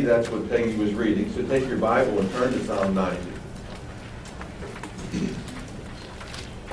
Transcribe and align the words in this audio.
that's 0.00 0.28
what 0.28 0.48
Peggy 0.48 0.76
was 0.76 0.94
reading. 0.94 1.32
So 1.32 1.42
take 1.42 1.66
your 1.68 1.78
Bible 1.78 2.18
and 2.18 2.30
turn 2.32 2.52
to 2.52 2.64
Psalm 2.64 2.94
90. 2.94 3.20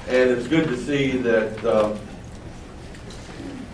And 0.09 0.29
it's 0.31 0.47
good 0.47 0.67
to 0.67 0.77
see 0.77 1.17
that 1.17 1.66
uh, 1.66 1.98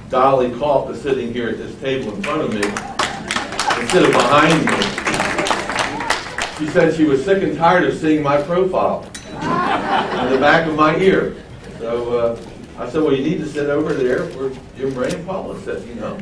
Dolly 0.10 0.52
Koff 0.58 0.89
is 0.89 1.02
sitting 1.02 1.34
here 1.34 1.50
at 1.50 1.58
this 1.58 1.79
table 1.79 2.13
in 2.13 2.24
front 2.24 2.42
of 2.42 2.54
me 2.54 2.62
instead 3.81 4.04
of 4.04 4.12
behind 4.12 4.66
me. 4.66 5.04
She 6.58 6.72
said 6.72 6.96
she 6.96 7.04
was 7.04 7.24
sick 7.24 7.44
and 7.44 7.58
tired 7.58 7.84
of 7.84 7.98
seeing 7.98 8.24
my 8.24 8.42
profile 8.42 9.04
in 9.34 10.32
the 10.32 10.38
back 10.40 10.68
of 10.68 10.76
my 10.76 10.96
ear. 10.98 11.36
So 11.80 12.18
uh, 12.18 12.42
I 12.78 12.90
said, 12.90 13.04
well, 13.04 13.14
you 13.14 13.24
need 13.24 13.40
to 13.40 13.48
sit 13.48 13.70
over 13.70 13.94
there 13.94 14.26
where 14.38 14.52
Jim 14.78 14.96
Ray 14.96 15.12
and 15.14 15.26
Paula 15.26 15.60
sit, 15.62 15.86
you 15.88 15.96
know. 15.96 16.18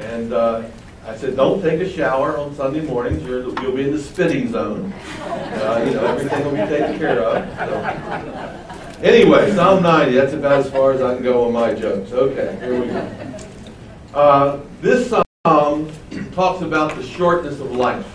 And 0.00 0.32
uh, 0.32 0.64
I 1.04 1.16
said, 1.16 1.34
don't 1.34 1.60
take 1.60 1.80
a 1.80 1.90
shower 1.90 2.38
on 2.38 2.54
Sunday 2.54 2.80
mornings. 2.80 3.24
You're, 3.24 3.42
you'll 3.60 3.74
be 3.74 3.82
in 3.82 3.90
the 3.90 3.98
spitting 3.98 4.52
zone. 4.52 4.92
Uh, 4.92 5.84
you 5.84 5.94
know, 5.94 6.06
everything 6.06 6.44
will 6.44 6.52
be 6.52 6.58
taken 6.58 6.96
care 6.96 7.20
of. 7.20 7.58
So. 7.58 9.02
Anyway, 9.02 9.52
Psalm 9.52 9.82
90, 9.82 10.12
that's 10.14 10.32
about 10.32 10.60
as 10.60 10.70
far 10.70 10.92
as 10.92 11.02
I 11.02 11.14
can 11.14 11.24
go 11.24 11.44
on 11.44 11.52
my 11.52 11.74
jokes. 11.74 12.12
Okay, 12.12 12.56
here 12.60 12.80
we 12.80 12.86
go. 12.86 13.36
Uh, 14.14 14.60
this 14.80 15.10
psalm 15.10 15.90
talks 16.32 16.62
about 16.62 16.94
the 16.94 17.02
shortness 17.02 17.58
of 17.58 17.72
life, 17.72 18.06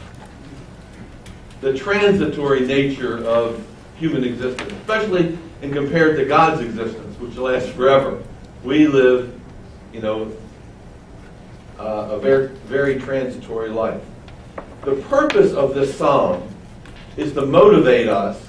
the 1.60 1.78
transitory 1.78 2.62
nature 2.62 3.22
of 3.26 3.68
human 3.98 4.24
existence, 4.24 4.72
especially 4.72 5.38
in 5.62 5.74
compared 5.74 6.16
to 6.18 6.26
God's 6.26 6.62
existence, 6.62 7.20
which 7.20 7.36
lasts 7.36 7.70
forever. 7.70 8.24
We 8.64 8.88
live, 8.88 9.38
you 9.92 10.00
know, 10.00 10.32
uh, 11.80 12.10
a 12.12 12.20
very, 12.20 12.48
very 12.48 13.00
transitory 13.00 13.70
life. 13.70 14.02
The 14.84 14.96
purpose 14.96 15.54
of 15.54 15.74
this 15.76 15.98
psalm 15.98 16.48
is 17.18 17.34
to 17.34 17.46
motivate 17.46 18.08
us 18.08 18.44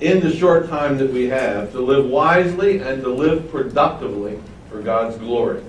in 0.00 0.20
the 0.20 0.34
short 0.34 0.68
time 0.68 0.98
that 0.98 1.12
we 1.12 1.28
have 1.28 1.70
to 1.72 1.80
live 1.80 2.06
wisely 2.06 2.80
and 2.80 3.02
to 3.02 3.08
live 3.08 3.48
productively 3.50 4.38
for 4.68 4.82
God's 4.82 5.16
glory. 5.16 5.62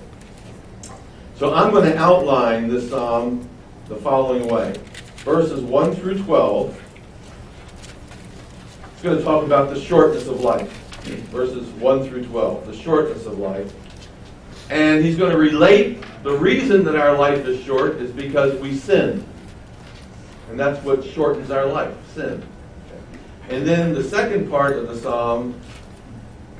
So 1.36 1.54
I'm 1.54 1.72
going 1.72 1.90
to 1.90 1.96
outline 1.96 2.68
this 2.68 2.90
psalm 2.90 3.48
the 3.88 3.96
following 3.96 4.48
way. 4.48 4.74
Verses 5.18 5.60
1 5.62 5.94
through 5.96 6.22
12. 6.22 6.80
It's 8.92 9.02
going 9.02 9.18
to 9.18 9.24
talk 9.24 9.44
about 9.44 9.72
the 9.72 9.80
shortness 9.80 10.26
of 10.26 10.40
life. 10.40 10.70
Verses 11.30 11.68
1 11.68 12.08
through 12.08 12.24
12. 12.26 12.66
The 12.66 12.76
shortness 12.76 13.26
of 13.26 13.38
life. 13.38 13.72
And 14.70 15.04
he's 15.04 15.16
going 15.16 15.30
to 15.30 15.38
relate 15.38 16.02
the 16.22 16.32
reason 16.32 16.84
that 16.84 16.96
our 16.96 17.16
life 17.16 17.46
is 17.46 17.62
short 17.62 17.96
is 17.96 18.10
because 18.10 18.58
we 18.60 18.76
sin. 18.76 19.24
And 20.50 20.58
that's 20.58 20.82
what 20.84 21.04
shortens 21.04 21.50
our 21.50 21.66
life 21.66 21.94
sin. 22.14 22.42
And 23.48 23.66
then 23.66 23.92
the 23.92 24.02
second 24.02 24.48
part 24.48 24.78
of 24.78 24.88
the 24.88 24.96
psalm 24.96 25.60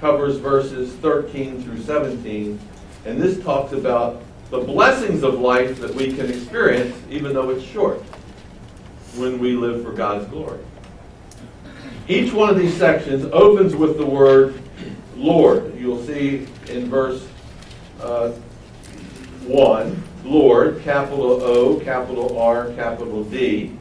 covers 0.00 0.36
verses 0.36 0.92
13 0.96 1.62
through 1.62 1.80
17, 1.80 2.58
and 3.06 3.20
this 3.20 3.42
talks 3.42 3.72
about 3.72 4.22
the 4.50 4.58
blessings 4.58 5.22
of 5.22 5.40
life 5.40 5.80
that 5.80 5.94
we 5.94 6.12
can 6.12 6.28
experience, 6.28 6.94
even 7.08 7.32
though 7.32 7.48
it's 7.50 7.64
short, 7.64 8.00
when 9.16 9.38
we 9.38 9.56
live 9.56 9.82
for 9.82 9.92
God's 9.92 10.26
glory. 10.26 10.60
Each 12.06 12.32
one 12.32 12.50
of 12.50 12.58
these 12.58 12.76
sections 12.76 13.24
opens 13.32 13.74
with 13.74 13.96
the 13.96 14.04
word 14.04 14.60
Lord. 15.16 15.74
You'll 15.78 16.04
see 16.04 16.46
in 16.68 16.90
verse 16.90 17.26
uh, 18.04 18.32
1, 19.46 20.02
Lord, 20.24 20.82
capital 20.82 21.42
O, 21.42 21.80
capital 21.80 22.38
R, 22.38 22.72
capital 22.74 23.24
D. 23.24 23.76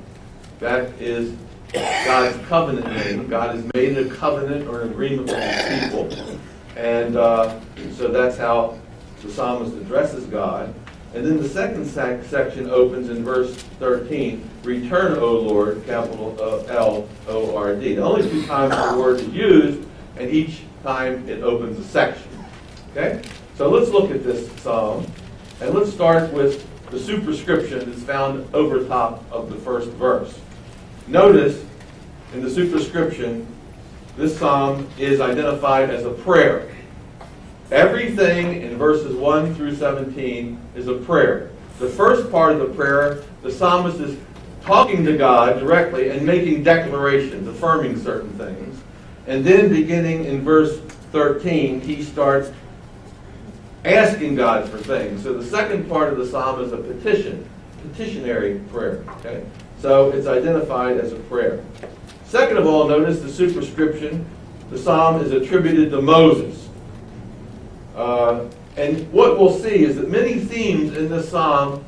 That 0.59 0.89
is 0.99 1.35
God's 1.73 2.37
covenant 2.47 2.87
name. 2.87 3.27
God 3.27 3.55
has 3.55 3.65
made 3.73 3.97
a 3.97 4.09
covenant 4.09 4.67
or 4.67 4.81
an 4.81 4.91
agreement 4.91 5.27
with 5.27 5.37
his 5.37 5.83
people. 5.83 6.39
And 6.75 7.15
uh, 7.15 7.59
so 7.95 8.09
that's 8.09 8.37
how 8.37 8.79
the 9.21 9.31
psalmist 9.31 9.75
addresses 9.75 10.25
God. 10.25 10.73
And 11.13 11.25
then 11.25 11.37
the 11.37 11.47
second 11.47 11.85
sec- 11.85 12.23
section 12.23 12.69
opens 12.69 13.09
in 13.09 13.23
verse 13.23 13.55
13 13.79 14.49
Return, 14.63 15.19
O 15.19 15.33
Lord, 15.33 15.85
capital 15.85 16.35
L 16.69 17.07
O 17.27 17.55
R 17.55 17.75
D. 17.75 17.95
The 17.95 18.01
only 18.01 18.27
two 18.27 18.45
times 18.45 18.73
the 18.73 18.97
word 18.97 19.19
is 19.19 19.27
used, 19.27 19.87
and 20.17 20.29
each 20.29 20.61
time 20.81 21.27
it 21.29 21.43
opens 21.43 21.77
a 21.77 21.83
section. 21.83 22.29
Okay? 22.91 23.21
So 23.55 23.69
let's 23.69 23.91
look 23.91 24.09
at 24.09 24.23
this 24.23 24.51
psalm. 24.61 25.05
And 25.61 25.73
let's 25.73 25.91
start 25.91 26.31
with 26.33 26.67
the 26.89 26.99
superscription 26.99 27.89
that's 27.89 28.01
found 28.01 28.53
over 28.53 28.85
top 28.85 29.23
of 29.31 29.49
the 29.49 29.55
first 29.57 29.89
verse. 29.89 30.39
Notice 31.07 31.63
in 32.33 32.41
the 32.41 32.49
superscription, 32.49 33.47
this 34.17 34.37
psalm 34.37 34.87
is 34.97 35.21
identified 35.21 35.91
as 35.91 36.03
a 36.05 36.11
prayer. 36.11 36.75
Everything 37.71 38.61
in 38.61 38.77
verses 38.77 39.15
1 39.15 39.55
through 39.55 39.75
17 39.75 40.59
is 40.75 40.87
a 40.87 40.95
prayer. 40.95 41.51
The 41.79 41.89
first 41.89 42.31
part 42.31 42.53
of 42.53 42.59
the 42.59 42.73
prayer, 42.73 43.23
the 43.41 43.51
psalmist 43.51 43.99
is 43.99 44.17
talking 44.63 45.05
to 45.05 45.17
God 45.17 45.59
directly 45.59 46.09
and 46.09 46.25
making 46.25 46.63
declarations, 46.63 47.47
affirming 47.47 47.99
certain 48.01 48.31
things. 48.37 48.81
And 49.27 49.43
then 49.45 49.69
beginning 49.69 50.25
in 50.25 50.41
verse 50.41 50.79
13, 51.11 51.81
he 51.81 52.03
starts 52.03 52.51
asking 53.85 54.35
God 54.35 54.69
for 54.69 54.77
things. 54.77 55.23
So 55.23 55.33
the 55.33 55.45
second 55.45 55.89
part 55.89 56.11
of 56.11 56.17
the 56.17 56.25
psalm 56.25 56.61
is 56.61 56.71
a 56.71 56.77
petition, 56.77 57.47
petitionary 57.89 58.59
prayer. 58.71 59.03
Okay? 59.19 59.45
So 59.79 60.11
it's 60.11 60.27
identified 60.27 60.97
as 60.97 61.11
a 61.11 61.17
prayer. 61.17 61.63
Second 62.25 62.57
of 62.57 62.65
all, 62.65 62.87
notice 62.87 63.19
the 63.19 63.31
superscription. 63.31 64.25
The 64.69 64.77
psalm 64.77 65.21
is 65.21 65.31
attributed 65.31 65.91
to 65.91 66.01
Moses. 66.01 66.69
Uh, 67.95 68.45
and 68.77 69.11
what 69.11 69.37
we'll 69.37 69.55
see 69.55 69.83
is 69.83 69.97
that 69.97 70.09
many 70.09 70.39
themes 70.39 70.97
in 70.97 71.09
this 71.09 71.29
psalm 71.29 71.83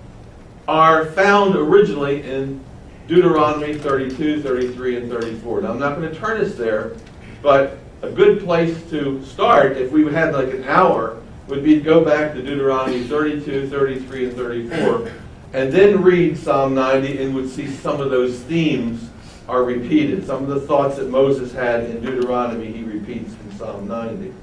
are 0.68 1.06
found 1.12 1.56
originally 1.56 2.22
in 2.24 2.64
Deuteronomy 3.08 3.78
32, 3.78 4.42
33, 4.42 4.98
and 4.98 5.12
34. 5.12 5.62
Now, 5.62 5.72
I'm 5.72 5.80
not 5.80 5.96
going 5.98 6.12
to 6.12 6.16
turn 6.16 6.42
us 6.42 6.56
there, 6.56 6.94
but 7.42 7.78
a 8.02 8.10
good 8.10 8.44
place 8.44 8.78
to 8.90 9.24
start, 9.26 9.78
if 9.78 9.92
we 9.92 10.12
had 10.12 10.34
like 10.34 10.54
an 10.54 10.64
hour, 10.66 11.22
would 11.48 11.64
be 11.64 11.76
to 11.76 11.82
go 11.82 12.04
back 12.04 12.34
to 12.34 12.42
Deuteronomy 12.42 13.04
32, 13.04 13.70
33, 13.70 14.26
and 14.26 14.36
34 14.36 15.12
and 15.56 15.72
then 15.72 16.04
read 16.04 16.38
Psalm 16.38 16.76
90 16.76 17.24
and 17.24 17.34
would 17.34 17.50
see 17.50 17.68
some 17.68 18.02
of 18.02 18.12
those 18.12 18.40
themes 18.42 19.10
are 19.48 19.64
repeated. 19.64 20.28
Some 20.28 20.44
of 20.44 20.50
the 20.50 20.60
thoughts 20.60 20.98
that 20.98 21.10
Moses 21.10 21.54
had 21.54 21.86
in 21.86 22.04
Deuteronomy, 22.04 22.74
he 22.74 22.84
repeats 22.84 23.34
in 23.34 23.58
Psalm 23.58 23.88
90. 23.88 24.34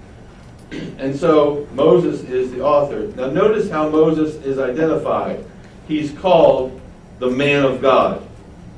And 0.99 1.15
so 1.15 1.69
Moses 1.75 2.23
is 2.23 2.51
the 2.51 2.63
author. 2.63 3.09
Now 3.09 3.27
notice 3.27 3.69
how 3.69 3.91
Moses 3.91 4.37
is 4.37 4.59
identified. 4.59 5.45
He's 5.87 6.13
called 6.13 6.81
the 7.19 7.29
man 7.29 7.63
of 7.63 7.83
God. 7.83 8.27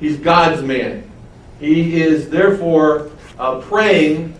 He's 0.01 0.17
God's 0.17 0.61
man. 0.61 1.09
He 1.61 2.01
is 2.01 2.29
therefore 2.29 3.11
uh, 3.39 3.61
praying. 3.61 4.35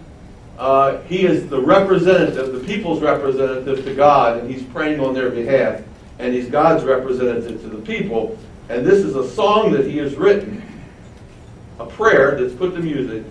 Uh, 0.57 1.01
he 1.01 1.25
is 1.25 1.47
the 1.49 1.59
representative, 1.59 2.53
the 2.53 2.65
people's 2.65 3.01
representative 3.01 3.83
to 3.83 3.93
God, 3.93 4.39
and 4.39 4.49
he's 4.49 4.63
praying 4.63 4.99
on 4.99 5.13
their 5.13 5.29
behalf 5.29 5.81
and 6.19 6.33
he's 6.33 6.49
God's 6.49 6.83
representative 6.83 7.61
to 7.61 7.69
the 7.69 7.81
people. 7.81 8.37
And 8.69 8.85
this 8.85 9.03
is 9.03 9.15
a 9.15 9.29
song 9.29 9.71
that 9.73 9.85
he 9.85 9.97
has 9.97 10.15
written, 10.15 10.61
a 11.79 11.85
prayer 11.85 12.39
that's 12.39 12.53
put 12.53 12.73
to 12.75 12.79
music, 12.79 13.23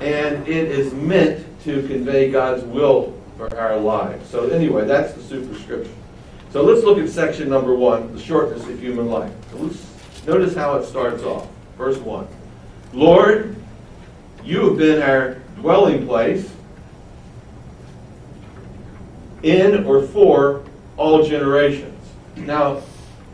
and 0.00 0.46
it 0.46 0.70
is 0.70 0.92
meant 0.92 1.44
to 1.64 1.86
convey 1.88 2.30
God's 2.30 2.64
will 2.64 3.14
for 3.36 3.56
our 3.58 3.76
lives. 3.76 4.28
So 4.28 4.48
anyway, 4.48 4.84
that's 4.84 5.14
the 5.14 5.22
superscription. 5.22 5.94
So 6.50 6.62
let's 6.62 6.84
look 6.84 6.98
at 6.98 7.08
section 7.08 7.48
number 7.48 7.74
one, 7.74 8.14
the 8.14 8.20
shortness 8.20 8.66
of 8.66 8.78
human 8.78 9.08
life. 9.08 9.32
So 9.50 9.70
notice 10.26 10.54
how 10.54 10.76
it 10.76 10.86
starts 10.86 11.22
off. 11.22 11.48
Verse 11.76 11.98
one. 11.98 12.26
Lord, 12.92 13.56
you 14.44 14.68
have 14.68 14.78
been 14.78 15.02
our 15.02 15.34
dwelling 15.56 16.06
place 16.06 16.50
in 19.42 19.84
or 19.84 20.06
for 20.06 20.64
all 20.96 21.22
generations. 21.24 21.94
Now, 22.36 22.82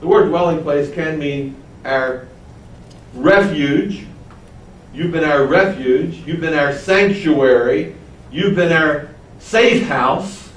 the 0.01 0.07
word 0.07 0.29
dwelling 0.29 0.63
place 0.63 0.93
can 0.93 1.19
mean 1.19 1.57
our 1.85 2.27
refuge. 3.15 4.07
You've 4.93 5.13
been 5.13 5.25
our 5.25 5.45
refuge. 5.45 6.17
You've 6.27 6.41
been 6.41 6.55
our 6.55 6.73
sanctuary. 6.73 7.95
You've 8.31 8.55
been 8.55 8.73
our 8.73 9.09
safe 9.39 9.87
house. 9.87 10.51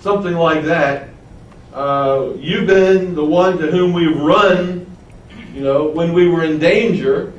Something 0.00 0.34
like 0.34 0.64
that. 0.64 1.08
Uh, 1.72 2.32
you've 2.36 2.66
been 2.66 3.14
the 3.14 3.24
one 3.24 3.58
to 3.58 3.70
whom 3.70 3.92
we've 3.92 4.16
run, 4.16 4.86
you 5.54 5.60
know, 5.60 5.88
when 5.88 6.12
we 6.12 6.28
were 6.28 6.42
in 6.42 6.58
danger. 6.58 7.32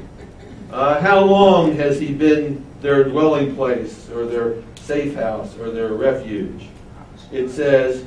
Uh, 0.72 1.02
how 1.02 1.20
long 1.20 1.76
has 1.76 2.00
he 2.00 2.14
been 2.14 2.66
their 2.82 3.04
dwelling 3.04 3.56
place 3.56 4.10
or 4.10 4.26
their 4.26 4.56
safe 4.92 5.16
house 5.16 5.58
or 5.58 5.72
their 5.72 5.94
refuge? 5.94 6.68
It 7.32 7.50
says, 7.50 8.06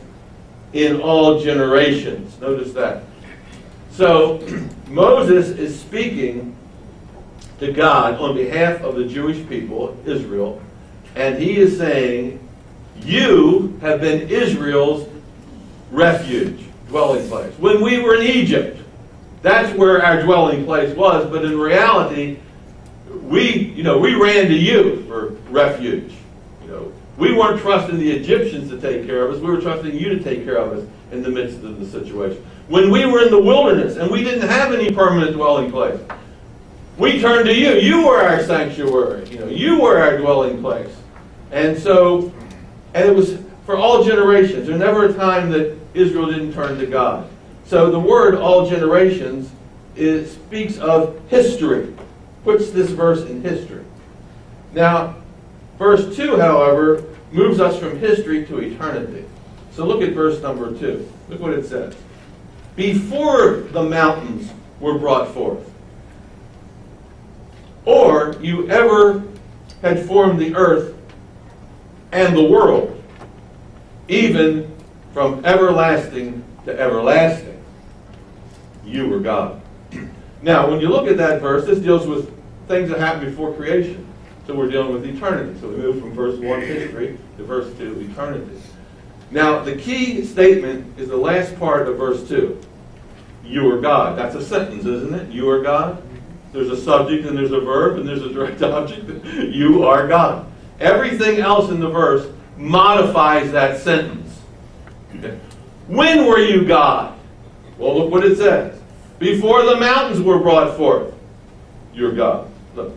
in 0.74 1.00
all 1.00 1.40
generations. 1.40 2.38
Notice 2.40 2.74
that. 2.74 3.04
So 3.90 4.46
Moses 4.88 5.48
is 5.48 5.80
speaking 5.80 6.54
to 7.60 7.72
God 7.72 8.20
on 8.20 8.36
behalf 8.36 8.82
of 8.82 8.96
the 8.96 9.06
Jewish 9.06 9.48
people, 9.48 9.96
Israel, 10.04 10.60
and 11.16 11.38
he 11.38 11.56
is 11.56 11.78
saying, 11.78 12.46
You 13.02 13.78
have 13.80 14.02
been 14.02 14.28
Israel's 14.28 15.08
refuge, 15.90 16.60
dwelling 16.88 17.26
place. 17.28 17.54
When 17.58 17.80
we 17.80 17.98
were 18.00 18.16
in 18.16 18.26
Egypt, 18.26 18.78
that's 19.40 19.74
where 19.78 20.04
our 20.04 20.22
dwelling 20.22 20.66
place 20.66 20.94
was, 20.94 21.30
but 21.30 21.46
in 21.46 21.58
reality, 21.58 22.38
we, 23.22 23.72
you 23.76 23.84
know, 23.84 23.98
we 23.98 24.14
ran 24.14 24.48
to 24.48 24.54
you 24.54 25.02
for 25.04 25.28
refuge. 25.50 26.12
We 27.16 27.32
weren't 27.32 27.60
trusting 27.60 27.98
the 27.98 28.10
Egyptians 28.10 28.70
to 28.70 28.80
take 28.80 29.06
care 29.06 29.24
of 29.24 29.34
us. 29.34 29.40
We 29.40 29.46
were 29.46 29.60
trusting 29.60 29.94
you 29.94 30.10
to 30.10 30.22
take 30.22 30.44
care 30.44 30.56
of 30.56 30.72
us 30.72 30.88
in 31.12 31.22
the 31.22 31.28
midst 31.28 31.62
of 31.62 31.78
the 31.78 31.86
situation. 31.86 32.44
When 32.68 32.90
we 32.90 33.06
were 33.06 33.22
in 33.22 33.30
the 33.30 33.40
wilderness 33.40 33.96
and 33.96 34.10
we 34.10 34.24
didn't 34.24 34.48
have 34.48 34.72
any 34.72 34.92
permanent 34.92 35.34
dwelling 35.34 35.70
place, 35.70 36.00
we 36.96 37.20
turned 37.20 37.46
to 37.46 37.54
you. 37.54 37.74
You 37.74 38.06
were 38.06 38.20
our 38.20 38.42
sanctuary. 38.42 39.28
You 39.28 39.38
know, 39.40 39.48
you 39.48 39.80
were 39.80 39.98
our 39.98 40.16
dwelling 40.16 40.60
place. 40.60 40.94
And 41.50 41.78
so, 41.78 42.32
and 42.94 43.08
it 43.08 43.14
was 43.14 43.38
for 43.66 43.76
all 43.76 44.04
generations. 44.04 44.66
There's 44.66 44.78
never 44.78 45.06
a 45.06 45.12
time 45.12 45.50
that 45.50 45.76
Israel 45.94 46.26
didn't 46.26 46.52
turn 46.52 46.78
to 46.78 46.86
God. 46.86 47.28
So 47.66 47.90
the 47.90 48.00
word 48.00 48.34
all 48.34 48.68
generations 48.68 49.50
is, 49.96 50.32
speaks 50.32 50.78
of 50.78 51.20
history, 51.28 51.94
puts 52.42 52.70
this 52.70 52.90
verse 52.90 53.22
in 53.22 53.42
history. 53.42 53.84
Now, 54.72 55.16
verse 55.78 56.16
2, 56.16 56.38
however, 56.38 57.04
moves 57.32 57.60
us 57.60 57.78
from 57.78 57.98
history 57.98 58.46
to 58.46 58.58
eternity. 58.58 59.24
So 59.72 59.84
look 59.84 60.02
at 60.02 60.12
verse 60.12 60.40
number 60.40 60.76
2. 60.78 61.10
Look 61.28 61.40
what 61.40 61.52
it 61.52 61.66
says. 61.66 61.94
Before 62.76 63.56
the 63.56 63.82
mountains 63.82 64.52
were 64.80 64.98
brought 64.98 65.32
forth, 65.34 65.70
or 67.84 68.36
you 68.40 68.68
ever 68.70 69.24
had 69.82 70.06
formed 70.06 70.40
the 70.40 70.54
earth 70.54 70.96
and 72.12 72.36
the 72.36 72.44
world, 72.44 73.02
even 74.08 74.74
from 75.12 75.44
everlasting 75.44 76.44
to 76.64 76.78
everlasting, 76.78 77.62
you 78.84 79.08
were 79.08 79.20
God. 79.20 79.60
Now, 80.42 80.70
when 80.70 80.80
you 80.80 80.88
look 80.88 81.08
at 81.08 81.16
that 81.16 81.40
verse, 81.40 81.66
this 81.66 81.78
deals 81.78 82.06
with 82.06 82.32
things 82.68 82.90
that 82.90 83.00
happened 83.00 83.26
before 83.26 83.54
creation. 83.54 84.06
So 84.46 84.54
we're 84.54 84.70
dealing 84.70 84.92
with 84.92 85.06
eternity. 85.06 85.58
So 85.60 85.68
we 85.68 85.76
move 85.76 86.00
from 86.00 86.12
verse 86.12 86.38
1, 86.38 86.60
history, 86.60 87.18
to 87.38 87.44
verse 87.44 87.74
2, 87.78 88.08
eternity. 88.10 88.60
Now, 89.30 89.60
the 89.64 89.76
key 89.76 90.24
statement 90.24 90.98
is 90.98 91.08
the 91.08 91.16
last 91.16 91.58
part 91.58 91.88
of 91.88 91.96
verse 91.96 92.28
2. 92.28 92.60
You 93.44 93.72
are 93.72 93.80
God. 93.80 94.18
That's 94.18 94.34
a 94.34 94.44
sentence, 94.44 94.84
isn't 94.84 95.14
it? 95.14 95.30
You 95.30 95.48
are 95.50 95.62
God. 95.62 96.02
There's 96.52 96.70
a 96.70 96.76
subject 96.76 97.26
and 97.26 97.36
there's 97.36 97.52
a 97.52 97.60
verb 97.60 97.98
and 97.98 98.08
there's 98.08 98.22
a 98.22 98.32
direct 98.32 98.62
object. 98.62 99.24
you 99.24 99.84
are 99.84 100.06
God. 100.06 100.46
Everything 100.78 101.40
else 101.40 101.70
in 101.70 101.80
the 101.80 101.88
verse 101.88 102.30
modifies 102.56 103.50
that 103.52 103.80
sentence. 103.80 104.40
Okay. 105.16 105.38
When 105.88 106.26
were 106.26 106.38
you 106.38 106.64
God? 106.64 107.18
Well, 107.78 107.98
look 107.98 108.10
what 108.10 108.24
it 108.24 108.36
says. 108.36 108.80
Before 109.18 109.64
the 109.64 109.76
mountains 109.76 110.20
were 110.20 110.38
brought 110.38 110.76
forth, 110.76 111.14
you're 111.92 112.12
God. 112.12 112.48
Look. 112.74 112.96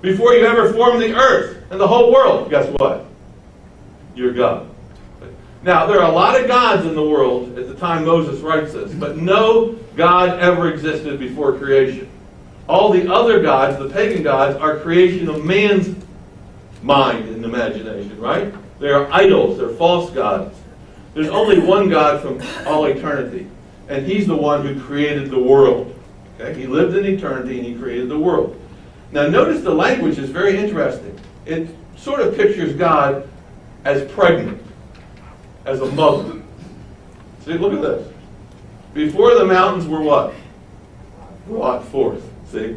Before 0.00 0.32
you 0.32 0.46
ever 0.46 0.72
formed 0.72 1.02
the 1.02 1.14
earth 1.14 1.62
and 1.70 1.80
the 1.80 1.86
whole 1.86 2.12
world, 2.12 2.50
guess 2.50 2.66
what? 2.78 3.06
You're 4.14 4.32
God. 4.32 4.68
Now, 5.62 5.86
there 5.86 6.00
are 6.00 6.10
a 6.10 6.14
lot 6.14 6.40
of 6.40 6.48
gods 6.48 6.86
in 6.86 6.94
the 6.94 7.06
world 7.06 7.58
at 7.58 7.68
the 7.68 7.74
time 7.74 8.06
Moses 8.06 8.40
writes 8.40 8.72
this, 8.72 8.92
but 8.94 9.18
no 9.18 9.72
God 9.94 10.40
ever 10.40 10.72
existed 10.72 11.18
before 11.18 11.58
creation. 11.58 12.08
All 12.66 12.90
the 12.90 13.12
other 13.12 13.42
gods, 13.42 13.78
the 13.78 13.90
pagan 13.90 14.22
gods, 14.22 14.56
are 14.56 14.78
creation 14.78 15.28
of 15.28 15.44
man's 15.44 16.02
mind 16.82 17.28
and 17.28 17.44
imagination, 17.44 18.18
right? 18.18 18.54
They 18.78 18.88
are 18.88 19.12
idols, 19.12 19.58
they're 19.58 19.68
false 19.70 20.10
gods. 20.10 20.56
There's 21.12 21.28
only 21.28 21.58
one 21.58 21.90
God 21.90 22.22
from 22.22 22.40
all 22.66 22.86
eternity, 22.86 23.46
and 23.88 24.06
He's 24.06 24.26
the 24.26 24.36
one 24.36 24.64
who 24.64 24.80
created 24.80 25.30
the 25.30 25.38
world. 25.38 25.94
Okay? 26.38 26.58
He 26.58 26.66
lived 26.66 26.96
in 26.96 27.04
eternity 27.04 27.58
and 27.58 27.66
He 27.66 27.74
created 27.74 28.08
the 28.08 28.18
world. 28.18 28.59
Now, 29.12 29.26
notice 29.26 29.62
the 29.62 29.74
language 29.74 30.18
is 30.18 30.30
very 30.30 30.56
interesting. 30.56 31.18
It 31.46 31.68
sort 31.96 32.20
of 32.20 32.36
pictures 32.36 32.74
God 32.76 33.28
as 33.84 34.10
pregnant, 34.12 34.62
as 35.64 35.80
a 35.80 35.86
mother. 35.92 36.40
See, 37.44 37.54
look 37.54 37.72
at 37.72 37.80
this. 37.80 38.12
Before 38.94 39.34
the 39.34 39.44
mountains 39.44 39.86
were 39.86 40.00
what? 40.00 40.34
Brought 41.46 41.84
forth. 41.86 42.22
See? 42.50 42.76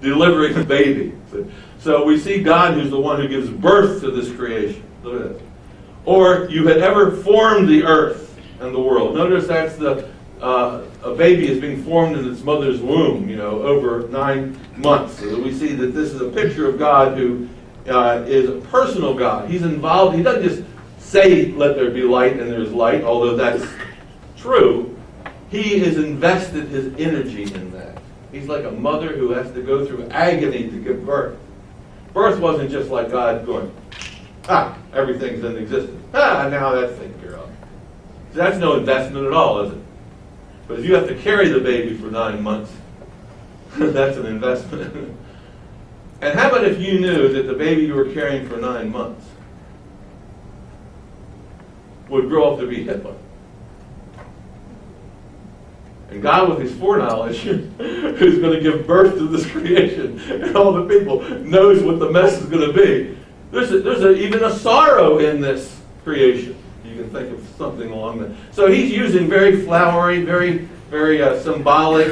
Delivering 0.00 0.56
a 0.56 0.64
baby. 0.64 1.12
See? 1.32 1.44
So 1.78 2.04
we 2.04 2.18
see 2.18 2.42
God 2.42 2.74
who's 2.74 2.90
the 2.90 3.00
one 3.00 3.20
who 3.20 3.28
gives 3.28 3.50
birth 3.50 4.00
to 4.02 4.10
this 4.10 4.34
creation. 4.34 4.82
Look 5.02 5.20
at 5.20 5.32
this 5.34 5.42
or 6.04 6.48
you 6.50 6.66
had 6.66 6.78
ever 6.78 7.10
formed 7.10 7.68
the 7.68 7.84
earth 7.84 8.38
and 8.60 8.74
the 8.74 8.80
world. 8.80 9.14
Notice 9.14 9.46
that's 9.46 9.76
the 9.76 10.08
uh, 10.44 10.84
a 11.02 11.14
baby 11.14 11.48
is 11.48 11.58
being 11.58 11.82
formed 11.84 12.18
in 12.18 12.30
its 12.30 12.42
mother's 12.42 12.78
womb, 12.78 13.30
you 13.30 13.36
know, 13.36 13.62
over 13.62 14.06
nine 14.08 14.58
months. 14.76 15.18
So 15.18 15.40
we 15.40 15.54
see 15.54 15.72
that 15.72 15.88
this 15.88 16.12
is 16.12 16.20
a 16.20 16.28
picture 16.28 16.68
of 16.68 16.78
God 16.78 17.16
who 17.16 17.48
uh, 17.88 18.22
is 18.26 18.50
a 18.50 18.60
personal 18.66 19.14
God. 19.14 19.48
He's 19.48 19.62
involved. 19.62 20.16
He 20.16 20.22
doesn't 20.22 20.42
just 20.42 20.62
say, 20.98 21.46
"Let 21.52 21.76
there 21.76 21.90
be 21.90 22.02
light," 22.02 22.38
and 22.38 22.50
there's 22.50 22.72
light, 22.72 23.04
although 23.04 23.34
that's 23.34 23.64
true. 24.36 24.94
He 25.48 25.78
has 25.78 25.96
invested 25.96 26.68
his 26.68 26.92
energy 26.98 27.44
in 27.44 27.70
that. 27.72 28.02
He's 28.30 28.46
like 28.46 28.64
a 28.64 28.70
mother 28.70 29.16
who 29.16 29.30
has 29.30 29.50
to 29.52 29.62
go 29.62 29.86
through 29.86 30.08
agony 30.10 30.68
to 30.68 30.76
give 30.76 31.06
birth. 31.06 31.38
Birth 32.12 32.38
wasn't 32.38 32.70
just 32.70 32.90
like 32.90 33.10
God 33.10 33.46
going, 33.46 33.72
Ah, 34.48 34.76
everything's 34.92 35.42
in 35.42 35.56
existence. 35.56 36.04
Ah, 36.12 36.48
now 36.50 36.72
that's 36.72 36.98
taken 36.98 37.18
care 37.20 37.36
of. 37.36 37.48
So 38.32 38.38
that's 38.38 38.58
no 38.58 38.76
investment 38.76 39.26
at 39.26 39.32
all, 39.32 39.62
is 39.62 39.72
it? 39.72 39.83
But 40.66 40.78
if 40.78 40.86
you 40.86 40.94
have 40.94 41.08
to 41.08 41.14
carry 41.14 41.48
the 41.48 41.60
baby 41.60 41.96
for 41.96 42.10
nine 42.10 42.42
months, 42.42 42.72
that's 43.76 44.16
an 44.16 44.26
investment. 44.26 44.94
and 46.20 46.38
how 46.38 46.48
about 46.48 46.64
if 46.64 46.80
you 46.80 47.00
knew 47.00 47.28
that 47.28 47.42
the 47.42 47.54
baby 47.54 47.82
you 47.82 47.94
were 47.94 48.12
carrying 48.12 48.48
for 48.48 48.56
nine 48.56 48.90
months 48.90 49.26
would 52.08 52.28
grow 52.28 52.54
up 52.54 52.60
to 52.60 52.66
be 52.66 52.84
Hitler? 52.84 53.14
And 56.10 56.22
God, 56.22 56.48
with 56.48 56.60
his 56.60 56.74
foreknowledge, 56.78 57.38
who's 57.38 58.38
going 58.38 58.52
to 58.52 58.60
give 58.60 58.86
birth 58.86 59.14
to 59.18 59.26
this 59.26 59.50
creation 59.50 60.20
and 60.30 60.56
all 60.56 60.72
the 60.72 60.86
people, 60.86 61.20
knows 61.40 61.82
what 61.82 61.98
the 61.98 62.10
mess 62.10 62.40
is 62.40 62.46
going 62.46 62.66
to 62.66 62.72
be. 62.72 63.18
There's, 63.50 63.72
a, 63.72 63.80
there's 63.80 64.02
a, 64.02 64.14
even 64.14 64.44
a 64.44 64.54
sorrow 64.54 65.18
in 65.18 65.40
this 65.40 65.80
creation. 66.04 66.56
You 66.94 67.02
can 67.02 67.10
think 67.10 67.32
of 67.32 67.44
something 67.58 67.90
along 67.90 68.20
that. 68.20 68.30
So 68.52 68.70
he's 68.70 68.92
using 68.92 69.28
very 69.28 69.62
flowery, 69.62 70.24
very, 70.24 70.58
very 70.90 71.20
uh, 71.20 71.40
symbolic 71.40 72.08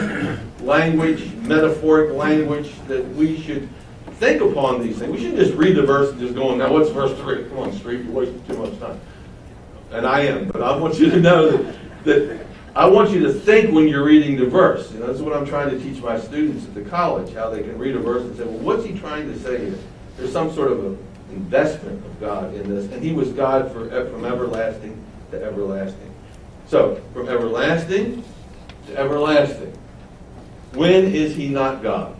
language, 0.60 1.32
metaphoric 1.36 2.12
language 2.14 2.72
that 2.88 3.06
we 3.14 3.40
should 3.40 3.68
think 4.14 4.42
upon 4.42 4.82
these 4.82 4.98
things. 4.98 5.12
We 5.12 5.18
shouldn't 5.18 5.38
just 5.38 5.54
read 5.54 5.76
the 5.76 5.82
verse 5.82 6.10
and 6.10 6.20
just 6.20 6.34
go, 6.34 6.54
now 6.56 6.72
what's 6.72 6.90
verse 6.90 7.16
3? 7.20 7.48
Come 7.48 7.58
on, 7.58 7.72
Street, 7.72 8.04
you're 8.04 8.12
wasting 8.12 8.44
too 8.46 8.56
much 8.56 8.76
time. 8.80 9.00
And 9.92 10.04
I 10.04 10.22
am, 10.22 10.48
but 10.48 10.62
I 10.62 10.76
want 10.76 10.98
you 10.98 11.10
to 11.10 11.20
know 11.20 11.50
that, 11.50 11.76
that 12.04 12.46
I 12.74 12.86
want 12.86 13.10
you 13.10 13.20
to 13.20 13.32
think 13.32 13.72
when 13.72 13.86
you're 13.86 14.04
reading 14.04 14.36
the 14.36 14.46
verse. 14.46 14.90
You 14.90 14.98
know, 14.98 15.06
that's 15.06 15.20
what 15.20 15.36
I'm 15.36 15.46
trying 15.46 15.70
to 15.70 15.78
teach 15.78 16.02
my 16.02 16.18
students 16.18 16.64
at 16.64 16.74
the 16.74 16.82
college, 16.82 17.32
how 17.34 17.50
they 17.50 17.62
can 17.62 17.78
read 17.78 17.94
a 17.94 18.00
verse 18.00 18.22
and 18.22 18.36
say, 18.36 18.44
well, 18.44 18.58
what's 18.58 18.84
he 18.84 18.98
trying 18.98 19.32
to 19.32 19.38
say 19.38 19.66
here? 19.66 19.78
There's 20.16 20.32
some 20.32 20.52
sort 20.52 20.72
of 20.72 20.84
a 20.84 20.96
investment 21.32 22.04
of 22.04 22.20
God 22.20 22.54
in 22.54 22.68
this, 22.68 22.90
and 22.92 23.02
He 23.02 23.12
was 23.12 23.30
God 23.30 23.72
for, 23.72 23.88
from 24.10 24.24
everlasting 24.24 25.02
to 25.30 25.42
everlasting. 25.42 26.14
So, 26.66 27.02
from 27.12 27.28
everlasting 27.28 28.24
to 28.86 28.96
everlasting. 28.96 29.76
When 30.74 31.14
is 31.14 31.34
He 31.34 31.48
not 31.48 31.82
God? 31.82 32.16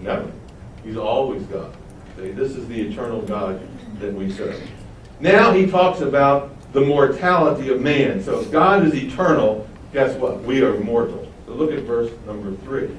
Never. 0.00 0.30
He's 0.84 0.96
always 0.96 1.42
God. 1.44 1.74
See, 2.16 2.32
this 2.32 2.56
is 2.56 2.66
the 2.68 2.80
eternal 2.80 3.22
God 3.22 3.60
that 4.00 4.12
we 4.12 4.30
serve. 4.30 4.60
Now 5.20 5.52
he 5.52 5.66
talks 5.66 6.00
about 6.00 6.50
the 6.72 6.80
mortality 6.80 7.70
of 7.70 7.80
man. 7.80 8.22
So 8.22 8.40
if 8.40 8.50
God 8.50 8.84
is 8.84 8.94
eternal, 8.94 9.68
guess 9.92 10.16
what? 10.16 10.42
We 10.42 10.62
are 10.62 10.78
mortal. 10.80 11.30
So 11.46 11.52
look 11.52 11.70
at 11.70 11.80
verse 11.80 12.10
number 12.26 12.54
three. 12.64 12.90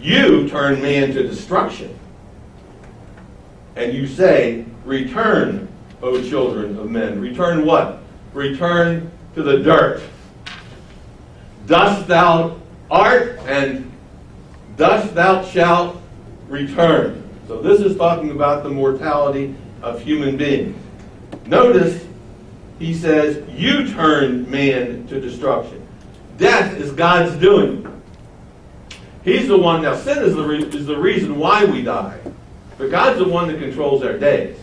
You 0.00 0.48
turn 0.48 0.80
man 0.80 1.12
to 1.12 1.22
destruction. 1.22 1.98
And 3.76 3.92
you 3.92 4.06
say, 4.06 4.64
Return, 4.84 5.68
O 6.02 6.22
children 6.22 6.78
of 6.78 6.90
men. 6.90 7.20
Return 7.20 7.64
what? 7.66 8.00
Return 8.32 9.10
to 9.34 9.42
the 9.42 9.58
dirt. 9.58 10.02
Dust 11.66 12.06
thou 12.06 12.56
art, 12.90 13.38
and 13.46 13.90
dust 14.76 15.14
thou 15.14 15.44
shalt 15.44 16.00
return. 16.48 17.28
So 17.46 17.60
this 17.60 17.80
is 17.80 17.96
talking 17.96 18.30
about 18.30 18.62
the 18.62 18.70
mortality 18.70 19.54
of 19.82 20.00
human 20.00 20.36
beings. 20.36 20.76
Notice 21.46 22.06
he 22.78 22.94
says, 22.94 23.42
You 23.50 23.92
turned 23.92 24.48
man 24.48 25.06
to 25.08 25.20
destruction. 25.20 25.86
Death 26.36 26.74
is 26.74 26.92
God's 26.92 27.38
doing. 27.40 27.84
He's 29.28 29.46
the 29.46 29.58
one, 29.58 29.82
now 29.82 29.94
sin 29.94 30.18
is 30.24 30.34
the, 30.34 30.42
re, 30.42 30.64
is 30.64 30.86
the 30.86 30.96
reason 30.96 31.36
why 31.36 31.66
we 31.66 31.82
die. 31.82 32.18
But 32.78 32.90
God's 32.90 33.18
the 33.18 33.28
one 33.28 33.48
that 33.48 33.58
controls 33.58 34.02
our 34.02 34.16
days. 34.16 34.58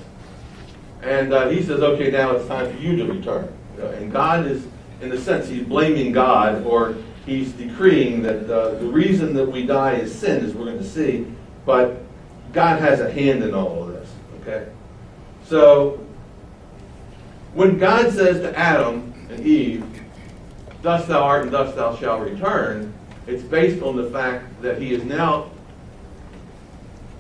And 1.04 1.34
uh, 1.34 1.50
he 1.50 1.62
says, 1.62 1.82
okay, 1.82 2.10
now 2.10 2.32
it's 2.32 2.48
time 2.48 2.74
for 2.74 2.82
you 2.82 2.96
to 2.96 3.06
return. 3.06 3.56
Uh, 3.80 3.90
and 3.90 4.12
God 4.12 4.48
is, 4.48 4.66
in 5.02 5.12
a 5.12 5.20
sense, 5.20 5.48
he's 5.48 5.64
blaming 5.64 6.12
God 6.12 6.66
or 6.66 6.96
he's 7.28 7.52
decreeing 7.52 8.24
that 8.24 8.50
uh, 8.50 8.72
the 8.80 8.88
reason 8.88 9.36
that 9.36 9.46
we 9.46 9.68
die 9.68 9.94
is 9.94 10.18
sin, 10.18 10.44
as 10.44 10.56
we're 10.56 10.66
going 10.66 10.80
to 10.80 10.84
see. 10.84 11.28
But 11.64 12.02
God 12.52 12.82
has 12.82 13.02
a 13.02 13.12
hand 13.12 13.44
in 13.44 13.54
all 13.54 13.84
of 13.84 13.90
this. 13.90 14.10
Okay? 14.42 14.68
So, 15.44 16.04
when 17.54 17.78
God 17.78 18.12
says 18.12 18.40
to 18.40 18.58
Adam 18.58 19.14
and 19.30 19.46
Eve, 19.46 19.86
Thus 20.82 21.06
thou 21.06 21.24
art 21.24 21.44
and 21.44 21.52
thus 21.52 21.76
thou 21.76 21.96
shalt 21.96 22.22
return, 22.22 22.94
it's 23.28 23.44
based 23.44 23.82
on 23.82 23.96
the 23.96 24.10
fact 24.10 24.62
that 24.62 24.82
he 24.82 24.94
has 24.94 25.04
now 25.04 25.50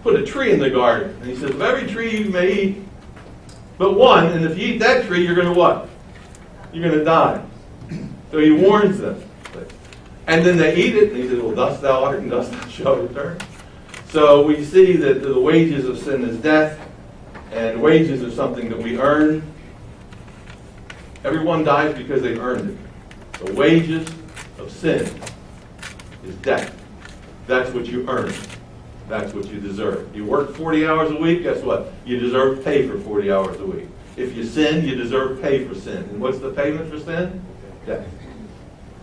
put 0.03 0.15
a 0.15 0.25
tree 0.25 0.51
in 0.51 0.59
the 0.59 0.69
garden. 0.69 1.15
And 1.21 1.29
he 1.29 1.35
says, 1.35 1.51
Of 1.51 1.61
every 1.61 1.89
tree 1.89 2.17
you 2.17 2.29
may 2.29 2.51
eat, 2.51 2.77
but 3.77 3.93
one, 3.93 4.27
and 4.27 4.45
if 4.45 4.57
you 4.57 4.75
eat 4.75 4.77
that 4.79 5.05
tree, 5.05 5.25
you're 5.25 5.35
going 5.35 5.47
to 5.47 5.53
what? 5.53 5.89
You're 6.71 6.87
going 6.87 6.99
to 6.99 7.05
die. 7.05 7.43
So 8.31 8.39
he 8.39 8.51
warns 8.51 8.97
them. 8.97 9.23
And 10.27 10.45
then 10.45 10.57
they 10.57 10.75
eat 10.75 10.95
it, 10.95 11.13
and 11.13 11.17
he 11.17 11.29
says, 11.29 11.39
Well, 11.39 11.53
thus 11.53 11.79
thou 11.79 12.03
art 12.03 12.19
and 12.19 12.29
thus 12.31 12.49
thou 12.49 12.67
shalt 12.67 12.99
return. 12.99 13.37
So 14.09 14.45
we 14.45 14.65
see 14.65 14.97
that 14.97 15.21
the 15.21 15.39
wages 15.39 15.85
of 15.85 15.97
sin 15.97 16.23
is 16.23 16.37
death, 16.37 16.79
and 17.51 17.81
wages 17.81 18.23
are 18.23 18.31
something 18.31 18.67
that 18.69 18.77
we 18.77 18.97
earn. 18.97 19.43
Everyone 21.23 21.63
dies 21.63 21.95
because 21.95 22.21
they've 22.21 22.39
earned 22.39 22.71
it. 22.71 23.45
The 23.45 23.53
wages 23.53 24.07
of 24.57 24.71
sin 24.71 25.07
is 26.25 26.35
death. 26.35 26.75
That's 27.47 27.71
what 27.71 27.85
you 27.85 28.07
earn. 28.09 28.33
That's 29.07 29.33
what 29.33 29.47
you 29.47 29.59
deserve. 29.59 30.15
You 30.15 30.25
work 30.25 30.55
40 30.55 30.87
hours 30.87 31.11
a 31.11 31.15
week, 31.15 31.43
guess 31.43 31.61
what? 31.61 31.93
You 32.05 32.19
deserve 32.19 32.63
pay 32.63 32.87
for 32.87 32.99
40 32.99 33.31
hours 33.31 33.59
a 33.59 33.65
week. 33.65 33.87
If 34.17 34.35
you 34.35 34.43
sin, 34.43 34.87
you 34.87 34.95
deserve 34.95 35.41
pay 35.41 35.67
for 35.67 35.75
sin. 35.75 35.97
And 35.97 36.19
what's 36.19 36.39
the 36.39 36.51
payment 36.51 36.89
for 36.89 36.99
sin? 36.99 37.41
Death. 37.85 38.07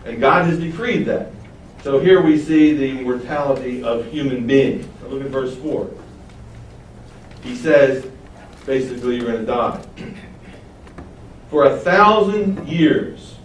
And 0.05 0.19
God 0.19 0.45
has 0.45 0.59
decreed 0.59 1.05
that. 1.05 1.31
So 1.83 1.99
here 1.99 2.21
we 2.21 2.37
see 2.37 2.75
the 2.75 3.01
mortality 3.01 3.83
of 3.83 4.05
human 4.07 4.45
beings. 4.47 4.85
Look 5.07 5.21
at 5.21 5.29
verse 5.29 5.55
4. 5.57 5.89
He 7.43 7.55
says, 7.55 8.05
basically, 8.65 9.17
you're 9.17 9.25
going 9.25 9.39
to 9.39 9.45
die. 9.45 9.85
For 11.49 11.65
a 11.65 11.77
thousand 11.77 12.67
years 12.67 13.35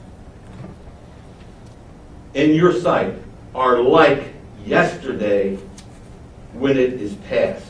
in 2.35 2.55
your 2.55 2.73
sight 2.73 3.15
are 3.55 3.81
like 3.81 4.35
yesterday 4.65 5.57
when 6.53 6.77
it 6.77 6.95
is 6.95 7.15
past. 7.29 7.67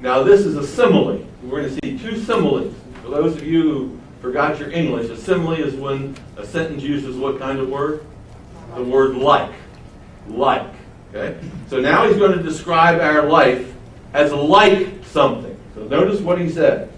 Now, 0.00 0.22
this 0.22 0.44
is 0.44 0.56
a 0.56 0.66
simile. 0.66 1.26
We're 1.42 1.62
going 1.62 1.74
to 1.74 1.78
see 1.82 1.98
two 1.98 2.22
similes. 2.22 2.74
For 3.02 3.10
those 3.10 3.36
of 3.36 3.42
you 3.42 3.62
who 3.62 4.00
forgot 4.20 4.58
your 4.58 4.70
English, 4.70 5.10
a 5.10 5.16
simile 5.16 5.54
is 5.54 5.74
when 5.74 6.16
a 6.36 6.46
sentence 6.46 6.82
uses 6.82 7.16
what 7.16 7.38
kind 7.38 7.58
of 7.58 7.68
word? 7.68 8.04
The 8.74 8.82
word 8.82 9.16
like. 9.16 9.52
Like. 10.28 10.70
Okay? 11.14 11.38
So 11.68 11.80
now 11.80 12.06
he's 12.06 12.16
going 12.16 12.36
to 12.36 12.42
describe 12.42 13.00
our 13.00 13.28
life 13.28 13.72
as 14.12 14.32
like 14.32 15.04
something. 15.04 15.58
So 15.74 15.84
notice 15.84 16.20
what 16.20 16.40
he 16.40 16.50
said. 16.50 16.90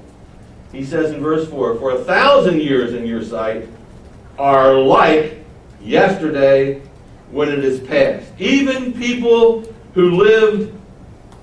He 0.72 0.84
says 0.84 1.12
in 1.12 1.20
verse 1.22 1.48
4 1.48 1.78
For 1.78 1.92
a 1.92 2.04
thousand 2.04 2.60
years 2.60 2.92
in 2.92 3.06
your 3.06 3.22
sight 3.22 3.68
are 4.38 4.74
like 4.74 5.44
yesterday 5.80 6.82
when 7.30 7.48
it 7.48 7.64
is 7.64 7.80
past. 7.80 8.30
Even 8.38 8.92
people 8.92 9.62
who 9.94 10.10
lived 10.16 10.72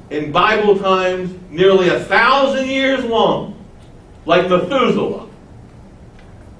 in 0.09 0.31
Bible 0.31 0.77
times 0.77 1.35
nearly 1.49 1.89
a 1.89 1.99
thousand 1.99 2.67
years 2.67 3.03
long, 3.03 3.59
like 4.25 4.49
Methuselah. 4.49 5.27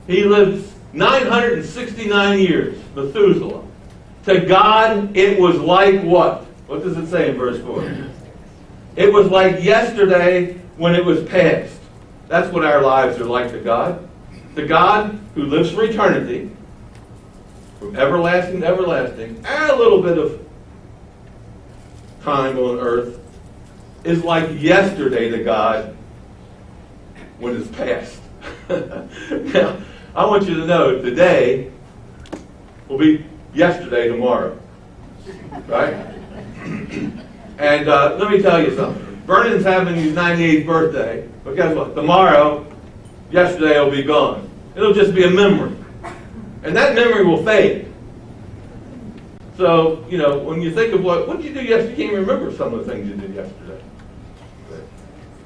He 0.08 0.24
lived 0.24 0.72
969 0.94 2.40
years, 2.40 2.78
Methuselah. 2.96 3.64
To 4.26 4.40
God, 4.42 5.16
it 5.16 5.40
was 5.40 5.58
like 5.58 6.02
what? 6.02 6.46
What 6.68 6.84
does 6.84 6.98
it 6.98 7.08
say 7.08 7.30
in 7.30 7.38
verse 7.38 7.62
4? 7.62 8.10
It 8.96 9.12
was 9.12 9.28
like 9.28 9.64
yesterday 9.64 10.54
when 10.78 10.96
it 10.96 11.04
was 11.04 11.24
past. 11.24 11.80
That's 12.28 12.52
what 12.52 12.64
our 12.64 12.82
lives 12.82 13.20
are 13.20 13.26
like 13.26 13.52
to 13.52 13.60
God. 13.60 14.08
To 14.56 14.66
God, 14.66 15.20
who 15.36 15.44
lives 15.44 15.72
for 15.72 15.84
eternity, 15.84 16.52
from 17.84 17.98
everlasting 17.98 18.62
to 18.62 18.68
everlasting, 18.68 19.44
a 19.46 19.76
little 19.76 20.02
bit 20.02 20.18
of 20.18 20.40
time 22.24 22.58
on 22.58 22.80
earth 22.80 23.20
is 24.06 24.24
like 24.24 24.62
yesterday 24.62 25.30
to 25.30 25.44
God 25.44 25.94
when 27.40 27.58
it's 27.58 27.68
past. 27.70 28.22
now, 28.70 29.78
I 30.16 30.26
want 30.26 30.48
you 30.48 30.56
to 30.56 30.66
know 30.66 31.02
today 31.02 31.72
will 32.88 32.98
be 32.98 33.26
yesterday 33.54 34.08
tomorrow. 34.08 34.58
Right? 35.68 35.94
and 36.64 37.90
uh, 37.90 38.16
let 38.18 38.32
me 38.32 38.42
tell 38.42 38.64
you 38.64 38.76
something. 38.78 39.04
Vernon's 39.26 39.66
having 39.66 39.96
his 39.96 40.14
98th 40.14 40.66
birthday, 40.66 41.30
but 41.44 41.58
guess 41.58 41.76
what? 41.76 41.96
Tomorrow, 41.96 42.66
yesterday 43.30 43.78
will 43.82 43.92
be 43.92 44.04
gone. 44.04 44.50
It'll 44.74 44.94
just 44.94 45.14
be 45.14 45.26
a 45.26 45.30
memory. 45.30 45.83
And 46.64 46.76
that 46.76 46.96
memory 46.96 47.26
will 47.26 47.44
fade. 47.44 47.92
So, 49.58 50.06
you 50.10 50.18
know, 50.18 50.40
when 50.40 50.62
you 50.62 50.72
think 50.72 50.94
of 50.94 51.04
what, 51.04 51.28
what 51.28 51.38
did 51.38 51.46
you 51.46 51.54
do 51.54 51.62
yesterday? 51.62 51.92
You 51.92 51.96
can't 51.96 52.14
even 52.14 52.26
remember 52.26 52.56
some 52.56 52.74
of 52.74 52.86
the 52.86 52.92
things 52.92 53.08
you 53.08 53.16
did 53.16 53.36
yesterday. 53.36 53.82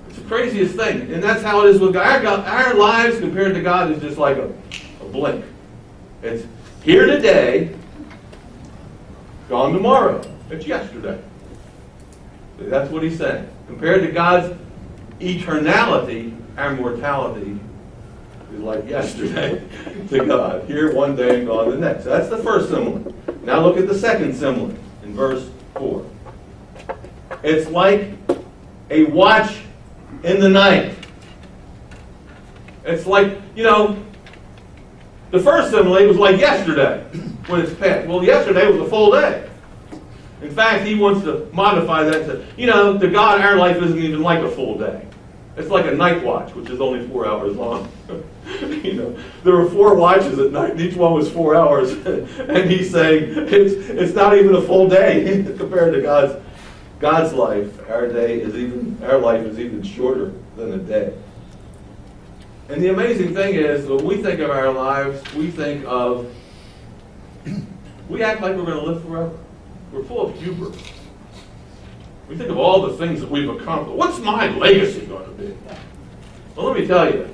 It's 0.07 0.19
the 0.19 0.25
craziest 0.25 0.75
thing. 0.75 1.11
And 1.11 1.21
that's 1.21 1.43
how 1.43 1.65
it 1.65 1.75
is 1.75 1.81
with 1.81 1.93
God. 1.93 2.25
Our, 2.25 2.39
our 2.39 2.73
lives 2.75 3.19
compared 3.19 3.53
to 3.55 3.61
God 3.61 3.91
is 3.91 4.01
just 4.01 4.17
like 4.17 4.37
a, 4.37 4.53
a 5.01 5.05
blink. 5.11 5.43
It's 6.23 6.45
here 6.83 7.05
today, 7.05 7.75
gone 9.49 9.73
tomorrow. 9.73 10.21
It's 10.49 10.65
yesterday. 10.65 11.21
That's 12.59 12.89
what 12.89 13.03
he's 13.03 13.17
saying. 13.17 13.49
Compared 13.67 14.01
to 14.03 14.11
God's 14.11 14.57
eternality, 15.19 16.39
our 16.57 16.75
mortality 16.75 17.59
is 18.57 18.63
like 18.63 18.89
yesterday 18.89 19.61
to 20.09 20.25
God. 20.25 20.65
Here 20.65 20.93
one 20.93 21.15
day 21.15 21.39
and 21.39 21.47
gone 21.47 21.69
the 21.69 21.77
next. 21.77 22.05
That's 22.05 22.29
the 22.29 22.37
first 22.37 22.69
simile. 22.69 23.13
Now 23.43 23.61
look 23.61 23.77
at 23.77 23.87
the 23.87 23.97
second 23.97 24.35
simile 24.35 24.75
in 25.03 25.13
verse 25.13 25.49
4. 25.75 26.05
It's 27.43 27.69
like 27.69 28.13
a 28.89 29.05
watch 29.05 29.59
in 30.23 30.39
the 30.39 30.49
night. 30.49 30.95
It's 32.83 33.05
like, 33.05 33.37
you 33.55 33.63
know, 33.63 34.01
the 35.31 35.39
first 35.39 35.71
simile 35.71 36.07
was 36.07 36.17
like 36.17 36.39
yesterday 36.39 37.03
when 37.47 37.61
it's 37.61 37.73
past. 37.75 38.07
Well, 38.07 38.23
yesterday 38.23 38.69
was 38.69 38.81
a 38.81 38.89
full 38.89 39.11
day. 39.11 39.47
In 40.41 40.51
fact, 40.51 40.85
he 40.85 40.95
wants 40.95 41.23
to 41.25 41.49
modify 41.51 42.03
that 42.03 42.25
to, 42.27 42.45
you 42.57 42.67
know, 42.67 42.97
to 42.97 43.09
God, 43.09 43.41
our 43.41 43.55
life 43.55 43.77
isn't 43.77 43.97
even 43.97 44.21
like 44.21 44.39
a 44.39 44.49
full 44.49 44.77
day. 44.77 45.03
It's 45.57 45.69
like 45.69 45.85
a 45.85 45.91
night 45.91 46.23
watch, 46.23 46.53
which 46.53 46.69
is 46.69 46.79
only 46.79 47.07
four 47.07 47.25
hours 47.25 47.55
long. 47.55 47.91
you 48.83 48.93
know, 48.93 49.17
there 49.43 49.55
were 49.55 49.69
four 49.69 49.95
watches 49.95 50.39
at 50.39 50.51
night, 50.51 50.71
and 50.71 50.81
each 50.81 50.95
one 50.95 51.13
was 51.13 51.29
four 51.29 51.55
hours. 51.55 51.91
and 52.05 52.69
he's 52.69 52.91
saying 52.91 53.33
it's 53.35 53.73
it's 53.73 54.13
not 54.13 54.37
even 54.37 54.55
a 54.55 54.61
full 54.61 54.87
day 54.87 55.43
compared 55.57 55.93
to 55.93 56.01
God's 56.01 56.43
God's 56.99 57.33
life. 57.33 57.89
Our 57.89 58.07
day 58.07 58.39
is 58.39 58.55
even 58.55 58.97
our 59.03 59.17
life 59.17 59.45
is 59.45 59.59
even 59.59 59.83
shorter 59.83 60.33
than 60.55 60.73
a 60.73 60.77
day. 60.77 61.13
And 62.69 62.81
the 62.81 62.89
amazing 62.89 63.33
thing 63.33 63.55
is, 63.55 63.85
when 63.85 64.03
we 64.03 64.21
think 64.21 64.39
of 64.39 64.49
our 64.49 64.71
lives, 64.71 65.21
we 65.33 65.51
think 65.51 65.85
of 65.85 66.33
we 68.09 68.23
act 68.23 68.41
like 68.41 68.55
we're 68.55 68.65
going 68.65 68.79
to 68.79 68.91
live 68.91 69.03
forever. 69.03 69.37
We're 69.91 70.03
full 70.03 70.27
of 70.27 70.41
hubris. 70.41 70.77
We 72.29 72.37
think 72.37 72.49
of 72.49 72.57
all 72.57 72.87
the 72.87 72.97
things 72.97 73.21
that 73.21 73.29
we've 73.29 73.49
accomplished. 73.49 73.97
What's 73.97 74.19
my 74.19 74.49
legacy 74.49 75.05
going 75.05 75.25
to 75.25 75.31
be? 75.31 75.57
Well, 76.55 76.67
let 76.67 76.79
me 76.79 76.87
tell 76.87 77.13
you, 77.13 77.33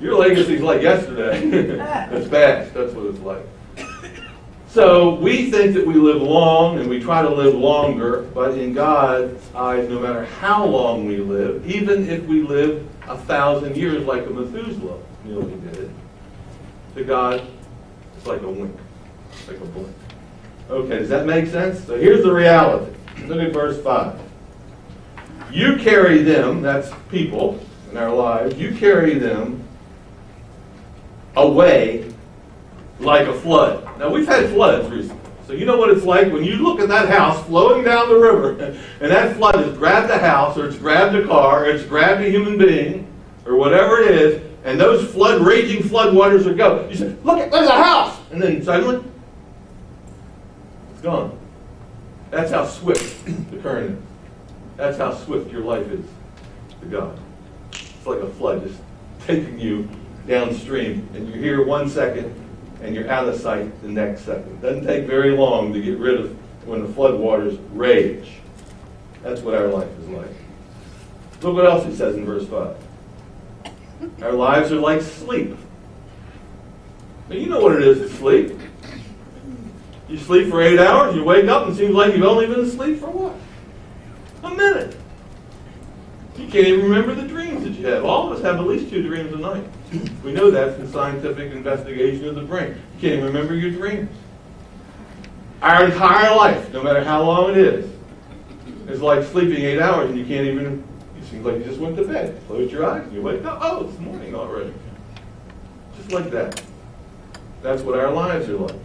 your 0.00 0.16
legacy's 0.16 0.60
like 0.60 0.82
yesterday. 0.82 1.40
it's 2.12 2.28
fast. 2.28 2.74
That's 2.74 2.92
what 2.92 3.06
it's 3.06 3.20
like. 3.20 3.44
So 4.74 5.14
we 5.14 5.52
think 5.52 5.74
that 5.74 5.86
we 5.86 5.94
live 5.94 6.20
long 6.20 6.80
and 6.80 6.90
we 6.90 6.98
try 6.98 7.22
to 7.22 7.28
live 7.28 7.54
longer, 7.54 8.22
but 8.34 8.58
in 8.58 8.72
God's 8.72 9.40
eyes, 9.54 9.88
no 9.88 10.00
matter 10.00 10.24
how 10.24 10.64
long 10.64 11.06
we 11.06 11.18
live, 11.18 11.64
even 11.64 12.08
if 12.10 12.24
we 12.24 12.42
live 12.42 12.84
a 13.06 13.16
thousand 13.16 13.76
years 13.76 14.04
like 14.04 14.26
a 14.26 14.30
Methuselah 14.30 14.98
nearly 15.24 15.54
did, 15.70 15.94
to 16.96 17.04
God, 17.04 17.46
it's 18.16 18.26
like 18.26 18.42
a 18.42 18.50
wink, 18.50 18.76
it's 19.32 19.46
like 19.46 19.58
a 19.58 19.64
blink. 19.64 19.94
Okay, 20.68 20.98
does 20.98 21.08
that 21.08 21.24
make 21.24 21.46
sense? 21.46 21.84
So 21.84 21.96
here's 21.96 22.24
the 22.24 22.32
reality. 22.32 22.92
Look 23.26 23.40
at 23.40 23.52
verse 23.52 23.80
5. 23.80 24.18
You 25.52 25.76
carry 25.76 26.22
them, 26.22 26.62
that's 26.62 26.90
people 27.10 27.60
in 27.92 27.96
our 27.96 28.12
lives, 28.12 28.58
you 28.58 28.74
carry 28.74 29.20
them 29.20 29.63
away 31.36 32.12
like 32.98 33.26
a 33.26 33.34
flood. 33.34 33.98
Now, 33.98 34.10
we've 34.10 34.26
had 34.26 34.50
floods 34.50 34.88
recently. 34.90 35.20
So 35.46 35.52
you 35.52 35.66
know 35.66 35.76
what 35.76 35.90
it's 35.90 36.04
like 36.04 36.32
when 36.32 36.42
you 36.42 36.56
look 36.56 36.80
at 36.80 36.88
that 36.88 37.08
house 37.08 37.44
flowing 37.46 37.84
down 37.84 38.08
the 38.08 38.18
river, 38.18 38.50
and 39.00 39.10
that 39.10 39.36
flood 39.36 39.56
has 39.56 39.76
grabbed 39.76 40.08
the 40.08 40.18
house, 40.18 40.56
or 40.56 40.66
it's 40.66 40.78
grabbed 40.78 41.14
a 41.16 41.26
car, 41.26 41.64
or 41.64 41.66
it's 41.68 41.84
grabbed 41.84 42.22
a 42.22 42.30
human 42.30 42.56
being, 42.56 43.06
or 43.44 43.56
whatever 43.56 43.98
it 43.98 44.10
is, 44.10 44.42
and 44.64 44.80
those 44.80 45.10
flood, 45.12 45.42
raging 45.42 45.82
flood 45.82 46.14
waters 46.14 46.46
are 46.46 46.54
go. 46.54 46.88
You 46.88 46.96
say, 46.96 47.14
look, 47.22 47.50
there's 47.50 47.68
a 47.68 47.72
house! 47.72 48.18
And 48.32 48.42
then 48.42 48.62
suddenly, 48.62 49.04
it's 50.92 51.02
gone. 51.02 51.38
That's 52.30 52.50
how 52.50 52.66
swift 52.66 53.26
the 53.50 53.58
current 53.58 53.98
is. 53.98 54.04
That's 54.76 54.96
how 54.96 55.14
swift 55.14 55.52
your 55.52 55.60
life 55.60 55.86
is 55.88 56.04
to 56.80 56.86
God. 56.86 57.18
It's 57.72 58.06
like 58.06 58.20
a 58.20 58.28
flood 58.30 58.66
just 58.66 58.80
taking 59.26 59.60
you 59.60 59.88
downstream, 60.26 61.08
and 61.14 61.28
you're 61.28 61.38
here 61.38 61.64
one 61.64 61.88
second, 61.88 62.34
and 62.82 62.94
you're 62.94 63.10
out 63.10 63.28
of 63.28 63.38
sight 63.40 63.80
the 63.82 63.88
next 63.88 64.22
second. 64.22 64.60
Doesn't 64.60 64.86
take 64.86 65.06
very 65.06 65.36
long 65.36 65.72
to 65.72 65.80
get 65.80 65.98
rid 65.98 66.20
of 66.20 66.36
when 66.66 66.82
the 66.82 66.88
floodwaters 66.88 67.58
rage. 67.72 68.28
That's 69.22 69.40
what 69.40 69.54
our 69.54 69.68
life 69.68 69.90
is 70.00 70.08
like. 70.08 70.28
Look 71.42 71.54
what 71.54 71.66
else 71.66 71.84
he 71.84 71.94
says 71.94 72.16
in 72.16 72.24
verse 72.24 72.46
5. 72.46 72.76
Our 74.22 74.32
lives 74.32 74.72
are 74.72 74.80
like 74.80 75.02
sleep. 75.02 75.56
Now, 77.28 77.36
you 77.36 77.46
know 77.46 77.60
what 77.60 77.76
it 77.76 77.82
is 77.82 77.98
to 77.98 78.16
sleep. 78.16 78.52
You 80.08 80.18
sleep 80.18 80.50
for 80.50 80.60
eight 80.60 80.78
hours, 80.78 81.14
you 81.14 81.24
wake 81.24 81.46
up, 81.46 81.66
and 81.66 81.74
it 81.74 81.78
seems 81.78 81.94
like 81.94 82.14
you've 82.14 82.24
only 82.24 82.46
been 82.46 82.60
asleep 82.60 83.00
for 83.00 83.10
what? 83.10 83.34
A 84.42 84.54
minute. 84.54 84.96
You 86.36 86.48
can't 86.48 86.66
even 86.66 86.90
remember 86.90 87.14
the 87.14 87.26
dreams 87.26 87.64
that 87.64 87.70
you 87.70 87.86
have. 87.86 88.04
All 88.04 88.30
of 88.30 88.36
us 88.36 88.44
have 88.44 88.56
at 88.56 88.66
least 88.66 88.90
two 88.90 89.02
dreams 89.02 89.32
a 89.32 89.38
night. 89.38 89.64
We 90.22 90.32
know 90.32 90.50
that 90.50 90.76
from 90.76 90.90
scientific 90.90 91.52
investigation 91.52 92.28
of 92.28 92.34
the 92.34 92.42
brain. 92.42 92.70
You 92.70 93.00
can't 93.00 93.14
even 93.14 93.24
remember 93.24 93.54
your 93.54 93.70
dreams. 93.70 94.10
Our 95.62 95.86
entire 95.86 96.34
life, 96.36 96.72
no 96.72 96.82
matter 96.82 97.02
how 97.02 97.22
long 97.22 97.50
it 97.50 97.56
is, 97.56 97.90
is 98.88 99.00
like 99.00 99.24
sleeping 99.24 99.64
eight 99.64 99.80
hours 99.80 100.10
and 100.10 100.18
you 100.18 100.24
can't 100.24 100.46
even, 100.46 100.84
it 101.18 101.24
seems 101.24 101.44
like 101.44 101.56
you 101.56 101.64
just 101.64 101.80
went 101.80 101.96
to 101.96 102.04
bed. 102.04 102.38
Close 102.46 102.70
your 102.70 102.84
eyes 102.84 103.04
and 103.04 103.12
you 103.14 103.22
wake 103.22 103.44
up, 103.44 103.58
oh, 103.62 103.88
it's 103.88 103.98
morning 103.98 104.34
already. 104.34 104.74
Just 105.96 106.12
like 106.12 106.30
that. 106.30 106.62
That's 107.62 107.82
what 107.82 107.98
our 107.98 108.12
lives 108.12 108.48
are 108.48 108.58
like. 108.58 108.76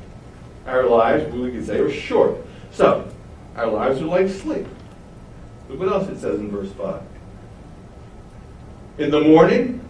Our 0.66 0.86
lives, 0.86 1.34
we 1.34 1.52
could 1.52 1.66
say, 1.66 1.80
are 1.80 1.92
short. 1.92 2.38
So, 2.72 3.12
our 3.56 3.68
lives 3.68 4.02
are 4.02 4.06
like 4.06 4.30
sleep. 4.30 4.68
Look 5.68 5.80
what 5.80 5.90
else 5.90 6.08
it 6.08 6.20
says 6.20 6.40
in 6.40 6.50
verse 6.50 6.72
5. 6.72 7.02
In 9.00 9.12
the 9.12 9.22
morning, 9.22 9.82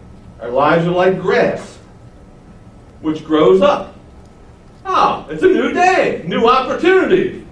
our 0.41 0.49
lives 0.49 0.85
are 0.85 0.91
like 0.91 1.19
grass, 1.19 1.77
which 3.01 3.25
grows 3.25 3.61
up. 3.61 3.95
Ah, 4.85 5.27
it's 5.29 5.43
a 5.43 5.47
new 5.47 5.73
day, 5.73 6.23
new 6.25 6.47
opportunity. 6.47 7.45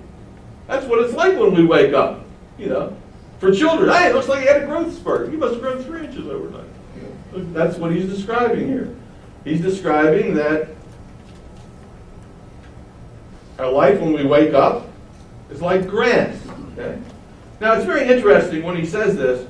That's 0.68 0.86
what 0.86 1.04
it's 1.04 1.14
like 1.14 1.38
when 1.38 1.54
we 1.54 1.66
wake 1.66 1.94
up. 1.94 2.24
You 2.58 2.70
know, 2.70 2.98
for 3.40 3.54
children, 3.54 3.90
hey, 3.90 4.10
it 4.10 4.16
looks 4.16 4.28
like 4.28 4.42
you 4.42 4.48
had 4.48 4.64
a 4.64 4.66
growth 4.66 4.94
spurt. 4.96 5.32
You 5.32 5.38
must 5.38 5.54
have 5.54 5.62
grown 5.62 5.84
three 5.84 6.06
inches 6.06 6.28
overnight. 6.28 6.66
That's 7.54 7.78
what 7.78 7.92
he's 7.92 8.10
describing 8.10 8.68
here. 8.68 8.96
He's 9.44 9.62
describing 9.62 10.34
that 10.36 10.70
our 13.60 13.72
life 13.72 14.00
when 14.00 14.14
we 14.14 14.26
wake 14.26 14.54
up 14.54 14.88
is 15.50 15.62
like 15.62 15.88
grass. 15.88 16.38
Okay? 16.74 17.00
Now, 17.60 17.74
it's 17.74 17.86
very 17.86 18.08
interesting 18.08 18.64
when 18.64 18.76
he 18.76 18.86
says 18.86 19.16
this. 19.16 19.48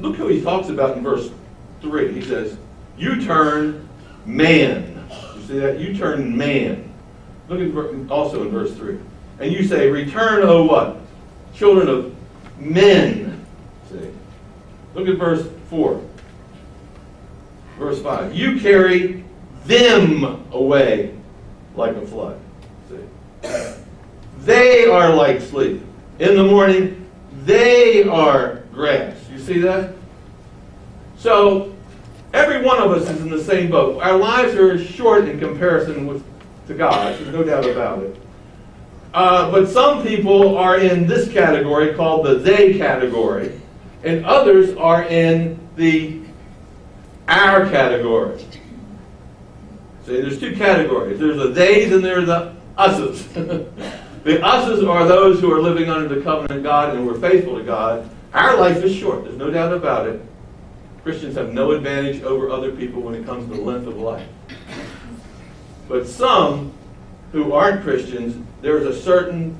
Look 0.00 0.16
who 0.16 0.28
he 0.28 0.40
talks 0.40 0.68
about 0.68 0.96
in 0.96 1.02
verse 1.02 1.30
3. 1.84 2.12
He 2.12 2.22
says, 2.22 2.56
You 2.98 3.24
turn 3.24 3.88
man. 4.26 5.08
You 5.36 5.42
see 5.46 5.58
that? 5.60 5.78
You 5.78 5.96
turn 5.96 6.36
man. 6.36 6.92
Look 7.48 7.60
at 7.60 8.10
also 8.10 8.42
in 8.42 8.50
verse 8.50 8.74
3. 8.74 8.98
And 9.40 9.52
you 9.52 9.64
say, 9.64 9.88
Return, 9.88 10.42
O 10.42 10.64
what? 10.64 10.98
Children 11.54 11.88
of 11.88 12.16
men. 12.58 13.44
See? 13.90 14.10
Look 14.94 15.08
at 15.08 15.16
verse 15.16 15.46
4. 15.70 16.00
Verse 17.78 18.02
5. 18.02 18.34
You 18.34 18.60
carry 18.60 19.24
them 19.66 20.44
away 20.52 21.14
like 21.76 21.96
a 21.96 22.06
flood. 22.06 22.40
See? 22.88 23.74
They 24.40 24.86
are 24.86 25.14
like 25.14 25.40
sleep. 25.40 25.82
In 26.18 26.36
the 26.36 26.44
morning, 26.44 27.10
they 27.44 28.04
are 28.04 28.62
grass. 28.72 29.16
You 29.30 29.38
see 29.38 29.58
that? 29.60 29.94
So, 31.18 31.73
every 32.34 32.60
one 32.60 32.82
of 32.82 32.90
us 32.90 33.08
is 33.08 33.22
in 33.22 33.30
the 33.30 33.42
same 33.42 33.70
boat. 33.70 34.02
Our 34.02 34.18
lives 34.18 34.54
are 34.56 34.76
short 34.78 35.26
in 35.26 35.38
comparison 35.38 36.06
with 36.06 36.22
to 36.66 36.74
God. 36.74 37.18
There's 37.18 37.32
no 37.32 37.44
doubt 37.44 37.66
about 37.66 38.02
it. 38.02 38.16
Uh, 39.12 39.50
but 39.50 39.68
some 39.68 40.02
people 40.02 40.58
are 40.58 40.78
in 40.78 41.06
this 41.06 41.32
category 41.32 41.94
called 41.94 42.26
the 42.26 42.34
they 42.34 42.76
category, 42.76 43.60
and 44.02 44.24
others 44.26 44.76
are 44.76 45.04
in 45.04 45.58
the 45.76 46.20
our 47.28 47.68
category. 47.70 48.44
See, 50.04 50.20
there's 50.20 50.38
two 50.38 50.54
categories. 50.56 51.18
There's 51.18 51.38
the 51.38 51.54
theys 51.54 51.92
and 51.92 52.04
there's 52.04 52.26
the 52.26 52.54
us's. 52.76 53.26
the 54.24 54.44
us's 54.44 54.84
are 54.84 55.06
those 55.06 55.40
who 55.40 55.50
are 55.52 55.62
living 55.62 55.88
under 55.88 56.12
the 56.12 56.20
covenant 56.22 56.58
of 56.58 56.62
God 56.62 56.94
and 56.94 57.06
we're 57.06 57.18
faithful 57.18 57.56
to 57.56 57.64
God. 57.64 58.10
Our 58.34 58.58
life 58.58 58.82
is 58.82 58.94
short. 58.94 59.24
There's 59.24 59.36
no 59.36 59.50
doubt 59.50 59.72
about 59.72 60.08
it. 60.08 60.20
Christians 61.04 61.36
have 61.36 61.52
no 61.52 61.72
advantage 61.72 62.22
over 62.22 62.50
other 62.50 62.72
people 62.72 63.02
when 63.02 63.14
it 63.14 63.26
comes 63.26 63.46
to 63.50 63.54
the 63.54 63.60
length 63.60 63.86
of 63.86 63.98
life. 63.98 64.26
But 65.86 66.08
some 66.08 66.72
who 67.30 67.52
aren't 67.52 67.82
Christians, 67.82 68.42
there's 68.62 68.86
a 68.86 68.98
certain 68.98 69.58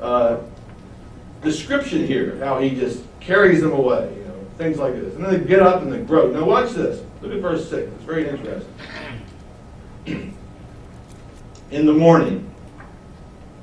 uh, 0.00 0.38
description 1.42 2.06
here, 2.06 2.38
how 2.38 2.60
he 2.60 2.76
just 2.76 3.02
carries 3.18 3.60
them 3.60 3.72
away, 3.72 4.14
you 4.16 4.24
know, 4.24 4.46
things 4.56 4.78
like 4.78 4.94
this. 4.94 5.16
And 5.16 5.24
then 5.24 5.32
they 5.32 5.44
get 5.44 5.62
up 5.62 5.82
and 5.82 5.92
they 5.92 5.98
grow. 5.98 6.30
Now 6.30 6.44
watch 6.44 6.70
this. 6.70 7.02
Look 7.22 7.32
at 7.32 7.40
verse 7.40 7.68
6. 7.68 7.90
It's 7.92 8.04
very 8.04 8.28
interesting. 8.28 8.72
In 11.72 11.86
the 11.86 11.92
morning, 11.92 12.48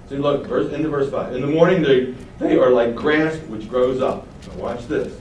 see, 0.09 0.17
look, 0.17 0.47
verse, 0.47 0.73
into 0.73 0.89
verse 0.89 1.09
5. 1.09 1.33
In 1.33 1.39
the 1.39 1.47
morning, 1.47 1.81
they, 1.81 2.13
they 2.39 2.57
are 2.57 2.71
like 2.71 2.93
grass 2.93 3.37
which 3.43 3.69
grows 3.69 4.01
up. 4.01 4.27
Now 4.47 4.55
watch 4.55 4.85
this. 4.87 5.20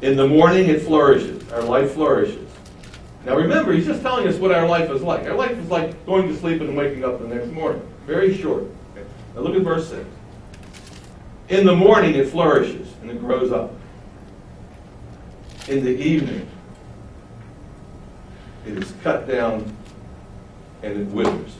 In 0.00 0.16
the 0.16 0.26
morning, 0.26 0.68
it 0.68 0.82
flourishes. 0.82 1.50
Our 1.52 1.62
life 1.62 1.92
flourishes. 1.92 2.48
Now 3.24 3.36
remember, 3.36 3.72
he's 3.72 3.86
just 3.86 4.02
telling 4.02 4.28
us 4.28 4.36
what 4.36 4.52
our 4.52 4.66
life 4.66 4.90
is 4.90 5.02
like. 5.02 5.24
Our 5.24 5.34
life 5.34 5.58
is 5.58 5.68
like 5.68 6.06
going 6.06 6.28
to 6.28 6.36
sleep 6.36 6.60
and 6.60 6.76
waking 6.76 7.04
up 7.04 7.20
the 7.20 7.26
next 7.26 7.48
morning. 7.48 7.82
Very 8.06 8.36
short. 8.36 8.64
Okay. 8.92 9.06
Now 9.34 9.40
look 9.40 9.54
at 9.54 9.62
verse 9.62 9.90
6. 9.90 10.04
In 11.48 11.66
the 11.66 11.74
morning, 11.74 12.14
it 12.14 12.28
flourishes 12.28 12.88
and 13.02 13.10
it 13.10 13.18
grows 13.20 13.52
up. 13.52 13.72
In 15.68 15.84
the 15.84 15.94
evening, 15.94 16.48
it 18.66 18.78
is 18.78 18.94
cut 19.02 19.26
down 19.26 19.76
and 20.82 21.00
it 21.00 21.06
withers. 21.08 21.56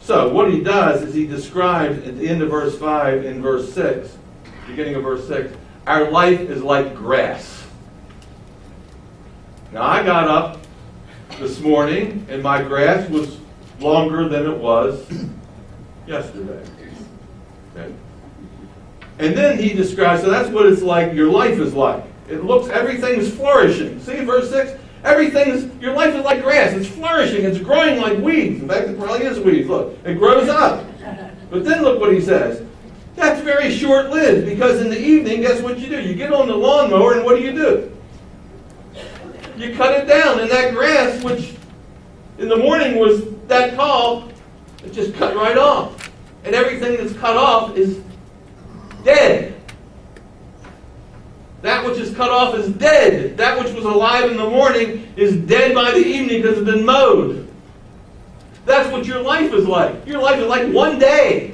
So, 0.00 0.30
what 0.30 0.50
he 0.52 0.62
does 0.62 1.02
is 1.02 1.14
he 1.14 1.26
describes 1.26 2.06
at 2.06 2.18
the 2.18 2.28
end 2.28 2.42
of 2.42 2.50
verse 2.50 2.78
5 2.78 3.24
in 3.24 3.40
verse 3.40 3.72
6, 3.72 4.18
beginning 4.66 4.96
of 4.96 5.02
verse 5.02 5.26
6, 5.26 5.54
our 5.86 6.10
life 6.10 6.40
is 6.40 6.62
like 6.62 6.94
grass. 6.94 7.64
Now, 9.72 9.82
I 9.82 10.02
got 10.02 10.28
up 10.28 10.60
this 11.38 11.60
morning 11.60 12.26
and 12.28 12.42
my 12.42 12.62
grass 12.62 13.08
was 13.10 13.38
longer 13.80 14.28
than 14.28 14.46
it 14.50 14.56
was 14.56 15.04
yesterday. 16.06 16.64
Okay? 17.76 17.92
And 19.18 19.36
then 19.36 19.58
he 19.58 19.74
describes, 19.74 20.22
so 20.22 20.30
that's 20.30 20.48
what 20.48 20.66
it's 20.66 20.82
like, 20.82 21.12
your 21.12 21.30
life 21.30 21.58
is 21.58 21.74
like. 21.74 22.04
It 22.28 22.44
looks, 22.44 22.68
everything's 22.68 23.32
flourishing. 23.32 24.00
See 24.00 24.24
verse 24.24 24.50
6? 24.50 24.80
Everything's, 25.04 25.74
your 25.82 25.92
life 25.92 26.14
is 26.14 26.24
like 26.24 26.42
grass. 26.42 26.72
It's 26.72 26.88
flourishing. 26.88 27.44
It's 27.44 27.58
growing 27.58 28.00
like 28.00 28.18
weeds. 28.18 28.62
In 28.62 28.68
fact, 28.68 28.88
it 28.88 28.98
probably 28.98 29.26
is 29.26 29.38
weeds. 29.38 29.68
Look, 29.68 29.98
it 30.04 30.14
grows 30.14 30.48
up. 30.48 30.86
But 31.50 31.64
then 31.64 31.82
look 31.82 32.00
what 32.00 32.12
he 32.12 32.20
says. 32.20 32.66
That's 33.16 33.40
very 33.42 33.70
short 33.70 34.10
lived 34.10 34.46
because 34.46 34.80
in 34.80 34.90
the 34.90 35.00
evening, 35.00 35.40
guess 35.40 35.60
what 35.60 35.78
you 35.78 35.88
do? 35.88 36.00
You 36.00 36.14
get 36.14 36.32
on 36.32 36.48
the 36.48 36.56
lawnmower 36.56 37.14
and 37.14 37.24
what 37.24 37.36
do 37.36 37.42
you 37.42 37.52
do? 37.52 37.90
You 39.56 39.74
cut 39.76 40.00
it 40.00 40.06
down. 40.06 40.40
And 40.40 40.50
that 40.50 40.74
grass, 40.74 41.22
which 41.22 41.54
in 42.38 42.48
the 42.48 42.56
morning 42.56 42.98
was 42.98 43.22
that 43.46 43.74
tall, 43.74 44.28
it 44.84 44.92
just 44.92 45.14
cut 45.14 45.36
right 45.36 45.56
off. 45.56 46.10
And 46.44 46.54
everything 46.54 46.96
that's 46.96 47.16
cut 47.18 47.36
off 47.36 47.76
is 47.76 48.00
dead. 49.04 49.54
That 51.62 51.84
which 51.86 51.98
is 51.98 52.14
cut 52.14 52.30
off 52.30 52.54
is 52.56 52.68
dead. 52.74 53.38
That 53.38 53.58
which 53.58 53.72
was 53.72 53.84
alive 53.84 54.30
in 54.30 54.36
the 54.36 54.48
morning 54.48 55.08
is 55.16 55.36
dead 55.36 55.74
by 55.74 55.92
the 55.92 56.04
evening 56.04 56.42
because 56.42 56.58
it's 56.58 56.70
been 56.70 56.84
mowed. 56.84 57.48
That's 58.66 58.90
what 58.90 59.06
your 59.06 59.22
life 59.22 59.52
is 59.54 59.66
like. 59.66 60.06
Your 60.06 60.20
life 60.20 60.38
is 60.38 60.46
like 60.46 60.70
one 60.72 60.98
day. 60.98 61.53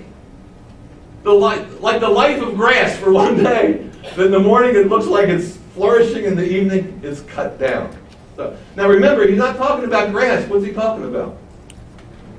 The 1.22 1.33
life, 1.33 1.80
like 1.80 2.00
the 2.00 2.09
life 2.09 2.42
of 2.42 2.56
grass 2.56 2.96
for 2.98 3.12
one 3.12 3.42
day. 3.42 3.88
Then 4.16 4.26
in 4.26 4.30
the 4.33 4.40
morning 4.40 4.74
it 4.74 4.88
looks 4.88 5.06
like 5.06 5.28
it's 5.28 5.56
flourishing, 5.74 6.24
in 6.24 6.35
the 6.35 6.44
evening 6.44 7.00
it's 7.02 7.20
cut 7.22 7.59
down. 7.59 7.96
So, 8.37 8.56
now 8.74 8.88
remember, 8.88 9.26
he's 9.26 9.37
not 9.37 9.56
talking 9.56 9.85
about 9.85 10.12
grass. 10.12 10.48
What's 10.48 10.64
he 10.64 10.72
talking 10.72 11.04
about? 11.04 11.37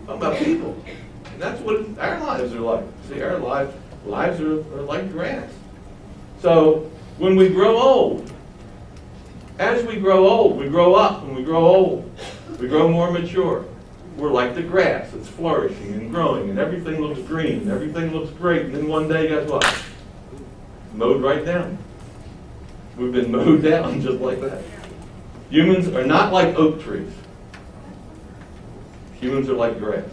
Talking 0.07 0.21
about 0.21 0.37
people. 0.37 0.83
And 1.31 1.41
that's 1.41 1.61
what 1.61 1.85
our 1.99 2.19
lives 2.19 2.53
are 2.53 2.59
like. 2.59 2.85
See, 3.07 3.21
our 3.21 3.37
lives, 3.37 3.73
lives 4.05 4.41
are, 4.41 4.59
are 4.75 4.81
like 4.81 5.11
grass. 5.11 5.49
So, 6.41 6.89
when 7.19 7.35
we 7.35 7.49
grow 7.49 7.77
old, 7.77 8.31
as 9.59 9.85
we 9.85 9.97
grow 9.97 10.27
old, 10.27 10.57
we 10.57 10.69
grow 10.69 10.95
up 10.95 11.21
and 11.21 11.35
we 11.35 11.43
grow 11.43 11.63
old. 11.63 12.11
We 12.59 12.67
grow 12.67 12.87
more 12.87 13.11
mature. 13.11 13.65
We're 14.21 14.29
like 14.29 14.53
the 14.53 14.61
grass. 14.61 15.11
It's 15.15 15.27
flourishing 15.27 15.93
and 15.93 16.11
growing, 16.11 16.51
and 16.51 16.59
everything 16.59 17.01
looks 17.01 17.19
green. 17.21 17.67
Everything 17.71 18.13
looks 18.13 18.29
great. 18.29 18.67
And 18.67 18.75
then 18.75 18.87
one 18.87 19.07
day, 19.07 19.29
guess 19.29 19.49
what? 19.49 19.65
Mowed 20.93 21.23
right 21.23 21.43
down. 21.43 21.79
We've 22.95 23.11
been 23.11 23.31
mowed 23.31 23.63
down 23.63 23.99
just 23.99 24.19
like 24.19 24.39
that. 24.41 24.61
Humans 25.49 25.87
are 25.87 26.05
not 26.05 26.31
like 26.31 26.55
oak 26.55 26.83
trees. 26.83 27.11
Humans 29.19 29.49
are 29.49 29.55
like 29.55 29.79
grass. 29.79 30.05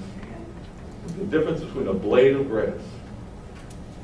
The 1.18 1.25
difference 1.25 1.61
between 1.61 1.88
a 1.88 1.92
blade 1.92 2.35
of 2.35 2.49
grass 2.49 2.81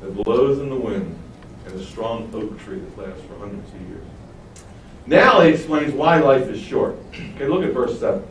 that 0.02 0.10
blows 0.22 0.58
in 0.58 0.68
the 0.68 0.76
wind 0.76 1.18
and 1.64 1.80
a 1.80 1.82
strong 1.82 2.28
oak 2.34 2.60
tree 2.60 2.78
that 2.78 2.98
lasts 2.98 3.24
for 3.26 3.38
hundreds 3.38 3.72
of 3.72 3.80
years. 3.88 4.06
Now 5.06 5.40
he 5.40 5.52
explains 5.52 5.94
why 5.94 6.18
life 6.18 6.46
is 6.48 6.60
short. 6.60 6.94
Okay, 7.14 7.48
look 7.48 7.64
at 7.64 7.72
verse 7.72 7.98
7. 7.98 8.22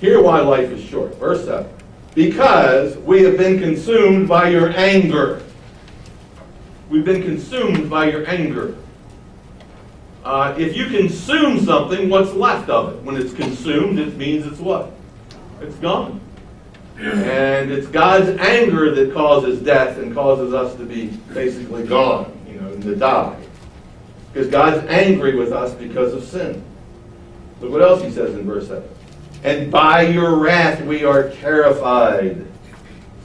Here 0.00 0.22
why 0.22 0.40
life 0.40 0.70
is 0.70 0.84
short. 0.84 1.16
Verse 1.16 1.44
7. 1.44 1.68
Because 2.14 2.96
we 2.98 3.22
have 3.22 3.36
been 3.36 3.58
consumed 3.58 4.28
by 4.28 4.48
your 4.48 4.70
anger. 4.70 5.42
We've 6.88 7.04
been 7.04 7.22
consumed 7.22 7.90
by 7.90 8.10
your 8.10 8.28
anger. 8.28 8.76
Uh, 10.24 10.54
if 10.58 10.76
you 10.76 10.86
consume 10.86 11.64
something, 11.64 12.08
what's 12.08 12.32
left 12.32 12.68
of 12.68 12.94
it? 12.94 13.02
When 13.02 13.16
it's 13.16 13.32
consumed, 13.32 13.98
it 13.98 14.16
means 14.16 14.46
it's 14.46 14.58
what? 14.58 14.92
It's 15.60 15.76
gone. 15.76 16.20
And 16.98 17.70
it's 17.70 17.86
God's 17.86 18.28
anger 18.40 18.94
that 18.94 19.14
causes 19.14 19.60
death 19.60 19.98
and 19.98 20.12
causes 20.12 20.52
us 20.52 20.74
to 20.76 20.84
be 20.84 21.06
basically 21.32 21.86
gone, 21.86 22.36
you 22.48 22.60
know, 22.60 22.72
and 22.72 22.82
to 22.82 22.96
die. 22.96 23.38
Because 24.32 24.48
God's 24.48 24.84
angry 24.88 25.36
with 25.36 25.52
us 25.52 25.74
because 25.74 26.12
of 26.12 26.24
sin. 26.24 26.62
Look 27.60 27.70
what 27.72 27.82
else 27.82 28.02
he 28.02 28.10
says 28.10 28.34
in 28.34 28.44
verse 28.44 28.68
7. 28.68 28.82
And 29.44 29.70
by 29.70 30.02
your 30.02 30.36
wrath 30.36 30.82
we 30.82 31.04
are 31.04 31.30
terrified. 31.30 32.44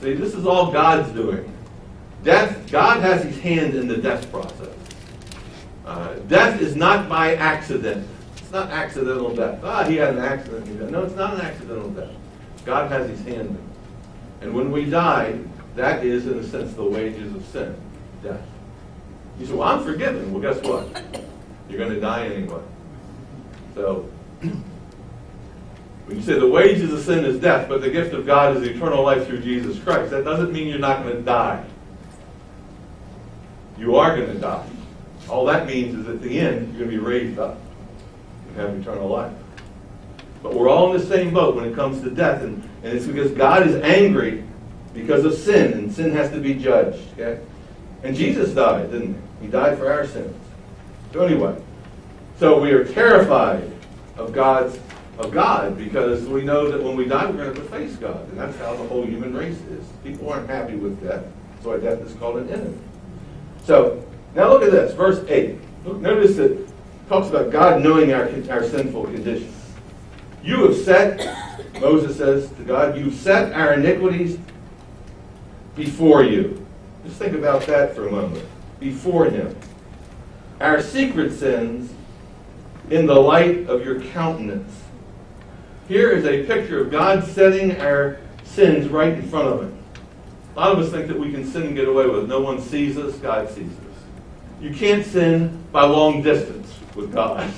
See, 0.00 0.14
this 0.14 0.34
is 0.34 0.46
all 0.46 0.70
God's 0.70 1.10
doing. 1.12 1.50
Death, 2.22 2.70
God 2.70 3.00
has 3.00 3.22
his 3.22 3.38
hand 3.40 3.74
in 3.74 3.88
the 3.88 3.96
death 3.96 4.30
process. 4.30 4.68
Uh, 5.84 6.14
death 6.28 6.60
is 6.60 6.74
not 6.74 7.08
by 7.08 7.34
accident. 7.34 8.08
It's 8.36 8.50
not 8.50 8.70
accidental 8.70 9.34
death. 9.34 9.60
Ah, 9.62 9.84
he 9.84 9.96
had 9.96 10.14
an 10.14 10.24
accident. 10.24 10.90
No, 10.90 11.02
it's 11.02 11.14
not 11.14 11.34
an 11.34 11.40
accidental 11.42 11.90
death. 11.90 12.12
God 12.64 12.90
has 12.90 13.10
his 13.10 13.20
hand 13.20 13.50
in 13.50 13.54
it. 13.54 13.60
And 14.40 14.54
when 14.54 14.72
we 14.72 14.84
die, 14.86 15.38
that 15.76 16.04
is, 16.04 16.26
in 16.26 16.38
a 16.38 16.44
sense, 16.44 16.72
the 16.74 16.84
wages 16.84 17.34
of 17.34 17.44
sin, 17.46 17.76
death. 18.22 18.40
You 19.38 19.46
say, 19.46 19.52
well, 19.52 19.68
I'm 19.68 19.84
forgiven. 19.84 20.32
Well, 20.32 20.40
guess 20.40 20.62
what? 20.62 21.04
You're 21.68 21.78
going 21.78 21.92
to 21.92 22.00
die 22.00 22.26
anyway. 22.26 22.62
So, 23.74 24.08
you 26.08 26.22
say 26.22 26.38
the 26.38 26.46
wages 26.46 26.92
of 26.92 27.00
sin 27.00 27.24
is 27.24 27.40
death, 27.40 27.68
but 27.68 27.80
the 27.80 27.90
gift 27.90 28.12
of 28.12 28.26
God 28.26 28.56
is 28.56 28.62
eternal 28.62 29.02
life 29.02 29.26
through 29.26 29.40
Jesus 29.40 29.82
Christ, 29.82 30.10
that 30.10 30.24
doesn't 30.24 30.52
mean 30.52 30.68
you're 30.68 30.78
not 30.78 31.02
going 31.02 31.16
to 31.16 31.22
die. 31.22 31.64
You 33.78 33.96
are 33.96 34.16
going 34.16 34.30
to 34.30 34.38
die. 34.38 34.68
All 35.28 35.46
that 35.46 35.66
means 35.66 35.98
is 35.98 36.06
at 36.06 36.20
the 36.20 36.38
end, 36.38 36.74
you're 36.74 36.86
going 36.86 36.90
to 36.90 36.98
be 36.98 36.98
raised 36.98 37.38
up 37.38 37.58
and 38.48 38.56
have 38.56 38.78
eternal 38.78 39.08
life. 39.08 39.32
But 40.42 40.54
we're 40.54 40.68
all 40.68 40.94
in 40.94 41.00
the 41.00 41.06
same 41.06 41.32
boat 41.32 41.56
when 41.56 41.64
it 41.64 41.74
comes 41.74 42.02
to 42.02 42.10
death, 42.10 42.42
and, 42.42 42.62
and 42.82 42.96
it's 42.96 43.06
because 43.06 43.30
God 43.30 43.66
is 43.66 43.76
angry 43.82 44.44
because 44.92 45.24
of 45.24 45.34
sin, 45.34 45.72
and 45.72 45.92
sin 45.92 46.12
has 46.12 46.30
to 46.32 46.38
be 46.38 46.54
judged. 46.54 47.00
Okay? 47.14 47.42
And 48.02 48.14
Jesus 48.14 48.50
died, 48.50 48.90
didn't 48.90 49.14
he? 49.40 49.46
He 49.46 49.50
died 49.50 49.78
for 49.78 49.90
our 49.90 50.06
sins. 50.06 50.36
So 51.12 51.24
anyway, 51.24 51.60
so 52.38 52.60
we 52.60 52.72
are 52.72 52.84
terrified 52.84 53.70
of 54.16 54.32
God's 54.32 54.78
of 55.18 55.30
God 55.30 55.78
because 55.78 56.24
we 56.24 56.42
know 56.42 56.70
that 56.70 56.82
when 56.82 56.96
we 56.96 57.04
die, 57.04 57.26
we're 57.26 57.36
going 57.36 57.54
to 57.54 57.60
have 57.60 57.70
to 57.70 57.76
face 57.76 57.96
God, 57.96 58.28
and 58.30 58.38
that's 58.38 58.56
how 58.58 58.74
the 58.74 58.84
whole 58.88 59.04
human 59.04 59.34
race 59.34 59.60
is. 59.70 59.86
People 60.02 60.30
aren't 60.32 60.48
happy 60.48 60.74
with 60.74 61.00
death. 61.02 61.24
That's 61.52 61.66
why 61.66 61.76
death 61.78 62.00
is 62.00 62.14
called 62.14 62.38
an 62.38 62.50
enemy. 62.50 62.78
So 63.64 64.04
now 64.34 64.50
look 64.50 64.62
at 64.62 64.72
this, 64.72 64.94
verse 64.94 65.24
eight. 65.28 65.58
Notice 65.84 66.36
that 66.36 66.52
it 66.52 66.68
talks 67.08 67.28
about 67.28 67.50
God 67.50 67.82
knowing 67.82 68.12
our 68.12 68.28
our 68.50 68.64
sinful 68.64 69.04
condition. 69.04 69.52
You 70.42 70.66
have 70.66 70.76
set, 70.76 71.36
Moses 71.80 72.18
says 72.18 72.50
to 72.50 72.64
God, 72.64 72.98
you've 72.98 73.14
set 73.14 73.52
our 73.52 73.74
iniquities 73.74 74.38
before 75.74 76.22
you. 76.22 76.66
Just 77.04 77.16
think 77.16 77.34
about 77.34 77.62
that 77.66 77.94
for 77.94 78.08
a 78.08 78.10
moment. 78.10 78.44
Before 78.80 79.26
Him. 79.26 79.56
Our 80.60 80.82
secret 80.82 81.32
sins 81.32 81.92
in 82.90 83.06
the 83.06 83.14
light 83.14 83.68
of 83.68 83.84
your 83.84 84.00
countenance. 84.00 84.83
Here 85.88 86.10
is 86.10 86.24
a 86.24 86.44
picture 86.44 86.80
of 86.80 86.90
God 86.90 87.24
setting 87.24 87.80
our 87.80 88.18
sins 88.44 88.88
right 88.88 89.12
in 89.12 89.22
front 89.22 89.48
of 89.48 89.62
Him. 89.62 89.78
A 90.56 90.60
lot 90.60 90.72
of 90.72 90.78
us 90.78 90.90
think 90.90 91.08
that 91.08 91.18
we 91.18 91.30
can 91.30 91.44
sin 91.44 91.64
and 91.64 91.76
get 91.76 91.88
away 91.88 92.06
with 92.06 92.24
it. 92.24 92.28
No 92.28 92.40
one 92.40 92.60
sees 92.60 92.96
us, 92.96 93.16
God 93.16 93.50
sees 93.50 93.70
us. 93.70 94.02
You 94.60 94.72
can't 94.72 95.04
sin 95.04 95.62
by 95.72 95.84
long 95.84 96.22
distance 96.22 96.72
with 96.94 97.12
God. 97.12 97.50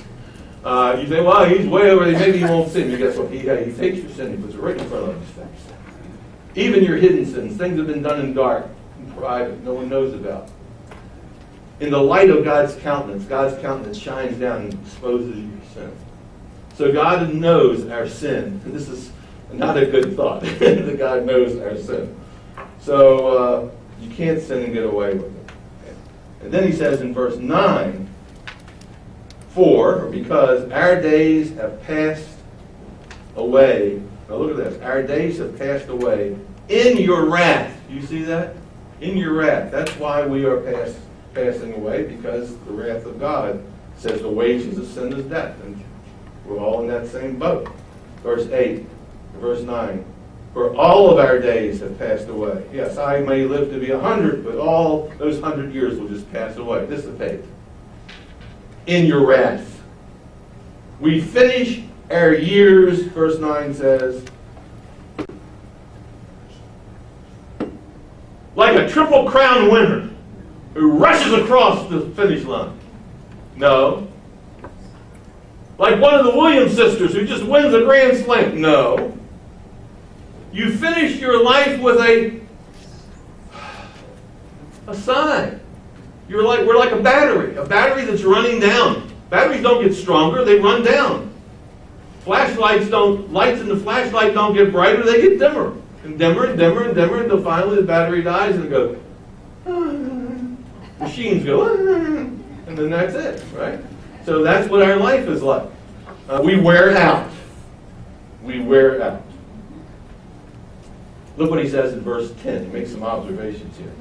Uh, 0.65 0.99
you 1.01 1.07
say, 1.07 1.21
well, 1.21 1.45
he's 1.45 1.69
way 1.69 1.91
over 1.91 2.11
there. 2.11 2.19
Maybe 2.19 2.39
he 2.39 2.45
won't 2.45 2.73
sin. 2.73 2.91
You 2.91 2.97
guess 2.97 3.17
what? 3.17 3.31
He, 3.31 3.39
he 3.39 3.45
takes 3.45 3.99
your 3.99 4.11
sin. 4.11 4.37
He 4.37 4.43
puts 4.43 4.55
it 4.55 4.61
right 4.61 4.77
in 4.77 4.89
front 4.89 5.11
of 5.11 5.21
his 5.21 5.31
face. 5.31 5.73
Even 6.57 6.83
your 6.83 6.97
hidden 6.97 7.25
sins, 7.25 7.57
things 7.57 7.77
have 7.77 7.87
been 7.87 8.03
done 8.03 8.19
in 8.19 8.35
dark, 8.35 8.67
in 8.99 9.13
private, 9.13 9.63
no 9.63 9.75
one 9.75 9.89
knows 9.89 10.15
about. 10.15 10.51
In 11.79 11.91
the 11.91 12.01
light 12.01 12.31
of 12.31 12.43
God's 12.43 12.75
countenance, 12.77 13.25
God's 13.27 13.61
countenance 13.61 13.99
shines 13.99 14.39
down 14.39 14.63
and 14.63 14.75
exposes 14.75 15.37
your 15.37 15.61
sin. 15.75 15.93
So 16.77 16.93
God 16.93 17.33
knows 17.33 17.89
our 17.89 18.07
sin. 18.07 18.61
And 18.65 18.75
this 18.75 18.89
is 18.89 19.11
not 19.51 19.79
a 19.79 19.87
good 19.87 20.15
thought 20.15 20.43
that 20.59 20.99
God 20.99 21.25
knows 21.25 21.59
our 21.59 21.77
sin. 21.77 22.15
So 22.81 23.29
uh, 23.29 23.71
you 24.01 24.11
can't 24.11 24.41
sin 24.41 24.65
and 24.65 24.75
get 24.75 24.85
away 24.85 25.15
with 25.15 25.35
it. 25.35 25.97
And 26.43 26.53
then 26.53 26.71
he 26.71 26.73
says 26.73 27.01
in 27.01 27.15
verse 27.15 27.39
9, 27.39 28.09
For, 29.51 30.03
or 30.03 30.11
because 30.11 30.71
our 30.71 31.01
days 31.01 31.55
have 31.55 31.83
passed 31.83 32.29
away. 33.37 34.03
Now 34.29 34.37
look 34.37 34.51
at 34.51 34.57
this. 34.57 34.83
Our 34.83 35.03
days 35.03 35.39
have 35.39 35.59
passed 35.59 35.89
away 35.89 36.37
in 36.69 36.99
your 36.99 37.31
wrath. 37.31 37.75
You 37.89 38.03
see 38.03 38.23
that? 38.25 38.55
In 39.01 39.17
your 39.17 39.33
wrath. 39.33 39.71
That's 39.71 39.93
why 39.93 40.27
we 40.27 40.45
are 40.45 40.61
pass, 40.61 40.99
passing 41.33 41.73
away, 41.73 42.05
because 42.05 42.55
the 42.61 42.73
wrath 42.73 43.07
of 43.07 43.19
God 43.19 43.65
says 43.97 44.21
the 44.21 44.29
wages 44.29 44.77
of 44.77 44.87
sin 44.87 45.13
is 45.15 45.25
death. 45.25 45.59
And 45.63 45.83
we're 46.47 46.59
all 46.59 46.81
in 46.83 46.89
that 46.89 47.09
same 47.09 47.39
boat. 47.39 47.69
Verse 48.23 48.49
8, 48.49 48.85
verse 49.35 49.63
9. 49.63 50.05
For 50.53 50.75
all 50.75 51.11
of 51.11 51.19
our 51.19 51.39
days 51.39 51.81
have 51.81 51.99
passed 51.99 52.29
away. 52.29 52.65
Yes, 52.73 52.97
I 52.97 53.21
may 53.21 53.45
live 53.45 53.71
to 53.71 53.79
be 53.79 53.91
a 53.91 53.99
hundred, 53.99 54.45
but 54.45 54.57
all 54.57 55.13
those 55.19 55.41
hundred 55.41 55.75
years 55.75 55.99
will 55.99 56.09
just 56.09 56.33
pass 56.33 56.57
away, 56.57 56.87
dissipate. 56.87 57.45
In 58.87 59.05
your 59.05 59.27
wrath. 59.27 59.83
We 60.99 61.21
finish 61.21 61.83
our 62.11 62.33
years, 62.33 63.03
verse 63.03 63.39
9 63.39 63.75
says, 63.75 64.25
like 68.55 68.77
a 68.77 68.89
triple 68.89 69.29
crown 69.31 69.71
winner 69.71 70.09
who 70.75 70.93
rushes 70.93 71.33
across 71.35 71.89
the 71.91 72.01
finish 72.11 72.45
line. 72.45 72.79
No. 73.57 74.06
Like 75.79 76.01
one 76.01 76.15
of 76.15 76.25
the 76.25 76.33
Williams 76.33 76.75
sisters 76.75 77.13
who 77.13 77.27
just 77.27 77.45
wins 77.45 77.75
a 77.75 77.85
grand 77.85 78.17
slam. 78.19 78.61
No. 78.61 79.17
You 80.53 80.75
finish 80.77 81.21
your 81.21 81.43
life 81.43 81.81
with 81.81 82.01
a 82.01 82.41
a 84.87 84.95
sign. 84.95 85.61
You're 86.29 86.45
like 86.45 86.67
we're 86.67 86.79
like 86.79 86.93
a 86.93 87.01
battery, 87.01 87.57
a 87.57 87.65
battery 87.65 88.05
that's 88.05 88.23
running 88.23 88.59
down. 88.59 89.13
Batteries 89.29 89.63
don't 89.63 89.83
get 89.83 89.95
stronger, 89.95 90.45
they 90.45 90.59
run 90.59 90.83
down. 90.83 91.33
Flashlights 92.21 92.89
don't 92.89 93.33
lights 93.33 93.61
in 93.61 93.69
the 93.69 93.77
flashlight 93.77 94.35
don't 94.35 94.55
get 94.55 94.73
brighter, 94.73 95.03
they 95.05 95.21
get 95.21 95.39
dimmer. 95.39 95.77
And 96.05 96.19
dimmer 96.19 96.47
and 96.47 96.59
dimmer 96.59 96.85
and 96.85 96.95
dimmer 96.95 97.23
until 97.23 97.43
finally 97.43 97.77
the 97.77 97.83
battery 97.83 98.23
dies 98.23 98.55
and 98.55 98.65
it 98.67 98.71
goes 98.71 98.97
ah. 99.67 101.05
machines 101.05 101.45
go 101.45 101.63
ah. 101.63 101.75
and 101.75 102.79
then 102.79 102.91
that's 102.91 103.15
it, 103.15 103.45
right? 103.53 103.81
So 104.27 104.43
that's 104.43 104.69
what 104.69 104.83
our 104.83 104.97
life 104.97 105.29
is 105.29 105.41
like. 105.41 105.71
Uh, 106.29 106.43
we 106.43 106.59
wear 106.59 106.91
it 106.91 106.97
out. 106.97 107.31
We 108.43 108.59
wear 108.59 109.01
out. 109.01 109.23
Look 111.37 111.49
what 111.49 111.63
he 111.63 111.71
says 111.71 111.93
in 111.93 112.01
verse 112.01 112.33
10. 112.43 112.65
He 112.65 112.71
makes 112.73 112.91
some 112.91 113.05
observations 113.05 113.79
here. 113.79 113.93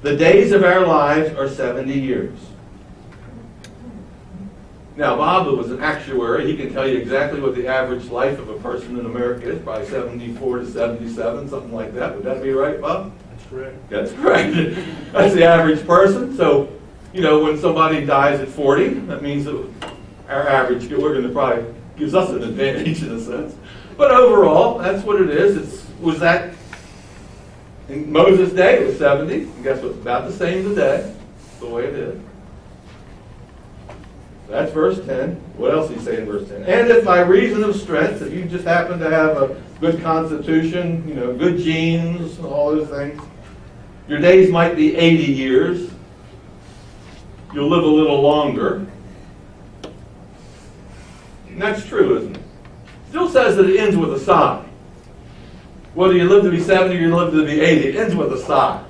The 0.00 0.16
days 0.16 0.52
of 0.52 0.64
our 0.64 0.86
lives 0.86 1.36
are 1.36 1.46
70 1.46 1.92
years. 1.92 2.38
Now, 4.96 5.16
Bob 5.16 5.46
was 5.46 5.70
an 5.70 5.82
actuary. 5.82 6.50
He 6.50 6.56
can 6.56 6.72
tell 6.72 6.88
you 6.88 6.96
exactly 6.96 7.38
what 7.38 7.54
the 7.54 7.66
average 7.66 8.06
life 8.06 8.38
of 8.38 8.48
a 8.48 8.58
person 8.60 8.98
in 8.98 9.04
America 9.04 9.50
is, 9.50 9.60
probably 9.60 9.88
74 9.88 10.60
to 10.60 10.70
77, 10.70 11.50
something 11.50 11.74
like 11.74 11.92
that. 11.96 12.14
Would 12.14 12.24
that 12.24 12.42
be 12.42 12.52
right, 12.52 12.80
Bob? 12.80 13.12
That's 13.28 13.50
correct. 13.50 13.90
That's 13.90 14.12
correct. 14.12 14.54
That's 15.12 15.34
the 15.34 15.44
average 15.44 15.86
person. 15.86 16.34
So, 16.34 16.72
you 17.16 17.22
know, 17.22 17.42
when 17.42 17.58
somebody 17.58 18.04
dies 18.04 18.40
at 18.40 18.48
40, 18.48 18.88
that 19.06 19.22
means 19.22 19.46
that 19.46 19.72
our 20.28 20.46
average, 20.46 20.86
to 20.88 21.30
probably 21.32 21.64
gives 21.96 22.14
us 22.14 22.28
an 22.28 22.42
advantage 22.42 23.02
in 23.02 23.10
a 23.12 23.20
sense. 23.20 23.56
But 23.96 24.10
overall, 24.10 24.76
that's 24.76 25.02
what 25.02 25.22
it 25.22 25.30
is. 25.30 25.56
It's 25.56 25.86
was 25.98 26.20
that 26.20 26.54
in 27.88 28.12
Moses' 28.12 28.52
day 28.52 28.82
it 28.82 28.86
was 28.86 28.98
70. 28.98 29.44
And 29.44 29.64
guess 29.64 29.82
what? 29.82 29.92
about 29.92 30.28
the 30.28 30.32
same 30.36 30.68
today. 30.68 31.10
the 31.58 31.66
way 31.66 31.84
it 31.84 31.94
is. 31.94 32.20
That's 34.50 34.70
verse 34.72 35.02
10. 35.06 35.36
What 35.56 35.72
else 35.72 35.88
he 35.88 35.98
say 35.98 36.18
in 36.18 36.26
verse 36.26 36.46
10? 36.50 36.64
And 36.64 36.90
if 36.90 37.02
by 37.02 37.20
reason 37.20 37.64
of 37.64 37.74
strength, 37.76 38.20
if 38.20 38.30
you 38.30 38.44
just 38.44 38.66
happen 38.66 38.98
to 38.98 39.08
have 39.08 39.38
a 39.38 39.62
good 39.80 40.02
constitution, 40.02 41.08
you 41.08 41.14
know, 41.14 41.34
good 41.34 41.56
genes, 41.56 42.38
all 42.40 42.76
those 42.76 42.90
things, 42.90 43.22
your 44.06 44.20
days 44.20 44.50
might 44.50 44.76
be 44.76 44.94
80 44.94 45.32
years. 45.32 45.90
You'll 47.52 47.68
live 47.68 47.84
a 47.84 47.86
little 47.86 48.20
longer. 48.20 48.86
And 51.48 51.60
that's 51.60 51.84
true, 51.86 52.18
isn't 52.18 52.36
it? 52.36 52.42
Still 53.08 53.30
says 53.30 53.56
that 53.56 53.68
it 53.68 53.78
ends 53.78 53.96
with 53.96 54.12
a 54.12 54.20
sigh. 54.20 54.64
Whether 55.94 56.14
you 56.14 56.28
live 56.28 56.42
to 56.44 56.50
be 56.50 56.60
70 56.60 56.94
or 56.94 56.98
you 56.98 57.16
live 57.16 57.32
to 57.32 57.44
be 57.44 57.60
80, 57.60 57.88
it 57.88 57.96
ends 57.96 58.14
with 58.14 58.32
a 58.32 58.38
sigh. 58.38 58.84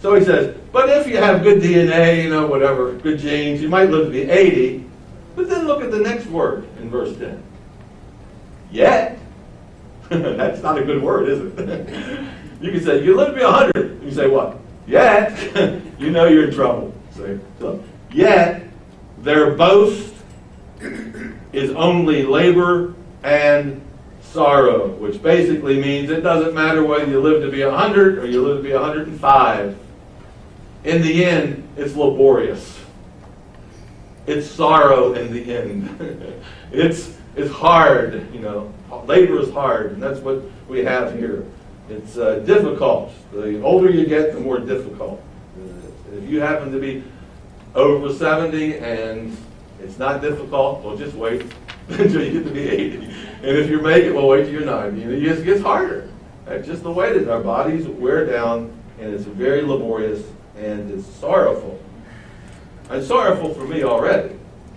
So 0.00 0.14
he 0.14 0.24
says, 0.24 0.56
but 0.72 0.88
if 0.88 1.06
you 1.06 1.16
have 1.16 1.42
good 1.42 1.62
DNA, 1.62 2.22
you 2.22 2.30
know, 2.30 2.46
whatever, 2.46 2.92
good 2.92 3.18
genes, 3.18 3.60
you 3.60 3.68
might 3.68 3.90
live 3.90 4.06
to 4.06 4.12
be 4.12 4.30
80, 4.30 4.84
but 5.36 5.48
then 5.48 5.66
look 5.66 5.82
at 5.82 5.90
the 5.90 5.98
next 5.98 6.26
word 6.26 6.66
in 6.78 6.90
verse 6.90 7.16
10. 7.16 7.42
Yet. 8.70 9.18
That's 10.08 10.62
not 10.62 10.78
a 10.78 10.84
good 10.84 11.02
word, 11.02 11.28
is 11.28 11.40
it? 11.40 12.24
you 12.60 12.72
can 12.72 12.82
say, 12.82 13.02
you 13.04 13.16
live 13.16 13.28
to 13.28 13.34
be 13.34 13.44
100. 13.44 14.02
You 14.02 14.10
say, 14.10 14.28
what? 14.28 14.58
Yet. 14.86 15.32
you 15.98 16.10
know 16.10 16.26
you're 16.26 16.48
in 16.48 16.54
trouble. 16.54 16.94
So, 17.14 17.38
so, 17.58 17.82
yet, 18.12 18.62
their 19.18 19.54
boast 19.54 20.14
is 21.52 21.70
only 21.72 22.22
labor 22.24 22.94
and 23.22 23.82
sorrow, 24.22 24.88
which 24.88 25.22
basically 25.22 25.80
means 25.80 26.10
it 26.10 26.20
doesn't 26.20 26.54
matter 26.54 26.84
whether 26.84 27.06
you 27.06 27.20
live 27.20 27.42
to 27.42 27.50
be 27.50 27.64
100 27.64 28.18
or 28.18 28.26
you 28.26 28.42
live 28.42 28.58
to 28.58 28.62
be 28.62 28.72
105. 28.72 29.78
In 30.84 31.02
the 31.02 31.24
end, 31.24 31.68
it's 31.76 31.94
laborious. 31.94 32.78
It's 34.26 34.48
sorrow 34.48 35.14
in 35.14 35.32
the 35.32 35.54
end. 35.54 36.42
it's, 36.72 37.16
it's 37.36 37.50
hard, 37.50 38.32
you 38.32 38.40
know. 38.40 38.72
Labor 39.06 39.40
is 39.40 39.52
hard, 39.52 39.92
and 39.92 40.02
that's 40.02 40.20
what 40.20 40.42
we 40.68 40.84
have 40.84 41.18
here. 41.18 41.44
It's 41.88 42.16
uh, 42.16 42.38
difficult. 42.40 43.12
The 43.32 43.60
older 43.62 43.90
you 43.90 44.06
get, 44.06 44.32
the 44.32 44.40
more 44.40 44.58
difficult. 44.58 45.22
If 46.12 46.28
you 46.28 46.40
happen 46.40 46.70
to 46.72 46.78
be 46.78 47.02
over 47.74 48.12
70 48.12 48.78
and 48.78 49.36
it's 49.80 49.98
not 49.98 50.20
difficult, 50.20 50.82
well, 50.82 50.96
just 50.96 51.14
wait 51.16 51.42
until 51.88 52.22
you 52.22 52.32
get 52.32 52.44
to 52.44 52.50
be 52.50 52.68
80. 52.68 52.96
And 52.96 53.56
if 53.56 53.70
you 53.70 53.80
make 53.80 54.04
it, 54.04 54.12
well, 54.12 54.28
wait 54.28 54.44
till 54.44 54.52
you're 54.52 54.64
90. 54.64 55.02
And 55.02 55.12
it 55.12 55.22
just 55.22 55.44
gets 55.44 55.62
harder. 55.62 56.10
That's 56.44 56.66
just 56.66 56.82
the 56.82 56.90
way 56.90 57.18
that 57.18 57.30
our 57.30 57.40
bodies 57.40 57.86
wear 57.86 58.26
down, 58.26 58.72
and 58.98 59.14
it's 59.14 59.24
very 59.24 59.62
laborious 59.62 60.24
and 60.56 60.90
it's 60.90 61.06
sorrowful. 61.06 61.80
It's 62.90 63.06
sorrowful 63.06 63.54
for 63.54 63.64
me 63.64 63.84
already 63.84 64.36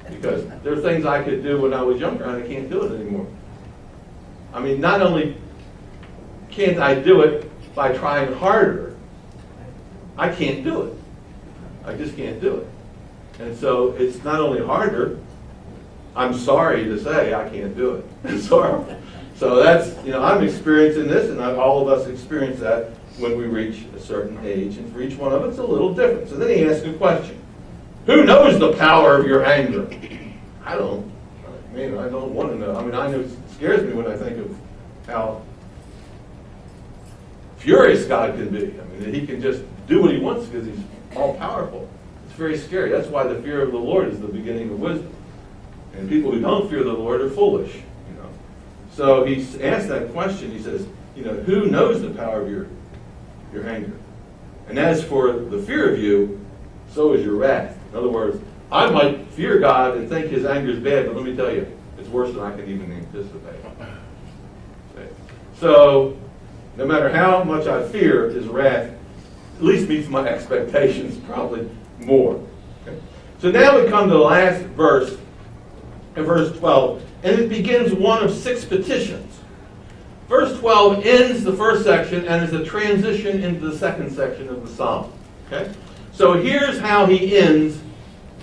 because 0.10 0.48
there 0.64 0.74
are 0.74 0.82
things 0.82 1.06
I 1.06 1.24
could 1.24 1.44
do 1.44 1.62
when 1.62 1.74
I 1.74 1.82
was 1.82 2.00
younger 2.00 2.26
and 2.26 2.44
I 2.44 2.48
can't 2.48 2.70
do 2.70 2.84
it 2.84 3.00
anymore. 3.00 3.28
I 4.54 4.60
mean, 4.60 4.80
not 4.80 5.02
only 5.02 5.36
can't 6.52 6.78
I 6.78 6.96
do 6.96 7.22
it 7.22 7.50
by 7.74 7.98
trying 7.98 8.32
harder, 8.34 8.96
I 10.18 10.30
can't 10.30 10.64
do 10.64 10.84
it. 10.84 10.94
I 11.86 11.96
just 11.96 12.16
can't 12.16 12.40
do 12.40 12.58
it. 12.58 12.68
And 13.40 13.58
so 13.58 13.92
it's 13.94 14.24
not 14.24 14.40
only 14.40 14.64
harder, 14.64 15.20
I'm 16.16 16.34
sorry 16.34 16.86
to 16.86 17.00
say 17.00 17.34
I 17.34 17.50
can't 17.50 17.76
do 17.76 17.96
it. 17.96 18.06
It's. 18.26 18.48
So 18.48 19.62
that's, 19.62 20.02
you 20.06 20.12
know, 20.12 20.24
I'm 20.24 20.44
experiencing 20.44 21.08
this, 21.08 21.30
and 21.30 21.42
all 21.42 21.82
of 21.82 21.88
us 22.00 22.08
experience 22.08 22.60
that 22.60 22.92
when 23.18 23.38
we 23.38 23.46
reach 23.46 23.84
a 23.96 24.00
certain 24.00 24.40
age. 24.46 24.78
And 24.78 24.92
for 24.94 25.02
each 25.02 25.18
one 25.18 25.34
of 25.34 25.42
us, 25.42 25.52
it's 25.52 25.60
a 25.60 25.66
little 25.66 25.94
different. 25.94 26.30
So 26.30 26.36
then 26.36 26.56
he 26.56 26.66
asks 26.66 26.86
a 26.86 26.94
question 26.94 27.42
Who 28.06 28.24
knows 28.24 28.60
the 28.60 28.74
power 28.74 29.18
of 29.18 29.28
your 29.28 29.46
anger? 29.46 29.90
I 30.66 30.76
don't. 30.76 31.12
I 31.46 31.76
mean, 31.76 31.98
I 31.98 32.08
don't 32.08 32.34
want 32.34 32.52
to 32.52 32.58
know. 32.58 32.76
I 32.76 32.84
mean, 32.84 32.94
I 32.94 33.10
know 33.10 33.22
it 33.22 33.32
scares 33.56 33.84
me 33.84 33.94
when 33.94 34.08
I 34.08 34.16
think 34.16 34.38
of 34.38 34.56
how 35.08 35.42
furious 37.58 38.06
God 38.06 38.36
can 38.36 38.50
be. 38.50 38.80
I 38.80 38.86
mean, 38.86 39.14
he 39.14 39.26
can 39.26 39.42
just 39.42 39.64
do 39.88 40.02
what 40.02 40.12
he 40.12 40.20
wants 40.20 40.46
because 40.46 40.68
he's 40.68 40.80
all 41.16 41.34
powerful. 41.36 41.90
It's 42.34 42.40
very 42.40 42.58
scary. 42.58 42.90
That's 42.90 43.10
why 43.10 43.28
the 43.28 43.40
fear 43.44 43.62
of 43.62 43.72
the 43.72 43.78
Lord 43.78 44.08
is 44.08 44.20
the 44.20 44.28
beginning 44.28 44.72
of 44.72 44.80
wisdom. 44.80 45.14
And 45.96 46.10
people 46.10 46.32
who 46.32 46.42
don't 46.42 46.68
fear 46.68 46.84
the 46.84 46.92
Lord 46.92 47.22
are 47.22 47.30
foolish. 47.30 47.76
You 47.76 48.16
know. 48.16 48.30
So 48.92 49.24
he 49.24 49.36
asked 49.62 49.88
that 49.90 50.12
question. 50.14 50.50
He 50.50 50.60
says, 50.60 50.88
you 51.16 51.24
know, 51.24 51.36
who 51.36 51.68
knows 51.68 52.02
the 52.02 52.10
power 52.10 52.42
of 52.42 52.50
your 52.50 52.66
your 53.54 53.70
anger? 53.70 53.94
And 54.68 54.80
as 54.80 55.04
for 55.04 55.32
the 55.32 55.62
fear 55.62 55.94
of 55.94 56.00
you, 56.00 56.44
so 56.90 57.14
is 57.14 57.24
your 57.24 57.36
wrath. 57.36 57.78
In 57.92 58.00
other 58.00 58.10
words, 58.10 58.42
I 58.72 58.90
might 58.90 59.28
fear 59.28 59.60
God 59.60 59.96
and 59.96 60.10
think 60.10 60.32
his 60.32 60.44
anger 60.44 60.72
is 60.72 60.80
bad, 60.80 61.06
but 61.06 61.16
let 61.16 61.26
me 61.26 61.36
tell 61.36 61.54
you, 61.54 61.72
it's 62.00 62.10
worse 62.10 62.34
than 62.34 62.42
I 62.42 62.56
can 62.56 62.68
even 62.68 62.92
anticipate. 62.92 63.60
So, 65.60 66.18
no 66.78 66.88
matter 66.88 67.10
how 67.10 67.44
much 67.44 67.68
I 67.68 67.88
fear 67.90 68.32
his 68.32 68.48
wrath, 68.48 68.92
at 69.58 69.64
least 69.64 69.88
meets 69.88 70.10
my 70.10 70.28
expectations, 70.28 71.16
probably 71.28 71.70
more. 72.00 72.44
Okay? 72.82 73.00
So 73.40 73.52
now 73.52 73.82
we 73.82 73.90
come 73.90 74.08
to 74.08 74.14
the 74.14 74.20
last 74.20 74.64
verse, 74.68 75.18
in 76.16 76.24
verse 76.24 76.58
12, 76.58 77.04
and 77.24 77.40
it 77.40 77.50
begins 77.50 77.94
one 77.94 78.24
of 78.24 78.34
six 78.34 78.66
petitions. 78.66 79.40
Verse 80.28 80.58
12 80.60 81.06
ends 81.06 81.44
the 81.44 81.54
first 81.54 81.84
section 81.84 82.26
and 82.26 82.44
is 82.44 82.54
a 82.54 82.64
transition 82.64 83.44
into 83.44 83.70
the 83.70 83.78
second 83.78 84.12
section 84.12 84.50
of 84.50 84.68
the 84.68 84.74
psalm. 84.74 85.12
Okay? 85.48 85.72
So 86.14 86.34
here's 86.34 86.80
how 86.80 87.06
he 87.06 87.38
ends 87.38 87.80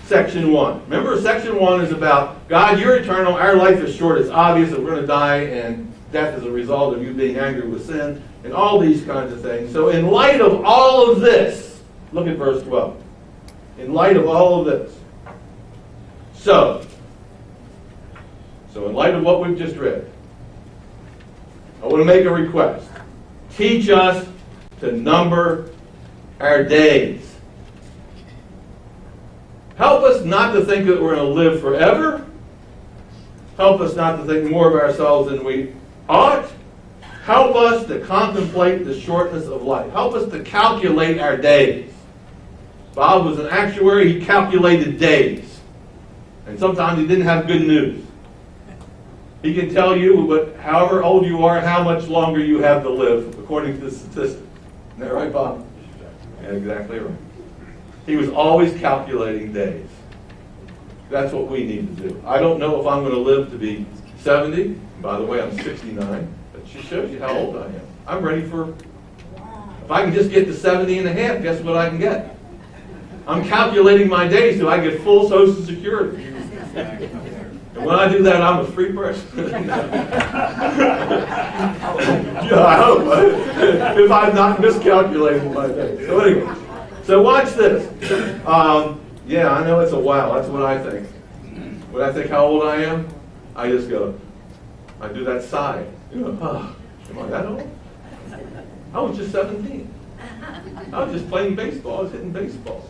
section 0.04 0.52
1. 0.52 0.82
Remember, 0.84 1.20
section 1.20 1.58
1 1.60 1.82
is 1.82 1.92
about 1.92 2.48
God, 2.48 2.80
you're 2.80 2.96
eternal, 2.96 3.34
our 3.34 3.54
life 3.54 3.78
is 3.78 3.94
short, 3.94 4.20
it's 4.20 4.28
obvious 4.28 4.70
that 4.70 4.80
we're 4.80 4.90
going 4.90 5.02
to 5.02 5.06
die, 5.06 5.42
and 5.42 5.92
death 6.10 6.36
is 6.36 6.44
a 6.44 6.50
result 6.50 6.94
of 6.94 7.02
you 7.02 7.14
being 7.14 7.36
angry 7.36 7.68
with 7.68 7.86
sin, 7.86 8.20
and 8.42 8.52
all 8.52 8.80
these 8.80 9.04
kinds 9.04 9.32
of 9.32 9.40
things. 9.40 9.72
So, 9.72 9.90
in 9.90 10.08
light 10.08 10.40
of 10.40 10.64
all 10.64 11.10
of 11.10 11.20
this, 11.20 11.80
look 12.12 12.26
at 12.26 12.36
verse 12.36 12.60
12. 12.64 13.00
In 13.80 13.94
light 13.94 14.16
of 14.18 14.26
all 14.28 14.60
of 14.60 14.66
this. 14.66 14.94
So, 16.34 16.86
so 18.74 18.88
in 18.88 18.94
light 18.94 19.14
of 19.14 19.22
what 19.22 19.40
we've 19.40 19.56
just 19.56 19.76
read, 19.76 20.10
I 21.82 21.86
want 21.86 21.98
to 22.00 22.04
make 22.04 22.26
a 22.26 22.30
request. 22.30 22.86
Teach 23.56 23.88
us 23.88 24.26
to 24.80 24.92
number 24.92 25.70
our 26.40 26.62
days. 26.62 27.34
Help 29.76 30.02
us 30.02 30.26
not 30.26 30.52
to 30.52 30.64
think 30.64 30.86
that 30.86 31.00
we're 31.00 31.14
going 31.14 31.26
to 31.26 31.34
live 31.34 31.62
forever. 31.62 32.26
Help 33.56 33.80
us 33.80 33.96
not 33.96 34.16
to 34.16 34.24
think 34.24 34.50
more 34.50 34.68
of 34.68 34.74
ourselves 34.74 35.30
than 35.30 35.42
we 35.42 35.72
ought. 36.06 36.50
Help 37.24 37.56
us 37.56 37.86
to 37.86 38.00
contemplate 38.00 38.84
the 38.84 38.98
shortness 38.98 39.46
of 39.46 39.62
life. 39.62 39.90
Help 39.92 40.14
us 40.14 40.30
to 40.30 40.42
calculate 40.42 41.18
our 41.18 41.38
days. 41.38 41.89
Bob 42.94 43.24
was 43.24 43.38
an 43.38 43.46
actuary, 43.46 44.12
he 44.12 44.24
calculated 44.24 44.98
days. 44.98 45.60
And 46.46 46.58
sometimes 46.58 46.98
he 46.98 47.06
didn't 47.06 47.24
have 47.24 47.46
good 47.46 47.62
news. 47.62 48.04
He 49.42 49.54
can 49.54 49.72
tell 49.72 49.96
you, 49.96 50.26
but 50.26 50.56
however 50.56 51.02
old 51.02 51.24
you 51.24 51.44
are, 51.44 51.60
how 51.60 51.82
much 51.82 52.08
longer 52.08 52.40
you 52.40 52.60
have 52.60 52.82
to 52.82 52.90
live, 52.90 53.38
according 53.38 53.78
to 53.78 53.86
the 53.86 53.90
statistics. 53.90 54.42
Isn't 54.96 54.98
that 54.98 55.14
right, 55.14 55.32
Bob? 55.32 55.66
Yeah, 56.42 56.50
exactly 56.50 56.98
right. 56.98 57.14
He 58.06 58.16
was 58.16 58.28
always 58.28 58.78
calculating 58.80 59.52
days. 59.52 59.86
That's 61.08 61.32
what 61.32 61.48
we 61.48 61.64
need 61.64 61.96
to 61.96 62.08
do. 62.08 62.22
I 62.26 62.38
don't 62.38 62.58
know 62.58 62.80
if 62.80 62.86
I'm 62.86 63.02
going 63.02 63.14
to 63.14 63.20
live 63.20 63.50
to 63.50 63.58
be 63.58 63.86
70. 64.18 64.78
By 65.00 65.18
the 65.18 65.24
way, 65.24 65.40
I'm 65.40 65.56
69. 65.58 66.34
But 66.52 66.68
she 66.68 66.82
shows 66.82 67.10
you 67.10 67.18
how 67.18 67.30
old 67.30 67.56
I 67.56 67.66
am. 67.66 67.86
I'm 68.06 68.22
ready 68.22 68.42
for, 68.42 68.74
if 69.84 69.90
I 69.90 70.02
can 70.02 70.12
just 70.12 70.30
get 70.30 70.44
to 70.46 70.54
70 70.54 70.98
and 70.98 71.08
a 71.08 71.12
half, 71.12 71.42
guess 71.42 71.60
what 71.62 71.76
I 71.76 71.88
can 71.88 71.98
get? 71.98 72.36
I'm 73.26 73.44
calculating 73.48 74.08
my 74.08 74.26
days 74.26 74.58
till 74.58 74.68
I 74.68 74.80
get 74.80 75.00
full 75.02 75.28
Social 75.28 75.62
Security. 75.64 76.24
And 76.74 77.86
when 77.86 77.94
I 77.94 78.08
do 78.08 78.22
that, 78.24 78.42
I'm 78.42 78.60
a 78.60 78.64
free 78.64 78.92
person. 78.92 79.26
yeah, 79.36 79.54
I 82.66 82.76
hope. 82.76 83.02
if 83.98 84.10
I'm 84.10 84.34
not 84.34 84.60
miscalculating 84.60 85.54
my 85.54 85.68
days. 85.68 86.06
So 86.06 86.20
anyway, 86.20 86.54
so 87.04 87.22
watch 87.22 87.52
this. 87.54 87.86
Um, 88.46 89.00
yeah, 89.26 89.50
I 89.50 89.64
know 89.64 89.80
it's 89.80 89.92
a 89.92 89.98
wow. 89.98 90.34
That's 90.34 90.48
what 90.48 90.62
I 90.62 90.82
think. 90.82 91.08
When 91.90 92.02
I 92.02 92.12
think 92.12 92.30
how 92.30 92.44
old 92.44 92.64
I 92.64 92.82
am, 92.82 93.08
I 93.56 93.68
just 93.70 93.88
go, 93.88 94.18
I 95.00 95.08
do 95.08 95.24
that 95.24 95.42
sigh. 95.42 95.86
You 96.12 96.20
know, 96.20 96.38
oh, 96.42 96.76
am 97.10 97.18
I 97.18 97.26
that 97.28 97.46
old? 97.46 97.70
I 98.92 99.00
was 99.00 99.16
just 99.16 99.32
17. 99.32 99.88
I 100.92 101.04
was 101.04 101.12
just 101.12 101.28
playing 101.30 101.54
baseball. 101.54 101.98
I 101.98 102.02
was 102.02 102.12
hitting 102.12 102.32
baseball. 102.32 102.84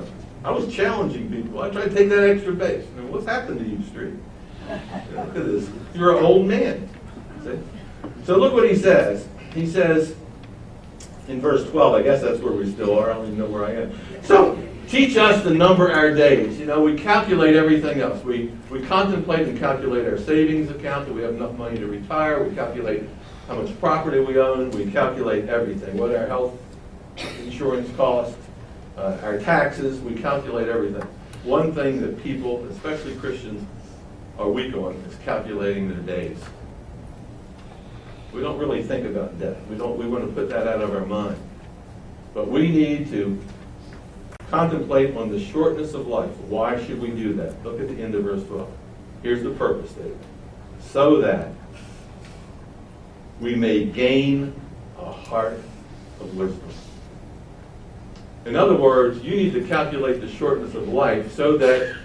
Know, 0.00 0.06
I 0.44 0.50
was 0.50 0.72
challenging 0.72 1.30
people. 1.30 1.60
I 1.60 1.70
tried 1.70 1.90
to 1.90 1.94
take 1.94 2.08
that 2.10 2.28
extra 2.28 2.52
base. 2.52 2.86
You 2.94 3.02
know, 3.02 3.12
what's 3.12 3.26
happened 3.26 3.58
to 3.58 3.66
you, 3.66 3.82
Street? 3.84 4.14
You 4.68 5.16
know, 5.16 5.24
look 5.24 5.36
at 5.36 5.44
this. 5.46 5.70
You're 5.94 6.16
an 6.16 6.24
old 6.24 6.46
man. 6.46 6.88
See? 7.44 7.58
So 8.24 8.36
look 8.36 8.52
what 8.52 8.68
he 8.68 8.76
says. 8.76 9.26
He 9.54 9.66
says 9.66 10.14
in 11.28 11.40
verse 11.40 11.68
12, 11.70 11.94
I 11.94 12.02
guess 12.02 12.22
that's 12.22 12.40
where 12.40 12.52
we 12.52 12.70
still 12.70 12.96
are. 12.98 13.10
I 13.10 13.14
don't 13.14 13.26
even 13.26 13.38
know 13.38 13.46
where 13.46 13.64
I 13.64 13.72
am. 13.72 13.98
So 14.22 14.60
teach 14.88 15.16
us 15.16 15.42
to 15.42 15.50
number 15.50 15.90
our 15.90 16.14
days. 16.14 16.58
You 16.58 16.66
know, 16.66 16.80
we 16.80 16.96
calculate 16.96 17.56
everything 17.56 18.00
else. 18.00 18.22
We, 18.24 18.52
we 18.70 18.82
contemplate 18.82 19.48
and 19.48 19.58
calculate 19.58 20.06
our 20.06 20.18
savings 20.18 20.70
account. 20.70 21.06
Do 21.06 21.14
we 21.14 21.22
have 21.22 21.34
enough 21.34 21.56
money 21.56 21.78
to 21.78 21.86
retire? 21.86 22.42
We 22.42 22.54
calculate 22.54 23.04
how 23.48 23.60
much 23.60 23.78
property 23.80 24.20
we 24.20 24.38
own. 24.38 24.70
We 24.70 24.90
calculate 24.90 25.48
everything. 25.48 25.96
What 25.96 26.14
our 26.14 26.26
health 26.26 26.58
insurance 27.40 27.94
costs, 27.96 28.36
uh, 28.96 29.18
our 29.22 29.38
taxes. 29.38 30.00
We 30.00 30.14
calculate 30.14 30.68
everything. 30.68 31.06
One 31.44 31.72
thing 31.72 32.00
that 32.00 32.22
people, 32.22 32.64
especially 32.66 33.14
Christians, 33.16 33.66
are 34.38 34.48
weak 34.48 34.74
on 34.74 34.94
is 35.08 35.16
calculating 35.24 35.88
their 35.88 36.00
days. 36.00 36.38
We 38.32 38.42
don't 38.42 38.58
really 38.58 38.82
think 38.82 39.06
about 39.06 39.38
death. 39.38 39.56
We 39.70 39.76
don't. 39.76 39.96
We 39.96 40.06
want 40.06 40.26
to 40.26 40.32
put 40.32 40.48
that 40.50 40.66
out 40.66 40.82
of 40.82 40.94
our 40.94 41.06
mind. 41.06 41.38
But 42.34 42.48
we 42.48 42.68
need 42.68 43.08
to 43.10 43.40
contemplate 44.50 45.16
on 45.16 45.30
the 45.30 45.40
shortness 45.40 45.94
of 45.94 46.06
life. 46.06 46.30
Why 46.48 46.84
should 46.84 47.00
we 47.00 47.10
do 47.10 47.32
that? 47.34 47.64
Look 47.64 47.80
at 47.80 47.88
the 47.88 48.02
end 48.02 48.14
of 48.14 48.24
verse 48.24 48.44
12. 48.44 48.70
Here's 49.22 49.42
the 49.42 49.50
purpose, 49.50 49.92
David. 49.92 50.18
So 50.80 51.20
that 51.22 51.50
we 53.40 53.54
may 53.54 53.84
gain 53.84 54.54
a 54.98 55.10
heart 55.10 55.60
of 56.20 56.36
wisdom. 56.36 56.68
In 58.46 58.54
other 58.54 58.76
words, 58.76 59.24
you 59.24 59.32
need 59.32 59.52
to 59.54 59.66
calculate 59.66 60.20
the 60.20 60.28
shortness 60.28 60.76
of 60.76 60.88
life 60.88 61.32
so 61.32 61.56
that 61.56 61.96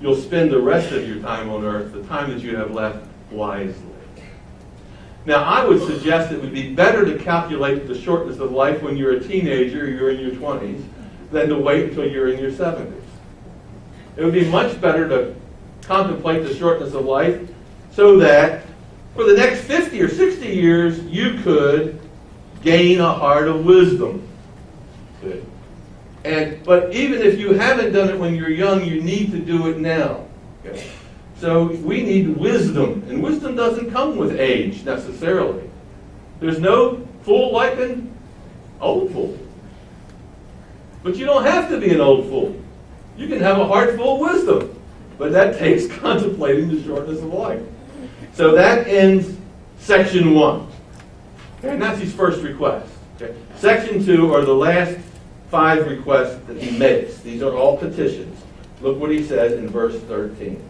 you'll 0.00 0.16
spend 0.16 0.50
the 0.50 0.60
rest 0.60 0.90
of 0.90 1.06
your 1.06 1.20
time 1.20 1.48
on 1.48 1.64
earth, 1.64 1.92
the 1.92 2.02
time 2.02 2.30
that 2.30 2.40
you 2.40 2.56
have 2.56 2.72
left, 2.72 3.06
wisely. 3.30 3.84
Now, 5.24 5.44
I 5.44 5.64
would 5.64 5.80
suggest 5.86 6.32
it 6.32 6.40
would 6.40 6.52
be 6.52 6.74
better 6.74 7.04
to 7.04 7.22
calculate 7.22 7.86
the 7.86 7.96
shortness 7.96 8.40
of 8.40 8.50
life 8.50 8.82
when 8.82 8.96
you're 8.96 9.12
a 9.12 9.20
teenager, 9.20 9.88
you're 9.88 10.10
in 10.10 10.18
your 10.18 10.32
20s, 10.32 10.82
than 11.30 11.48
to 11.48 11.56
wait 11.56 11.90
until 11.90 12.08
you're 12.08 12.28
in 12.28 12.40
your 12.40 12.50
70s. 12.50 13.00
It 14.16 14.24
would 14.24 14.34
be 14.34 14.50
much 14.50 14.80
better 14.80 15.08
to 15.08 15.36
contemplate 15.82 16.42
the 16.42 16.54
shortness 16.56 16.94
of 16.94 17.04
life 17.04 17.40
so 17.92 18.18
that 18.18 18.64
for 19.14 19.24
the 19.24 19.34
next 19.34 19.60
50 19.60 20.02
or 20.02 20.08
60 20.08 20.48
years 20.48 21.00
you 21.04 21.40
could 21.42 22.00
gain 22.62 23.00
a 23.00 23.12
heart 23.12 23.46
of 23.46 23.64
wisdom. 23.64 24.27
And 26.24 26.62
but 26.64 26.92
even 26.94 27.22
if 27.22 27.38
you 27.38 27.54
haven't 27.54 27.92
done 27.92 28.08
it 28.08 28.18
when 28.18 28.34
you're 28.34 28.50
young, 28.50 28.84
you 28.84 29.02
need 29.02 29.30
to 29.32 29.38
do 29.38 29.68
it 29.68 29.78
now. 29.78 30.26
Okay? 30.64 30.84
So 31.36 31.64
we 31.66 32.02
need 32.02 32.36
wisdom, 32.36 33.04
and 33.08 33.22
wisdom 33.22 33.54
doesn't 33.54 33.92
come 33.92 34.16
with 34.16 34.38
age 34.38 34.84
necessarily. 34.84 35.70
There's 36.40 36.58
no 36.58 37.06
fool 37.22 37.52
like 37.52 37.78
an 37.78 38.12
old 38.80 39.12
fool. 39.12 39.38
But 41.02 41.16
you 41.16 41.26
don't 41.26 41.44
have 41.44 41.68
to 41.70 41.78
be 41.80 41.90
an 41.90 42.00
old 42.00 42.28
fool. 42.28 42.60
You 43.16 43.28
can 43.28 43.40
have 43.40 43.58
a 43.58 43.66
heart 43.66 43.96
full 43.96 44.14
of 44.14 44.34
wisdom. 44.34 44.74
But 45.16 45.32
that 45.32 45.58
takes 45.58 45.86
contemplating 45.98 46.68
the 46.68 46.82
shortness 46.82 47.18
of 47.18 47.32
life. 47.32 47.62
So 48.32 48.54
that 48.54 48.86
ends 48.86 49.36
section 49.78 50.34
one. 50.34 50.66
And 51.62 51.82
that's 51.82 52.00
his 52.00 52.12
first 52.12 52.42
request. 52.42 52.92
Okay. 53.20 53.36
Section 53.56 54.04
two 54.04 54.32
are 54.32 54.44
the 54.44 54.54
last 54.54 54.96
five 55.50 55.86
requests 55.86 56.38
that 56.46 56.60
he 56.60 56.76
makes. 56.78 57.18
These 57.18 57.42
are 57.42 57.54
all 57.54 57.76
petitions. 57.76 58.42
Look 58.80 58.98
what 58.98 59.10
he 59.10 59.24
says 59.24 59.52
in 59.52 59.68
verse 59.68 59.98
13. 60.02 60.62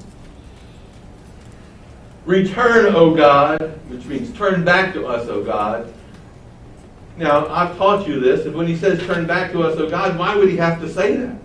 Return, 2.25 2.95
O 2.95 3.15
God, 3.15 3.61
which 3.89 4.05
means 4.05 4.37
turn 4.37 4.65
back 4.65 4.93
to 4.95 5.07
us, 5.07 5.29
O 5.29 5.43
God. 5.43 5.93
Now, 7.17 7.49
I've 7.49 7.77
taught 7.77 8.07
you 8.07 8.21
this, 8.21 8.47
and 8.47 8.55
when 8.55 8.67
he 8.67 8.77
says 8.77 9.05
turn 9.07 9.27
back 9.27 9.51
to 9.53 9.63
us, 9.63 9.77
O 9.79 9.91
God, 9.91 10.19
why 10.19 10.37
would 10.37 10.49
he 10.49 10.57
have 10.57 10.81
to 10.81 10.89
say 10.89 11.17
that? 11.17 11.37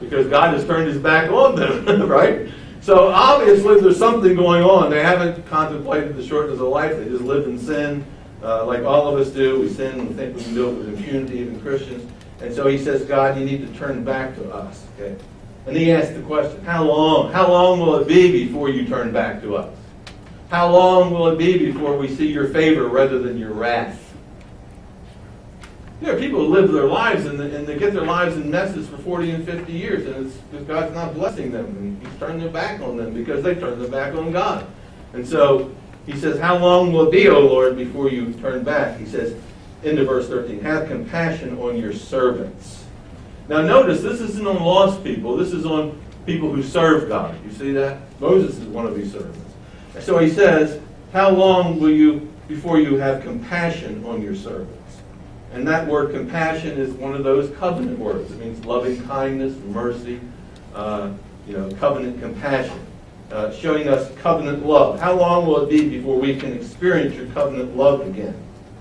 Because 0.00 0.26
God 0.28 0.54
has 0.54 0.64
turned 0.64 0.88
his 0.88 0.98
back 0.98 1.30
on 1.30 1.54
them, 1.54 2.08
right? 2.08 2.48
So 2.80 3.08
obviously 3.08 3.80
there's 3.80 3.98
something 3.98 4.34
going 4.34 4.62
on. 4.62 4.90
They 4.90 5.02
haven't 5.02 5.46
contemplated 5.46 6.16
the 6.16 6.26
shortness 6.26 6.60
of 6.60 6.68
life. 6.68 6.96
They 6.96 7.04
just 7.04 7.22
live 7.22 7.46
in 7.46 7.58
sin, 7.58 8.04
uh, 8.42 8.64
like 8.64 8.82
all 8.84 9.08
of 9.08 9.20
us 9.20 9.32
do. 9.32 9.60
We 9.60 9.68
sin 9.68 10.00
and 10.00 10.16
think 10.16 10.36
we 10.36 10.42
can 10.42 10.54
do 10.54 10.70
it 10.70 10.74
with 10.74 10.88
impunity, 10.88 11.38
even 11.38 11.60
Christians. 11.60 12.10
And 12.40 12.54
so 12.54 12.66
he 12.68 12.78
says, 12.78 13.04
God, 13.04 13.38
you 13.38 13.44
need 13.44 13.66
to 13.66 13.78
turn 13.78 14.04
back 14.04 14.36
to 14.36 14.50
us. 14.52 14.84
Okay? 14.94 15.16
And 15.66 15.76
he 15.76 15.92
asks 15.92 16.14
the 16.14 16.22
question, 16.22 16.64
how 16.64 16.84
long? 16.84 17.32
How 17.32 17.48
long 17.48 17.80
will 17.80 17.96
it 17.96 18.08
be 18.08 18.46
before 18.46 18.68
you 18.68 18.86
turn 18.86 19.12
back 19.12 19.42
to 19.42 19.56
us? 19.56 19.74
How 20.50 20.70
long 20.70 21.12
will 21.12 21.28
it 21.28 21.36
be 21.36 21.70
before 21.70 21.96
we 21.98 22.08
see 22.08 22.32
your 22.32 22.48
favor 22.48 22.88
rather 22.88 23.18
than 23.18 23.36
your 23.36 23.52
wrath? 23.52 24.04
There 26.00 26.16
are 26.16 26.18
people 26.18 26.38
who 26.38 26.46
live 26.46 26.72
their 26.72 26.86
lives 26.86 27.26
and, 27.26 27.40
and 27.40 27.66
they 27.66 27.76
get 27.76 27.92
their 27.92 28.06
lives 28.06 28.36
in 28.36 28.50
messes 28.50 28.88
for 28.88 28.98
40 28.98 29.30
and 29.32 29.44
50 29.44 29.72
years, 29.72 30.06
and 30.06 30.26
it's 30.26 30.36
because 30.36 30.66
God's 30.66 30.94
not 30.94 31.14
blessing 31.14 31.50
them, 31.50 31.66
and 31.66 32.06
He's 32.06 32.18
turning 32.18 32.38
their 32.38 32.50
back 32.50 32.80
on 32.80 32.96
them 32.96 33.12
because 33.12 33.42
they 33.42 33.56
turned 33.56 33.80
their 33.80 33.90
back 33.90 34.14
on 34.14 34.30
God. 34.30 34.66
And 35.12 35.26
so 35.26 35.74
He 36.08 36.16
says, 36.18 36.40
How 36.40 36.56
long 36.56 36.90
will 36.90 37.08
it 37.08 37.12
be, 37.12 37.28
O 37.28 37.38
Lord, 37.38 37.76
before 37.76 38.08
you 38.08 38.32
turn 38.32 38.64
back? 38.64 38.98
He 38.98 39.04
says, 39.04 39.38
into 39.82 40.06
verse 40.06 40.26
13, 40.26 40.60
Have 40.60 40.88
compassion 40.88 41.58
on 41.58 41.76
your 41.76 41.92
servants. 41.92 42.86
Now 43.46 43.60
notice, 43.60 44.00
this 44.00 44.20
isn't 44.22 44.46
on 44.46 44.56
lost 44.56 45.04
people, 45.04 45.36
this 45.36 45.52
is 45.52 45.66
on 45.66 46.00
people 46.24 46.50
who 46.50 46.62
serve 46.62 47.10
God. 47.10 47.38
You 47.44 47.52
see 47.52 47.72
that? 47.72 47.98
Moses 48.20 48.56
is 48.56 48.64
one 48.64 48.86
of 48.86 48.96
these 48.96 49.12
servants. 49.12 49.54
So 50.00 50.18
he 50.18 50.30
says, 50.30 50.80
How 51.12 51.28
long 51.28 51.78
will 51.78 51.90
you, 51.90 52.32
before 52.48 52.80
you 52.80 52.96
have 52.96 53.22
compassion 53.22 54.02
on 54.06 54.22
your 54.22 54.34
servants? 54.34 54.74
And 55.52 55.68
that 55.68 55.86
word 55.86 56.12
compassion 56.12 56.78
is 56.78 56.90
one 56.94 57.12
of 57.12 57.22
those 57.22 57.54
covenant 57.58 57.98
words. 57.98 58.32
It 58.32 58.38
means 58.38 58.64
loving 58.64 59.02
kindness, 59.06 59.54
mercy, 59.66 60.20
uh, 60.74 61.12
you 61.46 61.54
know, 61.54 61.70
covenant 61.72 62.18
compassion, 62.18 62.78
uh, 63.30 63.52
showing 63.52 63.88
us 63.88 64.10
covenant 64.16 64.64
love. 64.64 64.98
How 64.98 65.12
long 65.12 65.46
will 65.46 65.64
it 65.64 65.70
be 65.70 65.88
before 65.88 66.18
we 66.18 66.36
can 66.36 66.52
experience 66.52 67.14
your 67.14 67.26
covenant 67.26 67.76
love 67.76 68.06
again? 68.06 68.34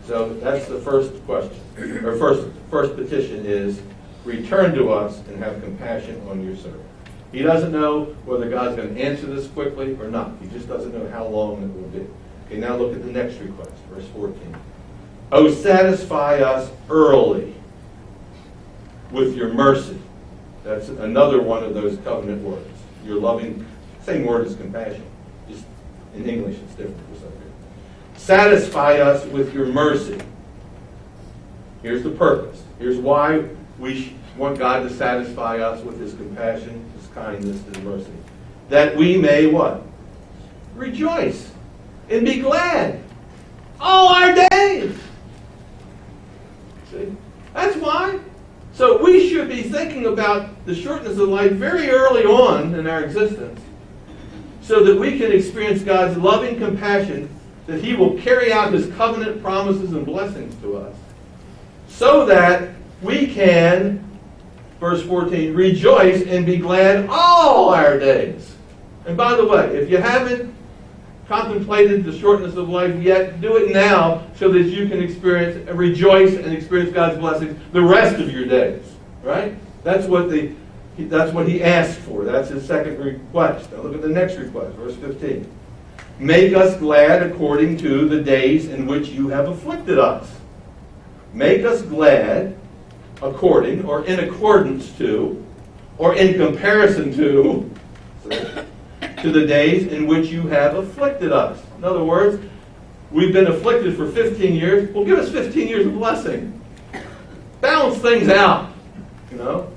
So 0.05 0.33
that's 0.36 0.67
the 0.67 0.79
first 0.79 1.13
question, 1.25 1.60
or 2.05 2.17
first 2.17 2.47
first 2.71 2.95
petition 2.95 3.45
is 3.45 3.81
return 4.23 4.73
to 4.75 4.89
us 4.91 5.19
and 5.27 5.38
have 5.43 5.62
compassion 5.62 6.25
on 6.29 6.43
your 6.45 6.55
servant. 6.55 6.83
He 7.31 7.41
doesn't 7.41 7.71
know 7.71 8.05
whether 8.25 8.49
God's 8.49 8.77
going 8.77 8.95
to 8.95 9.01
answer 9.01 9.25
this 9.25 9.47
quickly 9.47 9.97
or 9.99 10.07
not. 10.10 10.31
He 10.41 10.47
just 10.47 10.67
doesn't 10.67 10.93
know 10.93 11.10
how 11.10 11.25
long 11.25 11.62
it 11.62 11.73
will 11.73 11.89
be. 11.89 12.07
Okay, 12.45 12.57
now 12.57 12.77
look 12.77 12.93
at 12.93 13.03
the 13.03 13.12
next 13.12 13.36
request, 13.39 13.71
verse 13.91 14.07
14. 14.15 14.55
Oh, 15.33 15.51
satisfy 15.51 16.38
us 16.38 16.71
early 16.89 17.53
with 19.12 19.36
your 19.36 19.53
mercy. 19.53 19.99
That's 20.63 20.88
another 20.88 21.41
one 21.41 21.63
of 21.63 21.73
those 21.73 21.97
covenant 21.99 22.43
words. 22.43 22.67
Your 23.05 23.19
loving, 23.19 23.65
same 24.07 24.25
word 24.25 24.47
as 24.47 24.55
compassion. 24.55 25.03
Just 25.49 25.65
in 26.15 26.29
English, 26.29 26.55
it's 26.63 26.75
different 26.75 26.97
for 27.09 27.15
some 27.15 27.29
reason. 27.29 27.53
Satisfy 28.15 28.99
us 28.99 29.25
with 29.25 29.53
your 29.53 29.65
mercy. 29.65 30.17
Here's 31.81 32.03
the 32.03 32.11
purpose. 32.11 32.63
Here's 32.79 32.95
why 32.95 33.43
we 33.77 34.15
want 34.37 34.57
God 34.57 34.83
to 34.83 34.89
satisfy 34.89 35.57
us 35.57 35.83
with 35.83 35.99
his 35.99 36.13
compassion, 36.13 36.89
his 36.97 37.08
kindness, 37.08 37.62
his 37.65 37.83
mercy. 37.83 38.13
That 38.69 38.95
we 38.95 39.17
may 39.17 39.47
what? 39.47 39.83
Rejoice 40.73 41.51
and 42.10 42.25
be 42.25 42.39
glad 42.39 43.01
all 43.81 44.13
our 44.13 44.33
days. 44.33 44.97
See? 46.91 47.13
That's 47.53 47.75
why. 47.75 48.19
So 48.71 49.03
we 49.03 49.29
should 49.29 49.49
be 49.49 49.63
thinking 49.63 50.05
about 50.05 50.65
the 50.65 50.73
shortness 50.73 51.17
of 51.17 51.27
life 51.27 51.51
very 51.51 51.89
early 51.89 52.23
on 52.23 52.73
in 52.73 52.87
our 52.87 53.03
existence 53.03 53.60
so 54.67 54.83
that 54.83 54.99
we 54.99 55.17
can 55.17 55.31
experience 55.31 55.81
God's 55.81 56.17
loving 56.17 56.57
compassion 56.59 57.29
that 57.67 57.83
he 57.83 57.95
will 57.95 58.17
carry 58.19 58.51
out 58.51 58.73
his 58.73 58.87
covenant 58.95 59.41
promises 59.41 59.93
and 59.93 60.05
blessings 60.05 60.53
to 60.61 60.77
us 60.77 60.95
so 61.87 62.25
that 62.25 62.69
we 63.01 63.33
can 63.33 64.03
verse 64.79 65.01
14 65.03 65.53
rejoice 65.53 66.21
and 66.27 66.45
be 66.45 66.57
glad 66.57 67.07
all 67.09 67.73
our 67.73 67.97
days 67.97 68.55
and 69.05 69.15
by 69.15 69.35
the 69.35 69.45
way 69.45 69.77
if 69.77 69.89
you 69.89 69.97
haven't 69.97 70.53
contemplated 71.27 72.03
the 72.05 72.17
shortness 72.17 72.55
of 72.55 72.69
life 72.69 72.95
yet, 73.01 73.41
do 73.41 73.57
it 73.57 73.73
now 73.73 74.25
so 74.35 74.49
that 74.49 74.63
you 74.63 74.87
can 74.87 75.03
experience, 75.03 75.69
rejoice 75.71 76.35
and 76.35 76.53
experience 76.53 76.91
God's 76.93 77.17
blessings 77.17 77.59
the 77.73 77.81
rest 77.81 78.19
of 78.19 78.31
your 78.31 78.45
days. 78.45 78.81
Right? 79.23 79.55
That's 79.83 80.07
what 80.07 80.29
the 80.29 80.53
That's 80.98 81.31
what 81.31 81.48
he 81.48 81.63
asked 81.63 82.00
for. 82.00 82.23
That's 82.23 82.50
his 82.50 82.65
second 82.65 83.00
request. 83.00 83.71
Now 83.71 83.81
look 83.81 83.95
at 83.95 84.02
the 84.02 84.10
next 84.10 84.35
request, 84.35 84.75
verse 84.75 84.95
15. 84.95 85.48
Make 86.19 86.54
us 86.54 86.75
glad 86.77 87.21
according 87.21 87.77
to 87.79 88.10
the 88.10 88.21
days 88.21 88.69
in 88.69 88.87
which 88.87 89.10
you 89.10 89.27
have 89.29 89.48
afflicted 89.48 90.00
us. 90.00 90.33
Make 91.33 91.63
us 91.63 91.83
glad 91.83 92.58
according 93.21 93.85
or 93.85 94.06
in 94.06 94.21
accordance 94.21 94.91
to 94.98 95.43
or 96.00 96.15
in 96.15 96.35
comparison 96.35 97.13
to 97.15 97.69
to 99.21 99.31
the 99.31 99.45
days 99.45 99.87
in 99.87 100.08
which 100.08 100.27
you 100.29 100.48
have 100.48 100.75
afflicted 100.75 101.31
us. 101.31 101.62
In 101.77 101.83
other 101.83 102.04
words, 102.04 102.43
we've 103.12 103.33
been 103.33 103.48
afflicted 103.48 103.95
for 103.95 104.10
15 104.12 104.56
years. 104.56 104.93
Well, 104.93 105.06
give 105.06 105.17
us 105.17 105.31
15 105.31 105.67
years 105.67 105.85
of 105.85 105.93
blessing. 105.93 106.60
Balance 107.62 107.98
things 108.00 108.29
out, 108.29 108.71
you 109.31 109.37
know. 109.37 109.71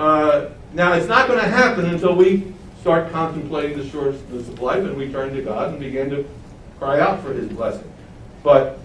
Uh, 0.00 0.48
now, 0.72 0.94
it's 0.94 1.08
not 1.08 1.28
going 1.28 1.38
to 1.38 1.46
happen 1.46 1.84
until 1.84 2.14
we 2.14 2.54
start 2.80 3.12
contemplating 3.12 3.76
the 3.76 3.86
shortness 3.86 4.48
of 4.48 4.58
life 4.62 4.82
and 4.82 4.96
we 4.96 5.12
turn 5.12 5.34
to 5.34 5.42
God 5.42 5.72
and 5.72 5.78
begin 5.78 6.08
to 6.08 6.26
cry 6.78 6.98
out 7.00 7.22
for 7.22 7.34
His 7.34 7.46
blessing. 7.48 7.92
But 8.42 8.78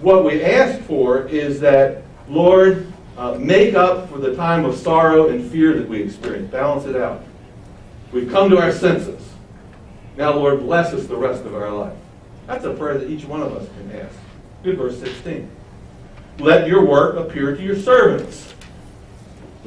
what 0.00 0.24
we 0.24 0.42
ask 0.42 0.80
for 0.84 1.26
is 1.26 1.60
that, 1.60 2.04
Lord, 2.26 2.90
uh, 3.18 3.34
make 3.34 3.74
up 3.74 4.08
for 4.08 4.16
the 4.16 4.34
time 4.34 4.64
of 4.64 4.78
sorrow 4.78 5.28
and 5.28 5.44
fear 5.50 5.74
that 5.74 5.86
we 5.86 6.00
experience. 6.00 6.50
Balance 6.50 6.86
it 6.86 6.96
out. 6.96 7.22
We've 8.10 8.30
come 8.30 8.48
to 8.48 8.56
our 8.56 8.72
senses. 8.72 9.22
Now, 10.16 10.32
Lord, 10.32 10.60
bless 10.60 10.94
us 10.94 11.06
the 11.06 11.16
rest 11.16 11.44
of 11.44 11.54
our 11.54 11.70
life. 11.70 11.98
That's 12.46 12.64
a 12.64 12.72
prayer 12.72 12.96
that 12.96 13.10
each 13.10 13.26
one 13.26 13.42
of 13.42 13.54
us 13.54 13.68
can 13.76 14.00
ask. 14.00 14.14
Good 14.62 14.78
verse 14.78 14.98
16. 15.00 15.50
Let 16.38 16.66
your 16.66 16.86
work 16.86 17.16
appear 17.16 17.54
to 17.54 17.62
your 17.62 17.76
servants. 17.76 18.54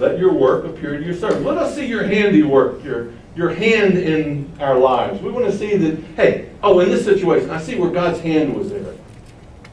Let 0.01 0.17
your 0.17 0.33
work 0.33 0.65
appear 0.65 0.97
to 0.97 1.05
your 1.05 1.13
servants. 1.13 1.45
Let 1.45 1.59
us 1.59 1.75
see 1.75 1.85
your 1.85 2.03
handiwork, 2.03 2.83
your, 2.83 3.13
your 3.35 3.53
hand 3.53 3.99
in 3.99 4.51
our 4.59 4.75
lives. 4.75 5.21
We 5.21 5.29
want 5.29 5.45
to 5.45 5.55
see 5.55 5.77
that, 5.77 6.03
hey, 6.15 6.49
oh, 6.63 6.79
in 6.79 6.89
this 6.89 7.05
situation, 7.05 7.51
I 7.51 7.61
see 7.61 7.75
where 7.75 7.91
God's 7.91 8.19
hand 8.19 8.55
was 8.55 8.71
there. 8.71 8.95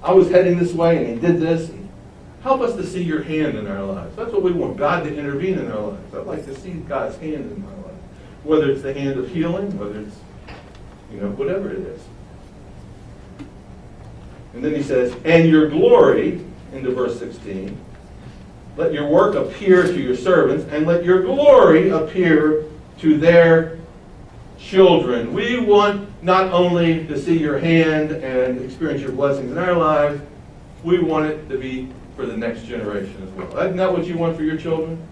I 0.03 0.12
was 0.12 0.31
heading 0.31 0.59
this 0.59 0.74
way 0.74 0.99
and 0.99 1.07
he 1.07 1.14
did 1.18 1.41
this. 1.41 1.70
And 1.70 1.89
help 2.43 2.61
us 2.61 2.76
to 2.76 2.87
see 2.87 3.03
your 3.03 3.22
hand 3.22 3.57
in 3.57 3.66
our 3.66 3.83
lives. 3.83 4.14
That's 4.16 4.31
what 4.31 4.43
we 4.43 4.53
want, 4.53 4.76
God 4.76 5.05
to 5.05 5.16
intervene 5.16 5.59
in 5.59 5.72
our 5.72 5.81
lives. 5.81 6.14
I'd 6.14 6.26
like 6.26 6.45
to 6.45 6.55
see 6.55 6.72
God's 6.72 7.16
hand 7.16 7.51
in 7.51 7.62
my 7.62 7.74
life. 7.76 7.97
Whether 8.45 8.70
it's 8.70 8.83
the 8.83 8.93
hand 8.93 9.18
of 9.18 9.31
healing, 9.31 9.79
whether 9.79 10.01
it's, 10.01 10.16
you 11.11 11.22
know, 11.22 11.31
whatever 11.31 11.70
it 11.70 11.79
is. 11.79 12.03
And 14.53 14.62
then 14.62 14.74
he 14.74 14.83
says, 14.83 15.16
and 15.24 15.49
your 15.49 15.70
glory, 15.70 16.45
into 16.74 16.91
verse 16.91 17.18
16, 17.18 17.79
let 18.79 18.93
your 18.93 19.09
work 19.09 19.35
appear 19.35 19.83
to 19.83 20.01
your 20.01 20.14
servants, 20.14 20.64
and 20.72 20.87
let 20.87 21.05
your 21.05 21.22
glory 21.22 21.91
appear 21.91 22.64
to 23.01 23.18
their 23.18 23.76
children. 24.57 25.35
We 25.35 25.59
want 25.59 26.09
not 26.22 26.53
only 26.53 27.05
to 27.09 27.20
see 27.20 27.37
your 27.37 27.59
hand 27.59 28.12
and 28.12 28.62
experience 28.62 29.03
your 29.03 29.11
blessings 29.11 29.51
in 29.51 29.59
our 29.59 29.74
lives, 29.74 30.20
we 30.85 31.01
want 31.01 31.26
it 31.26 31.49
to 31.49 31.59
be 31.59 31.93
for 32.14 32.24
the 32.24 32.37
next 32.37 32.66
generation 32.66 33.20
as 33.20 33.31
well. 33.31 33.59
Isn't 33.59 33.76
that 33.79 33.93
what 33.93 34.07
you 34.07 34.16
want 34.16 34.37
for 34.37 34.45
your 34.45 34.57
children? 34.57 35.03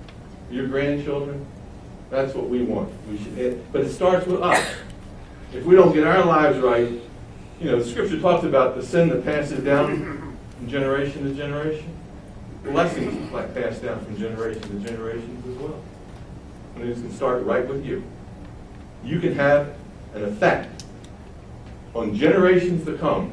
Your 0.49 0.69
grandchildren? 0.69 1.45
That's 2.09 2.35
what 2.35 2.49
we 2.49 2.62
want. 2.62 2.93
We 3.11 3.19
should, 3.19 3.73
but 3.73 3.81
it 3.81 3.91
starts 3.91 4.29
with 4.29 4.43
us. 4.43 4.64
If 5.53 5.64
we 5.64 5.75
don't 5.75 5.93
get 5.93 6.05
our 6.05 6.25
lives 6.25 6.59
right, 6.59 6.89
you 7.61 7.71
know, 7.71 7.81
the 7.81 7.85
scripture 7.85 8.21
talks 8.21 8.45
about 8.45 8.77
the 8.77 8.83
sin 8.85 9.09
that 9.09 9.25
passes 9.25 9.64
down 9.64 10.37
from 10.57 10.69
generation 10.69 11.25
to 11.25 11.35
generation. 11.35 11.96
Blessings 12.67 13.33
like 13.33 13.55
passed 13.55 13.83
down 13.83 14.05
from 14.05 14.17
generation 14.17 14.61
to 14.62 14.89
generations 14.89 15.47
as 15.47 15.57
well. 15.62 15.81
And 16.75 16.89
it 16.89 16.95
can 16.95 17.12
start 17.12 17.45
right 17.45 17.67
with 17.67 17.87
you. 17.87 18.03
You 19.05 19.21
can 19.21 19.35
have 19.35 19.77
an 20.14 20.25
effect 20.25 20.85
on 21.95 22.14
generations 22.14 22.85
to 22.87 22.99
come. 22.99 23.33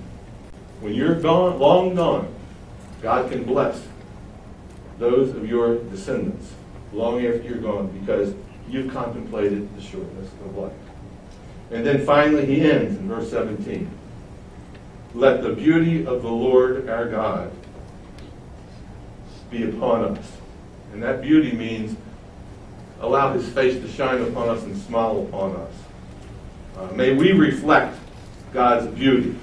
When 0.82 0.94
you're 0.94 1.20
gone, 1.20 1.60
long 1.60 1.96
gone, 1.96 2.34
God 3.02 3.32
can 3.32 3.44
bless 3.44 3.88
those 5.00 5.36
of 5.36 5.50
your 5.50 5.78
descendants 5.86 6.54
long 6.94 7.26
after 7.26 7.42
you're 7.42 7.58
gone 7.58 7.88
because 8.00 8.36
you've 8.70 8.94
contemplated 8.94 9.76
the 9.76 9.82
shortness 9.82 10.30
of 10.46 10.56
life. 10.56 10.74
And 11.72 11.84
then 11.84 12.06
finally, 12.06 12.46
he 12.46 12.70
ends 12.70 12.98
in 12.98 13.08
verse 13.08 13.32
17. 13.32 13.90
Let 15.16 15.42
the 15.42 15.54
beauty 15.54 16.06
of 16.06 16.22
the 16.22 16.30
Lord 16.30 16.88
our 16.88 17.10
God 17.10 17.52
be 19.54 19.64
upon 19.70 20.18
us. 20.18 20.32
And 20.92 21.02
that 21.04 21.22
beauty 21.22 21.52
means 21.54 21.96
allow 23.00 23.34
his 23.34 23.48
face 23.50 23.80
to 23.80 23.88
shine 23.88 24.22
upon 24.22 24.50
us 24.50 24.64
and 24.64 24.76
smile 24.78 25.22
upon 25.22 25.56
us. 25.56 25.74
Uh, 26.78 26.88
may 26.94 27.14
we 27.14 27.32
reflect 27.32 27.98
God's 28.52 28.88
beauty. 28.88 29.36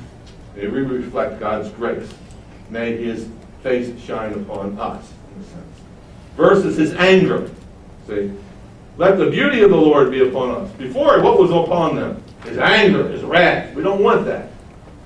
May 0.56 0.66
we 0.66 0.80
reflect 0.80 1.38
God's 1.38 1.70
grace. 1.70 2.12
May 2.68 2.96
his 2.96 3.28
face 3.62 3.98
shine 4.02 4.32
upon 4.32 4.78
us, 4.78 5.12
in 5.34 5.42
a 5.42 5.44
sense. 5.46 5.80
Versus 6.36 6.76
his 6.76 6.94
anger. 6.94 7.50
See? 8.06 8.32
Let 8.96 9.18
the 9.18 9.30
beauty 9.30 9.62
of 9.62 9.70
the 9.70 9.76
Lord 9.76 10.11
be 10.11 10.28
upon 10.28 10.50
us. 10.50 10.70
Before, 10.72 11.22
what 11.22 11.38
was 11.38 11.50
upon 11.50 11.96
them? 11.96 12.22
His 12.44 12.58
anger, 12.58 13.08
his 13.08 13.22
wrath. 13.22 13.74
We 13.74 13.82
don't 13.82 14.02
want 14.02 14.24
that. 14.26 14.50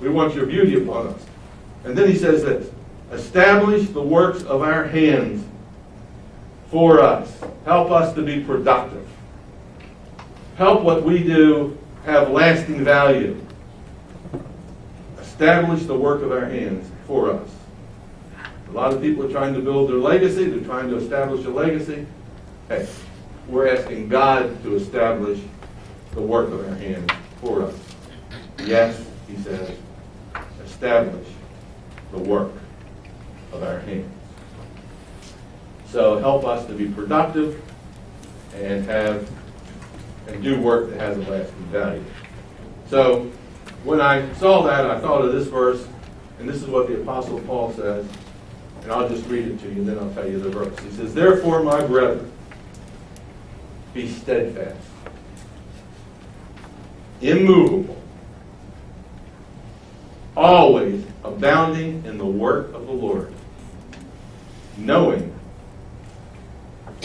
We 0.00 0.09
want 0.09 0.34
your 0.34 0.46
beauty 0.46 0.82
upon 0.82 1.09
us. 1.09 1.26
And 1.84 1.96
then 1.96 2.09
he 2.09 2.16
says 2.16 2.42
this 2.42 2.70
Establish 3.15 3.89
the 3.91 4.03
works 4.03 4.43
of 4.43 4.62
our 4.62 4.85
hands 4.85 5.47
for 6.69 7.01
us. 7.01 7.33
Help 7.65 7.93
us 7.93 8.12
to 8.15 8.23
be 8.23 8.41
productive. 8.41 9.07
Help 10.57 10.83
what 10.83 11.05
we 11.05 11.23
do 11.23 11.79
have 12.05 12.31
lasting 12.31 12.83
value. 12.83 13.41
Establish 15.21 15.85
the 15.85 15.97
work 15.97 16.23
of 16.23 16.33
our 16.33 16.45
hands 16.45 16.91
for 17.07 17.31
us. 17.31 17.49
A 18.69 18.73
lot 18.73 18.93
of 18.93 19.01
people 19.01 19.25
are 19.25 19.31
trying 19.31 19.55
to 19.55 19.61
build 19.61 19.91
their 19.91 19.97
legacy, 19.97 20.47
they're 20.51 20.65
trying 20.65 20.89
to 20.91 20.97
establish 20.97 21.47
a 21.47 21.51
legacy. 21.51 22.07
Hey, 22.69 22.89
we're 23.47 23.69
asking 23.69 24.09
God 24.09 24.61
to 24.65 24.75
establish 24.75 25.39
the 26.15 26.21
work 26.21 26.49
of 26.51 26.69
our 26.69 26.75
hands 26.75 27.09
for 27.41 27.62
us. 27.62 27.75
Yes, 28.65 29.05
he 29.29 29.37
says, 29.37 29.71
establish 30.65 31.29
the 32.11 32.19
work 32.19 32.51
of 33.55 33.62
our 33.62 33.80
hands. 33.80 34.12
So 35.90 36.18
help 36.18 36.44
us 36.44 36.66
to 36.66 36.72
be 36.72 36.86
productive 36.86 37.62
and 38.55 38.84
have 38.86 39.28
and 40.26 40.42
do 40.42 40.61
work 40.61 40.90
that 40.90 41.00
has 41.00 41.16
a 41.18 41.30
lasting 41.30 41.64
value. 41.66 42.05
So 42.88 43.30
when 43.84 44.00
I 44.00 44.32
saw 44.34 44.62
that, 44.62 44.90
I 44.90 44.98
thought 45.00 45.24
of 45.24 45.32
this 45.32 45.48
verse, 45.48 45.86
and 46.38 46.48
this 46.48 46.62
is 46.62 46.68
what 46.68 46.88
the 46.88 47.00
Apostle 47.00 47.40
Paul 47.40 47.72
says, 47.74 48.07
and 48.82 48.92
I'll 48.92 49.09
just 49.09 49.26
read 49.26 49.46
it 49.46 49.61
to 49.61 49.66
you, 49.66 49.80
and 49.80 49.88
then 49.88 49.98
I'll 49.98 50.12
tell 50.12 50.28
you 50.28 50.38
the 50.38 50.50
verse. 50.50 50.78
He 50.80 50.90
says, 50.90 51.14
Therefore, 51.14 51.62
my 51.62 51.86
brethren, 51.86 52.30
be 53.92 54.09
steadfast, 54.09 54.78
immovable, 57.20 58.02
always 60.36 61.05
abounding 61.22 62.05
in 62.05 62.18
the 62.18 62.26
work 62.26 62.72
of 62.74 62.86
the 62.86 62.92
Lord, 62.92 63.34
knowing 64.77 65.33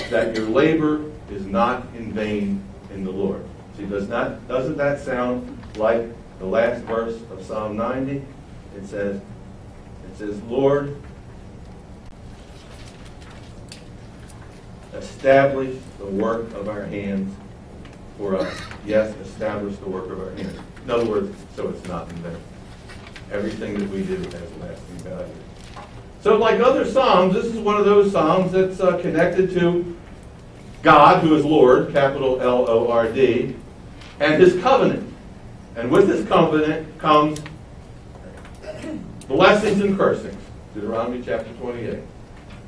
that 0.10 0.36
your 0.36 0.48
labor 0.48 1.12
is 1.30 1.46
not 1.46 1.84
in 1.96 2.12
vain 2.12 2.64
in 2.92 3.04
the 3.04 3.12
Lord. 3.12 3.46
See, 3.78 3.86
does 3.86 4.08
not 4.08 4.48
doesn't 4.48 4.78
that 4.78 5.00
sound 5.00 5.58
like 5.78 6.08
the 6.40 6.46
last 6.46 6.84
verse 6.86 7.16
of 7.32 7.44
Psalm 7.44 7.78
90? 7.78 8.24
It 8.76 8.86
says, 8.86 9.18
it 9.18 10.18
says, 10.18 10.42
Lord, 10.44 10.96
establish 14.94 15.78
the 15.98 16.06
work 16.06 16.52
of 16.54 16.68
our 16.70 16.86
hands 16.86 17.36
for 18.18 18.36
us. 18.36 18.60
Yes, 18.86 19.16
establish 19.18 19.76
the 19.78 19.90
work 19.90 20.10
of 20.10 20.20
our 20.20 20.32
hands. 20.32 20.60
In 20.84 20.92
other 20.92 21.06
words, 21.06 21.36
so 21.56 21.70
it's 21.70 21.88
not 21.88 22.10
in 22.10 22.18
vain. 22.18 22.38
Everything 23.32 23.78
that 23.78 23.90
we 23.90 24.04
do 24.04 24.16
has 24.16 24.34
lasting 24.34 24.98
value. 24.98 25.34
So, 26.22 26.38
like 26.38 26.60
other 26.60 26.86
Psalms, 26.86 27.34
this 27.34 27.46
is 27.46 27.58
one 27.58 27.78
of 27.78 27.86
those 27.86 28.12
Psalms 28.12 28.52
that's 28.52 28.80
uh, 28.82 28.98
connected 28.98 29.52
to 29.52 29.96
God, 30.82 31.24
who 31.24 31.36
is 31.36 31.46
Lord, 31.46 31.94
capital 31.94 32.42
L 32.42 32.70
O 32.70 32.92
R 32.92 33.12
D, 33.12 33.56
and 34.20 34.42
his 34.42 34.62
covenant. 34.62 35.14
And 35.76 35.90
with 35.90 36.10
his 36.10 36.28
covenant 36.28 36.98
comes 37.00 37.40
blessings 39.28 39.80
and 39.82 39.98
cursings. 39.98 40.36
Deuteronomy 40.74 41.22
chapter 41.24 41.52
28. 41.54 42.00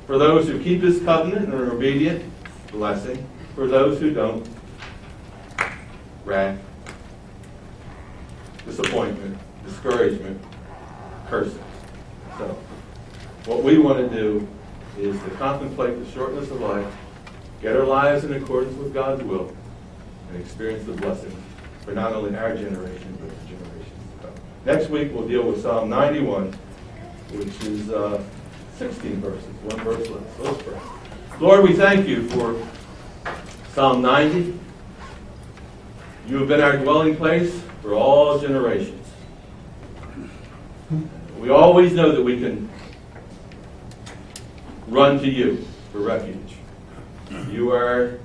For 0.06 0.18
those 0.18 0.48
who 0.48 0.62
keep 0.62 0.80
his 0.80 1.02
covenant 1.02 1.44
and 1.44 1.54
are 1.54 1.72
obedient, 1.72 2.24
blessing. 2.70 3.26
For 3.54 3.66
those 3.66 4.00
who 4.00 4.14
don't, 4.14 4.48
wrath, 6.24 6.58
disappointment, 8.64 9.36
discouragement, 9.64 10.42
curses. 11.28 11.58
So, 12.38 12.58
what 13.46 13.62
we 13.62 13.78
want 13.78 13.98
to 13.98 14.14
do 14.14 14.46
is 14.98 15.20
to 15.22 15.30
contemplate 15.30 15.98
the 15.98 16.10
shortness 16.12 16.50
of 16.50 16.60
life 16.60 16.92
get 17.62 17.76
our 17.76 17.84
lives 17.84 18.24
in 18.24 18.32
accordance 18.34 18.76
with 18.76 18.92
God's 18.92 19.22
will, 19.22 19.54
and 20.28 20.42
experience 20.42 20.84
the 20.84 20.92
blessing 20.92 21.34
for 21.84 21.92
not 21.92 22.12
only 22.12 22.36
our 22.36 22.56
generation, 22.56 23.16
but 23.20 23.30
for 23.30 23.46
generations 23.46 24.12
to 24.20 24.26
come. 24.26 24.34
Next 24.66 24.90
week, 24.90 25.12
we'll 25.12 25.28
deal 25.28 25.44
with 25.44 25.62
Psalm 25.62 25.88
91, 25.88 26.52
which 27.30 27.62
is 27.62 27.88
uh, 27.90 28.22
16 28.78 29.20
verses, 29.20 29.44
one 29.62 29.78
verse 29.84 30.08
less. 30.10 30.22
Let's 30.40 30.62
pray. 30.62 30.78
Lord, 31.38 31.62
we 31.62 31.72
thank 31.74 32.08
you 32.08 32.28
for 32.30 32.60
Psalm 33.74 34.02
90. 34.02 34.58
You 36.28 36.36
have 36.38 36.48
been 36.48 36.60
our 36.60 36.76
dwelling 36.78 37.16
place 37.16 37.62
for 37.80 37.94
all 37.94 38.38
generations. 38.40 39.06
We 41.38 41.50
always 41.50 41.92
know 41.92 42.12
that 42.12 42.22
we 42.22 42.38
can 42.40 42.68
run 44.92 45.18
to 45.20 45.28
you 45.28 45.64
for 45.90 46.00
refuge. 46.00 46.56
You 47.50 47.72
are 47.72 48.18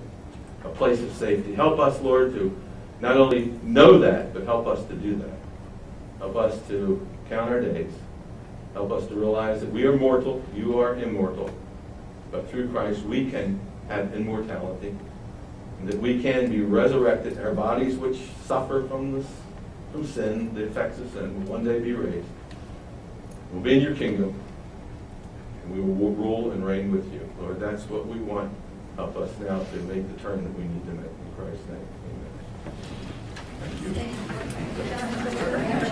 a 0.64 0.70
place 0.70 1.02
of 1.02 1.14
safety. 1.14 1.54
Help 1.54 1.80
us, 1.80 2.02
Lord, 2.02 2.34
to 2.34 2.56
not 3.00 3.16
only 3.16 3.54
know 3.64 4.00
that, 4.00 4.34
but 4.34 4.44
help 4.44 4.68
us 4.68 4.86
to 4.88 4.94
do 4.94 5.16
that. 5.16 5.38
Help 6.20 6.36
us 6.36 6.60
to 6.68 7.08
count 7.30 7.50
our 7.50 7.62
days. 7.62 7.92
Help 8.74 8.92
us 8.92 9.08
to 9.08 9.16
realize 9.16 9.62
that 9.62 9.72
we 9.72 9.86
are 9.86 9.96
mortal, 9.96 10.44
you 10.54 10.80
are 10.80 10.96
immortal, 10.96 11.50
but 12.32 12.50
through 12.50 12.70
Christ 12.70 13.02
we 13.04 13.32
can 13.32 13.60
have 13.88 14.14
immortality, 14.14 14.96
and 15.80 15.90
that 15.90 16.00
we 16.00 16.22
can 16.22 16.52
be 16.52 16.62
resurrected. 16.62 17.40
Our 17.40 17.54
bodies, 17.54 17.96
which 17.96 18.18
suffer 18.46 18.86
from 18.88 19.14
this, 19.14 19.28
from 19.92 20.06
sin, 20.06 20.54
the 20.54 20.66
effects 20.66 21.00
of 21.00 21.12
sin, 21.12 21.34
will 21.34 21.54
one 21.54 21.64
day 21.64 21.80
be 21.80 21.94
raised. 21.94 22.28
We'll 23.52 23.64
be 23.64 23.78
in 23.78 23.82
your 23.82 23.96
kingdom, 23.96 24.36
and 25.68 25.76
we 25.76 25.82
will 25.82 26.12
rule 26.12 26.52
and 26.52 26.66
reign 26.66 26.92
with 26.92 27.12
you. 27.14 27.30
Lord, 27.40 27.60
that's 27.60 27.84
what 27.84 28.08
we 28.08 28.20
want. 28.20 28.52
Help 28.96 29.16
us 29.18 29.32
now 29.40 29.60
to 29.60 29.76
make 29.84 30.08
the 30.08 30.22
turn 30.22 30.44
that 30.44 30.58
we 30.58 30.64
need 30.64 30.86
to 30.86 30.92
make. 30.94 31.06
In 31.06 31.32
Christ's 31.36 31.68
name, 31.68 31.88
amen. 32.10 32.74
Thank 35.52 35.82
you. 35.82 35.87